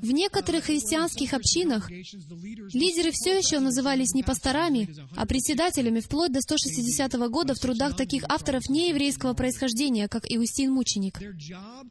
[0.00, 7.12] В некоторых христианских общинах лидеры все еще назывались не пасторами, а председателями вплоть до 160
[7.30, 11.20] года в трудах таких авторов нееврейского происхождения, как Иустин Мученик.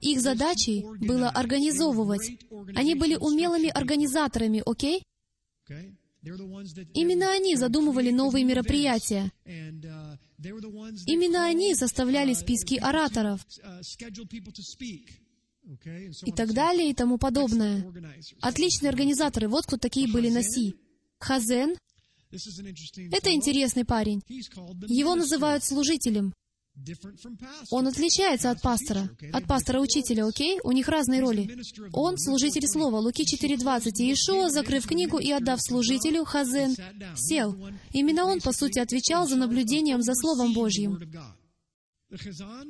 [0.02, 2.38] Их задачей было организовывать.
[2.76, 5.04] Они были умелыми организаторами, окей?
[6.94, 9.32] Именно они задумывали новые мероприятия.
[11.06, 13.46] Именно они составляли списки ораторов.
[16.26, 17.86] и так далее и тому подобное.
[18.42, 20.76] Отличные организаторы, вот кто такие были Наси.
[21.20, 21.76] Хазен—
[23.12, 24.22] это интересный парень.
[24.28, 26.34] Его называют служителем.
[27.72, 30.60] Он отличается от пастора, от пастора-учителя, окей?
[30.64, 31.50] У них разные роли.
[31.94, 33.92] Он— служитель слова, Луки 4.20.
[34.00, 36.76] И Иешуа, закрыв книгу и отдав служителю, Хазен,
[37.16, 37.56] сел.
[37.92, 41.00] Именно он, по сути, отвечал за наблюдением за Словом Божьим.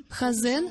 [0.10, 0.70] Хазен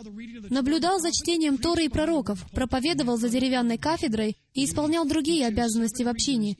[0.50, 6.08] наблюдал за чтением Торы и пророков, проповедовал за деревянной кафедрой и исполнял другие обязанности в
[6.08, 6.56] общине.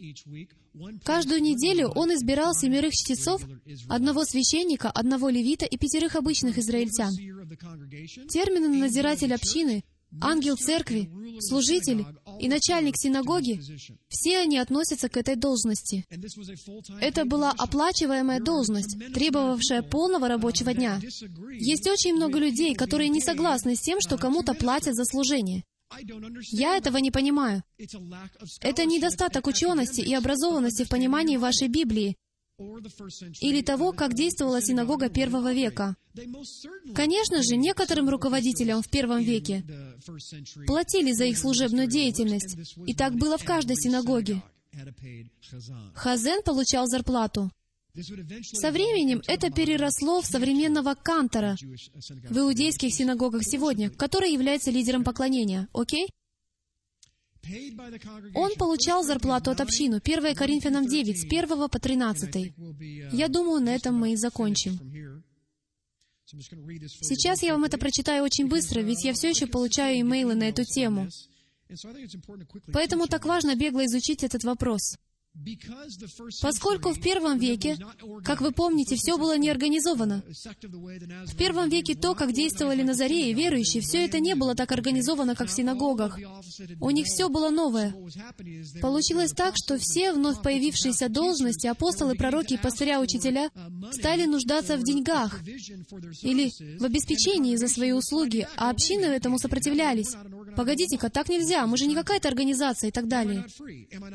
[1.04, 3.42] Каждую неделю он избирал семерых чтецов,
[3.88, 7.12] одного священника, одного левита и пятерых обычных израильтян.
[8.28, 9.84] Термины «надзиратель общины»,
[10.20, 11.10] «ангел церкви»,
[11.40, 12.04] «служитель»
[12.40, 13.60] и «начальник синагоги»—
[14.08, 16.04] все они относятся к этой должности.
[17.00, 21.00] Это была оплачиваемая должность, требовавшая полного рабочего дня.
[21.58, 25.64] Есть очень много людей, которые не согласны с тем, что кому-то платят за служение.
[26.50, 27.62] Я этого не понимаю.
[28.60, 32.16] Это недостаток учености и образованности в понимании вашей Библии
[33.40, 35.96] или того, как действовала синагога первого века.
[36.94, 39.64] Конечно же, некоторым руководителям в первом веке
[40.66, 42.56] платили за их служебную деятельность,
[42.86, 44.42] и так было в каждой синагоге.
[45.94, 47.50] Хазен получал зарплату.
[47.94, 55.68] Со временем это переросло в современного кантора в иудейских синагогах сегодня, который является лидером поклонения.
[55.72, 56.08] Окей?
[58.34, 60.00] Он получал зарплату от общины.
[60.02, 62.52] 1 Коринфянам 9, с 1 по 13.
[63.12, 64.78] Я думаю, на этом мы и закончим.
[66.26, 70.64] Сейчас я вам это прочитаю очень быстро, ведь я все еще получаю имейлы на эту
[70.64, 71.08] тему.
[72.72, 74.96] Поэтому так важно бегло изучить этот вопрос.
[76.40, 77.76] Поскольку в первом веке,
[78.24, 80.22] как вы помните, все было неорганизовано.
[81.26, 85.48] В первом веке то, как действовали Назареи, верующие, все это не было так организовано, как
[85.48, 86.18] в синагогах.
[86.80, 87.94] У них все было новое.
[88.80, 93.50] Получилось так, что все вновь появившиеся должности, апостолы, пророки, пастыря, учителя,
[93.90, 95.40] стали нуждаться в деньгах
[96.22, 100.14] или в обеспечении за свои услуги, а общины этому сопротивлялись.
[100.56, 103.46] Погодите-ка, так нельзя, мы же не какая-то организация и так далее.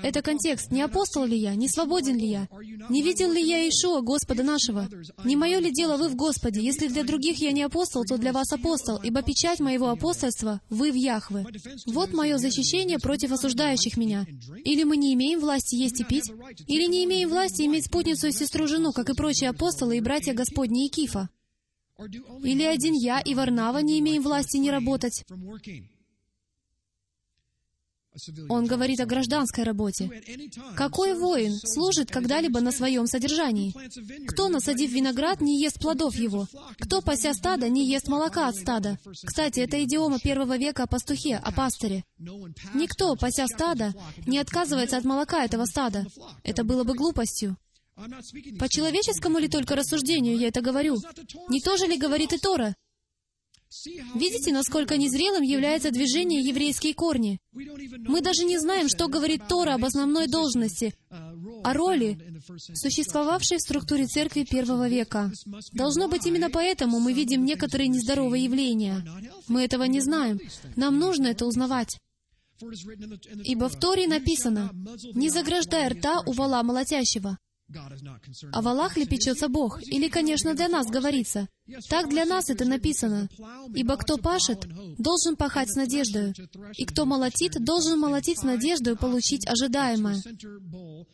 [0.03, 0.71] Это контекст.
[0.71, 1.55] Не апостол ли я?
[1.55, 2.47] Не свободен ли я?
[2.89, 4.87] Не видел ли я Ишуа, Господа нашего?
[5.23, 6.61] Не мое ли дело вы в Господе?
[6.61, 10.91] Если для других я не апостол, то для вас апостол, ибо печать моего апостольства— вы
[10.91, 11.45] в Яхве.
[11.87, 14.25] Вот мое защищение против осуждающих меня.
[14.63, 16.31] Или мы не имеем власти есть и пить,
[16.67, 20.85] или не имеем власти иметь спутницу и сестру-жену, как и прочие апостолы и братья Господни
[20.85, 21.29] и Кифа.
[22.43, 25.25] Или один я и Варнава не имеем власти не работать.
[28.49, 30.09] Он говорит о гражданской работе.
[30.75, 33.73] Какой воин служит когда-либо на своем содержании?
[34.27, 36.47] Кто, насадив виноград, не ест плодов его?
[36.79, 38.97] Кто, пася стада, не ест молока от стада?
[39.25, 42.03] Кстати, это идиома первого века о пастухе, о пастыре.
[42.73, 43.93] Никто, пася стада,
[44.25, 46.05] не отказывается от молока этого стада.
[46.43, 47.57] Это было бы глупостью.
[48.59, 50.97] По человеческому ли только рассуждению я это говорю?
[51.49, 52.75] Не то же ли говорит и Тора?
[54.15, 57.39] Видите, насколько незрелым является движение еврейские корни?
[57.51, 60.93] Мы даже не знаем, что говорит Тора об основной должности,
[61.63, 62.17] о роли,
[62.73, 65.31] существовавшей в структуре церкви первого века.
[65.71, 69.05] Должно быть, именно поэтому мы видим некоторые нездоровые явления.
[69.47, 70.39] Мы этого не знаем.
[70.75, 71.99] Нам нужно это узнавать.
[73.43, 74.71] Ибо в Торе написано,
[75.13, 77.37] «Не заграждай рта у вала молотящего».
[78.51, 79.81] О валах ли печется Бог?
[79.83, 81.47] Или, конечно, для нас говорится.
[81.89, 83.29] Так для нас это написано.
[83.75, 84.67] Ибо кто пашет,
[84.97, 86.33] должен пахать с надеждой,
[86.77, 90.21] и кто молотит, должен молотить с надеждой получить ожидаемое.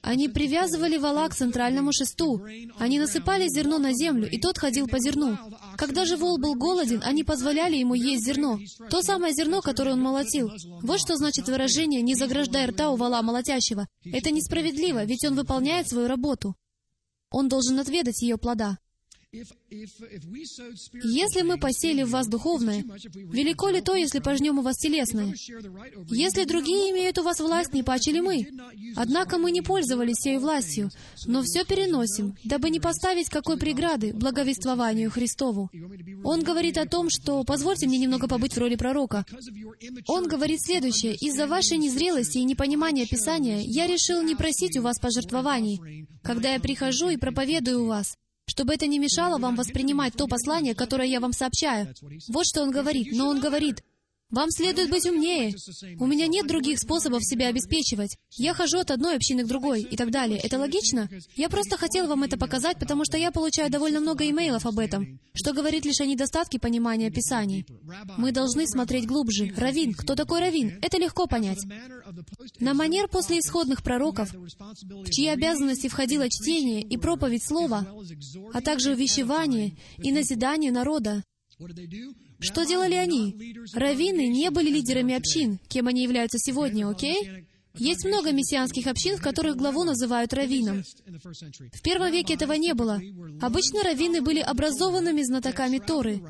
[0.02, 2.42] Они привязывали вала к центральному шесту.
[2.78, 5.38] Они насыпали зерно на землю, и тот ходил по зерну.
[5.78, 8.60] Когда же вол был голоден, они позволяли ему есть зерно.
[8.90, 10.52] То самое зерно, которое он молотил.
[10.82, 13.88] Вот что значит выражение «не заграждай рта у вала молотящего».
[14.06, 16.45] Это несправедливо, ведь он выполняет свою работу.
[17.30, 18.80] Он должен отведать ее плода.
[21.04, 22.84] Если мы посели в вас духовное,
[23.14, 25.34] велико ли то, если пожнем у вас телесное?
[26.10, 28.48] Если другие имеют у вас власть, не паче мы?
[28.96, 30.90] Однако мы не пользовались сей властью,
[31.26, 35.70] но все переносим, дабы не поставить какой преграды благовествованию Христову.
[36.24, 39.26] Он говорит о том, что, позвольте мне немного побыть в роли пророка,
[40.08, 45.00] он говорит следующее, «Из-за вашей незрелости и непонимания Писания я решил не просить у вас
[45.00, 48.16] пожертвований, когда я прихожу и проповедую у вас,
[48.46, 51.94] чтобы это не мешало вам воспринимать то послание, которое я вам сообщаю.
[52.28, 53.10] Вот что он говорит.
[53.12, 53.84] Но он говорит,
[54.32, 55.54] вам следует быть умнее.
[56.00, 58.18] У меня нет других способов себя обеспечивать.
[58.32, 60.40] Я хожу от одной общины к другой и так далее.
[60.40, 61.10] Это логично?
[61.36, 65.20] Я просто хотел вам это показать, потому что я получаю довольно много имейлов об этом,
[65.34, 67.66] что говорит лишь о недостатке понимания Писаний.
[68.18, 69.54] Мы должны смотреть глубже.
[69.56, 69.94] Равин.
[69.94, 70.80] Кто такой Равин?
[70.82, 71.64] Это легко понять.
[72.60, 77.88] На манер после исходных пророков, в чьи обязанности входило чтение и проповедь слова,
[78.54, 81.24] а также увещевание и назидание народа,
[82.40, 83.56] что делали они?
[83.74, 87.46] Равины не были лидерами общин, кем они являются сегодня, окей?
[87.78, 90.84] Есть много мессианских общин, в которых главу называют раввином.
[91.74, 93.02] В первом веке этого не было.
[93.42, 96.22] Обычно раввины были образованными знатоками Торы,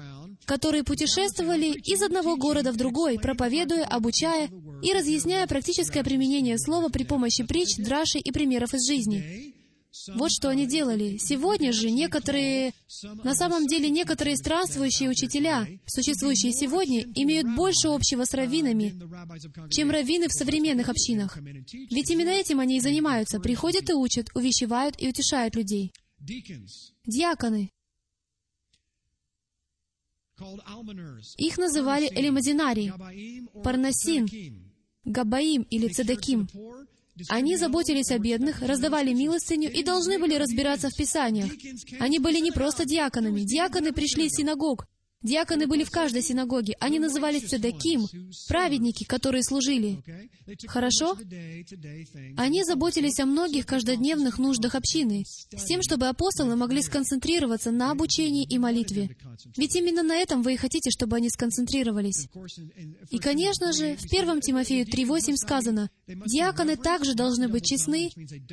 [0.46, 4.50] которые путешествовали из одного города в другой, проповедуя, обучая
[4.82, 9.54] и разъясняя практическое применение слова при помощи притч, драши и примеров из жизни.
[10.16, 11.18] Вот что они делали.
[11.18, 12.74] Сегодня же некоторые,
[13.24, 18.94] на самом деле некоторые странствующие учителя, существующие сегодня, имеют больше общего с раввинами,
[19.70, 21.38] чем раввины в современных общинах.
[21.38, 23.40] Ведь именно этим они и занимаются.
[23.40, 25.94] Приходят и учат, увещевают и утешают людей.
[27.06, 27.72] Диаконы.
[31.38, 32.92] Их называли элемазинарий,
[33.64, 34.28] парнасин,
[35.06, 36.50] габаим или цедеким.
[37.30, 41.52] Они заботились о бедных, раздавали милостыню и должны были разбираться в Писаниях.
[42.00, 43.42] Они были не просто диаконами.
[43.42, 44.86] Диаконы пришли из синагог,
[45.26, 46.76] Диаконы были в каждой синагоге.
[46.80, 48.06] Они назывались цедаким,
[48.48, 50.04] праведники, которые служили.
[50.68, 51.18] Хорошо?
[52.38, 58.46] Они заботились о многих каждодневных нуждах общины, с тем, чтобы апостолы могли сконцентрироваться на обучении
[58.46, 59.18] и молитве.
[59.58, 62.28] Ведь именно на этом вы и хотите, чтобы они сконцентрировались.
[63.10, 68.12] И, конечно же, в 1 Тимофею 3.8 сказано, «Диаконы также должны быть честны,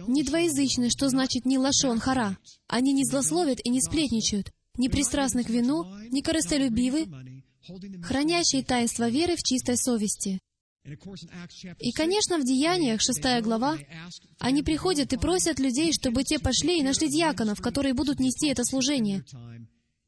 [0.08, 2.38] не двоязычны, что значит не лашон хара.
[2.66, 7.06] Они не злословят и не сплетничают, не пристрастны к вину, не корыстолюбивы,
[8.02, 10.38] хранящие таинство веры в чистой совести.
[11.78, 13.78] И, конечно, в Деяниях, шестая глава,
[14.40, 18.64] они приходят и просят людей, чтобы те пошли и нашли диаконов, которые будут нести это
[18.64, 19.24] служение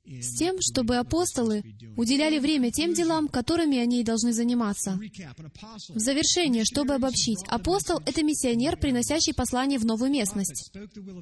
[0.07, 1.63] с тем, чтобы апостолы
[1.97, 4.99] уделяли время тем делам, которыми они и должны заниматься.
[5.89, 10.73] В завершение, чтобы обобщить, апостол— это миссионер, приносящий послание в новую местность.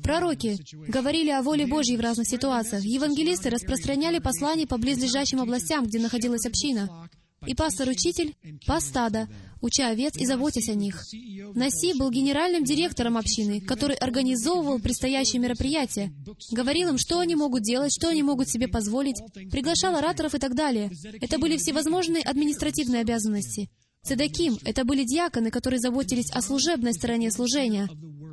[0.02, 2.84] Пророки говорили о воле Божьей в разных ситуациях.
[2.84, 7.08] Евангелисты распространяли послания по близлежащим областям, где находилась община.
[7.46, 8.34] И пастор-учитель
[8.66, 9.28] пас стада,
[9.60, 11.04] уча овец и заботясь о них.
[11.54, 16.12] Наси был генеральным директором общины, который организовывал предстоящие мероприятия,
[16.50, 20.54] говорил им, что они могут делать, что они могут себе позволить, приглашал ораторов и так
[20.54, 20.90] далее.
[21.20, 23.70] Это были всевозможные административные обязанности.
[24.04, 27.88] Цедаким— это были диаконы, которые заботились о служебной стороне служения.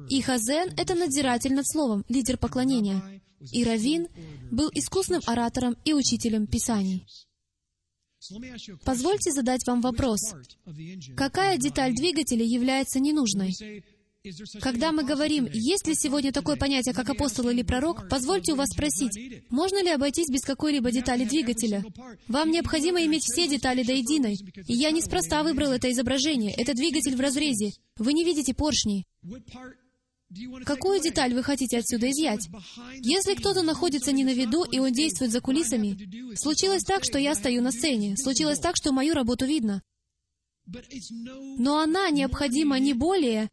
[0.10, 3.22] И Хазен— это надзиратель над словом, лидер поклонения.
[3.52, 4.08] И Равин
[4.52, 7.06] был искусным оратором и учителем Писаний.
[8.86, 10.20] Позвольте задать вам вопрос.
[11.16, 13.54] Какая деталь двигателя является ненужной?
[14.62, 18.68] Когда мы говорим, есть ли сегодня такое понятие, как апостол или пророк, позвольте у вас
[18.70, 21.84] спросить, можно ли обойтись без какой-либо детали двигателя?
[22.28, 24.36] Вам необходимо иметь все детали до единой.
[24.68, 26.54] И я неспроста выбрал это изображение.
[26.54, 27.72] Это двигатель в разрезе.
[27.98, 29.06] Вы не видите поршней.
[30.66, 32.48] Какую деталь вы хотите отсюда изъять?
[33.02, 35.98] Если кто-то находится не на виду, и он действует за кулисами,
[36.36, 39.82] случилось так, что я стою на сцене, случилось так, что мою работу видно.
[41.58, 43.50] Но она необходима не более,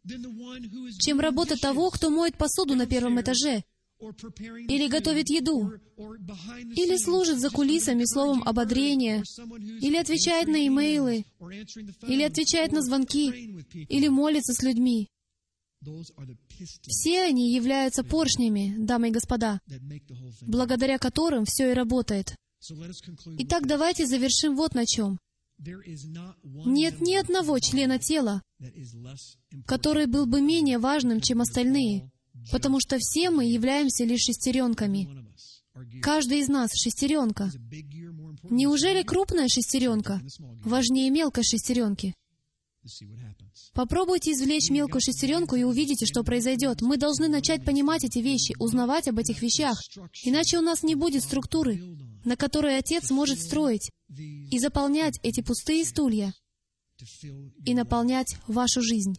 [0.99, 3.63] чем работа того, кто моет посуду на первом этаже,
[3.99, 9.23] или готовит еду, или служит за кулисами словом ободрения,
[9.81, 11.25] или отвечает на имейлы,
[12.07, 15.09] или отвечает на звонки, или молится с людьми.
[16.81, 19.59] Все они являются поршнями, дамы и господа,
[20.41, 22.35] благодаря которым все и работает.
[23.39, 25.19] Итак, давайте завершим вот на чем.
[25.59, 28.41] Нет ни одного члена тела,
[29.65, 32.11] который был бы менее важным, чем остальные,
[32.51, 35.27] потому что все мы являемся лишь шестеренками.
[36.01, 37.51] Каждый из нас— шестеренка.
[38.49, 40.21] Неужели крупная шестеренка
[40.63, 42.13] важнее мелкой шестеренки?
[43.73, 46.81] Попробуйте извлечь мелкую шестеренку и увидите, что произойдет.
[46.81, 49.81] Мы должны начать понимать эти вещи, узнавать об этих вещах.
[50.23, 51.81] Иначе у нас не будет структуры,
[52.25, 56.33] на которой Отец может строить и заполнять эти пустые стулья
[57.65, 59.15] и наполнять вашу жизнь.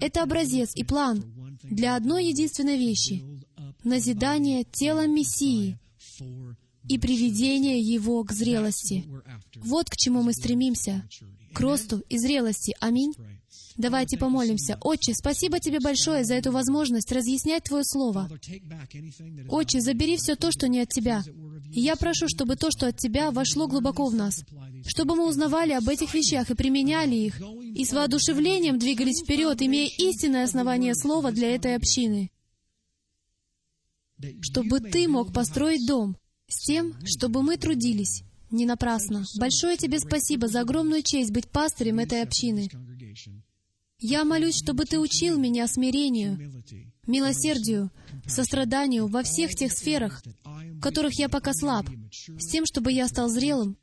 [0.00, 3.24] Это образец и план для одной единственной вещи—
[3.84, 5.78] назидание тела Мессии
[6.88, 9.06] и приведение его к зрелости.
[9.56, 11.08] Вот к чему мы стремимся
[11.52, 12.74] к росту и зрелости.
[12.80, 13.12] Аминь.
[13.76, 14.78] Давайте помолимся.
[14.82, 18.28] Отче, спасибо Тебе большое за эту возможность разъяснять Твое Слово.
[19.48, 21.22] Отче, забери все то, что не от Тебя.
[21.72, 24.44] И я прошу, чтобы то, что от Тебя, вошло глубоко в нас,
[24.86, 29.88] чтобы мы узнавали об этих вещах и применяли их, и с воодушевлением двигались вперед, имея
[29.98, 32.30] истинное основание Слова для этой общины.
[34.42, 36.16] Чтобы Ты мог построить дом
[36.48, 39.24] с тем, чтобы мы трудились, не напрасно.
[39.38, 42.68] Большое тебе спасибо за огромную честь быть пастырем этой общины.
[43.98, 46.38] Я молюсь, чтобы Ты учил меня смирению,
[47.06, 47.90] милосердию,
[48.26, 53.28] состраданию во всех тех сферах, в которых я пока слаб, с тем, чтобы я стал
[53.28, 53.76] зрелым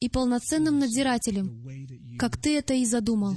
[0.00, 3.34] и полноценным надзирателем, как Ты это и задумал.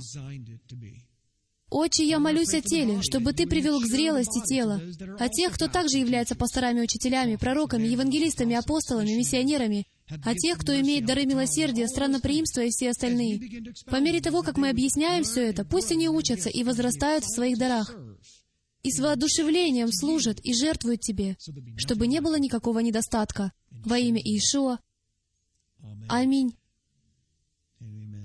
[1.72, 4.81] Отче, я молюсь о теле, чтобы Ты привел к зрелости тела,
[5.18, 9.88] о тех, кто также является пасторами, учителями, пророками, евангелистами, апостолами, миссионерами,
[10.24, 13.74] о тех, кто имеет дары милосердия, странноприимства и все остальные.
[13.86, 17.58] По мере того, как мы объясняем все это, пусть они учатся и возрастают в своих
[17.58, 17.96] дарах,
[18.84, 21.38] и с воодушевлением служат и жертвуют Тебе,
[21.78, 23.52] чтобы не было никакого недостатка.
[23.70, 24.80] Во имя Иешуа.
[26.10, 26.56] Аминь.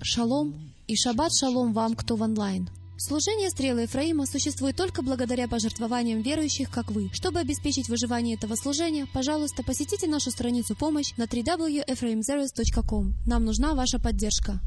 [0.01, 2.69] Шалом и шаббат шалом вам, кто в онлайн.
[2.99, 7.11] Служение стрелы Ефраима существует только благодаря пожертвованиям верующих, как вы.
[7.13, 13.13] Чтобы обеспечить выживание этого служения, пожалуйста, посетите нашу страницу помощь на www.ephraimzeros.com.
[13.27, 14.59] Нам нужна ваша поддержка.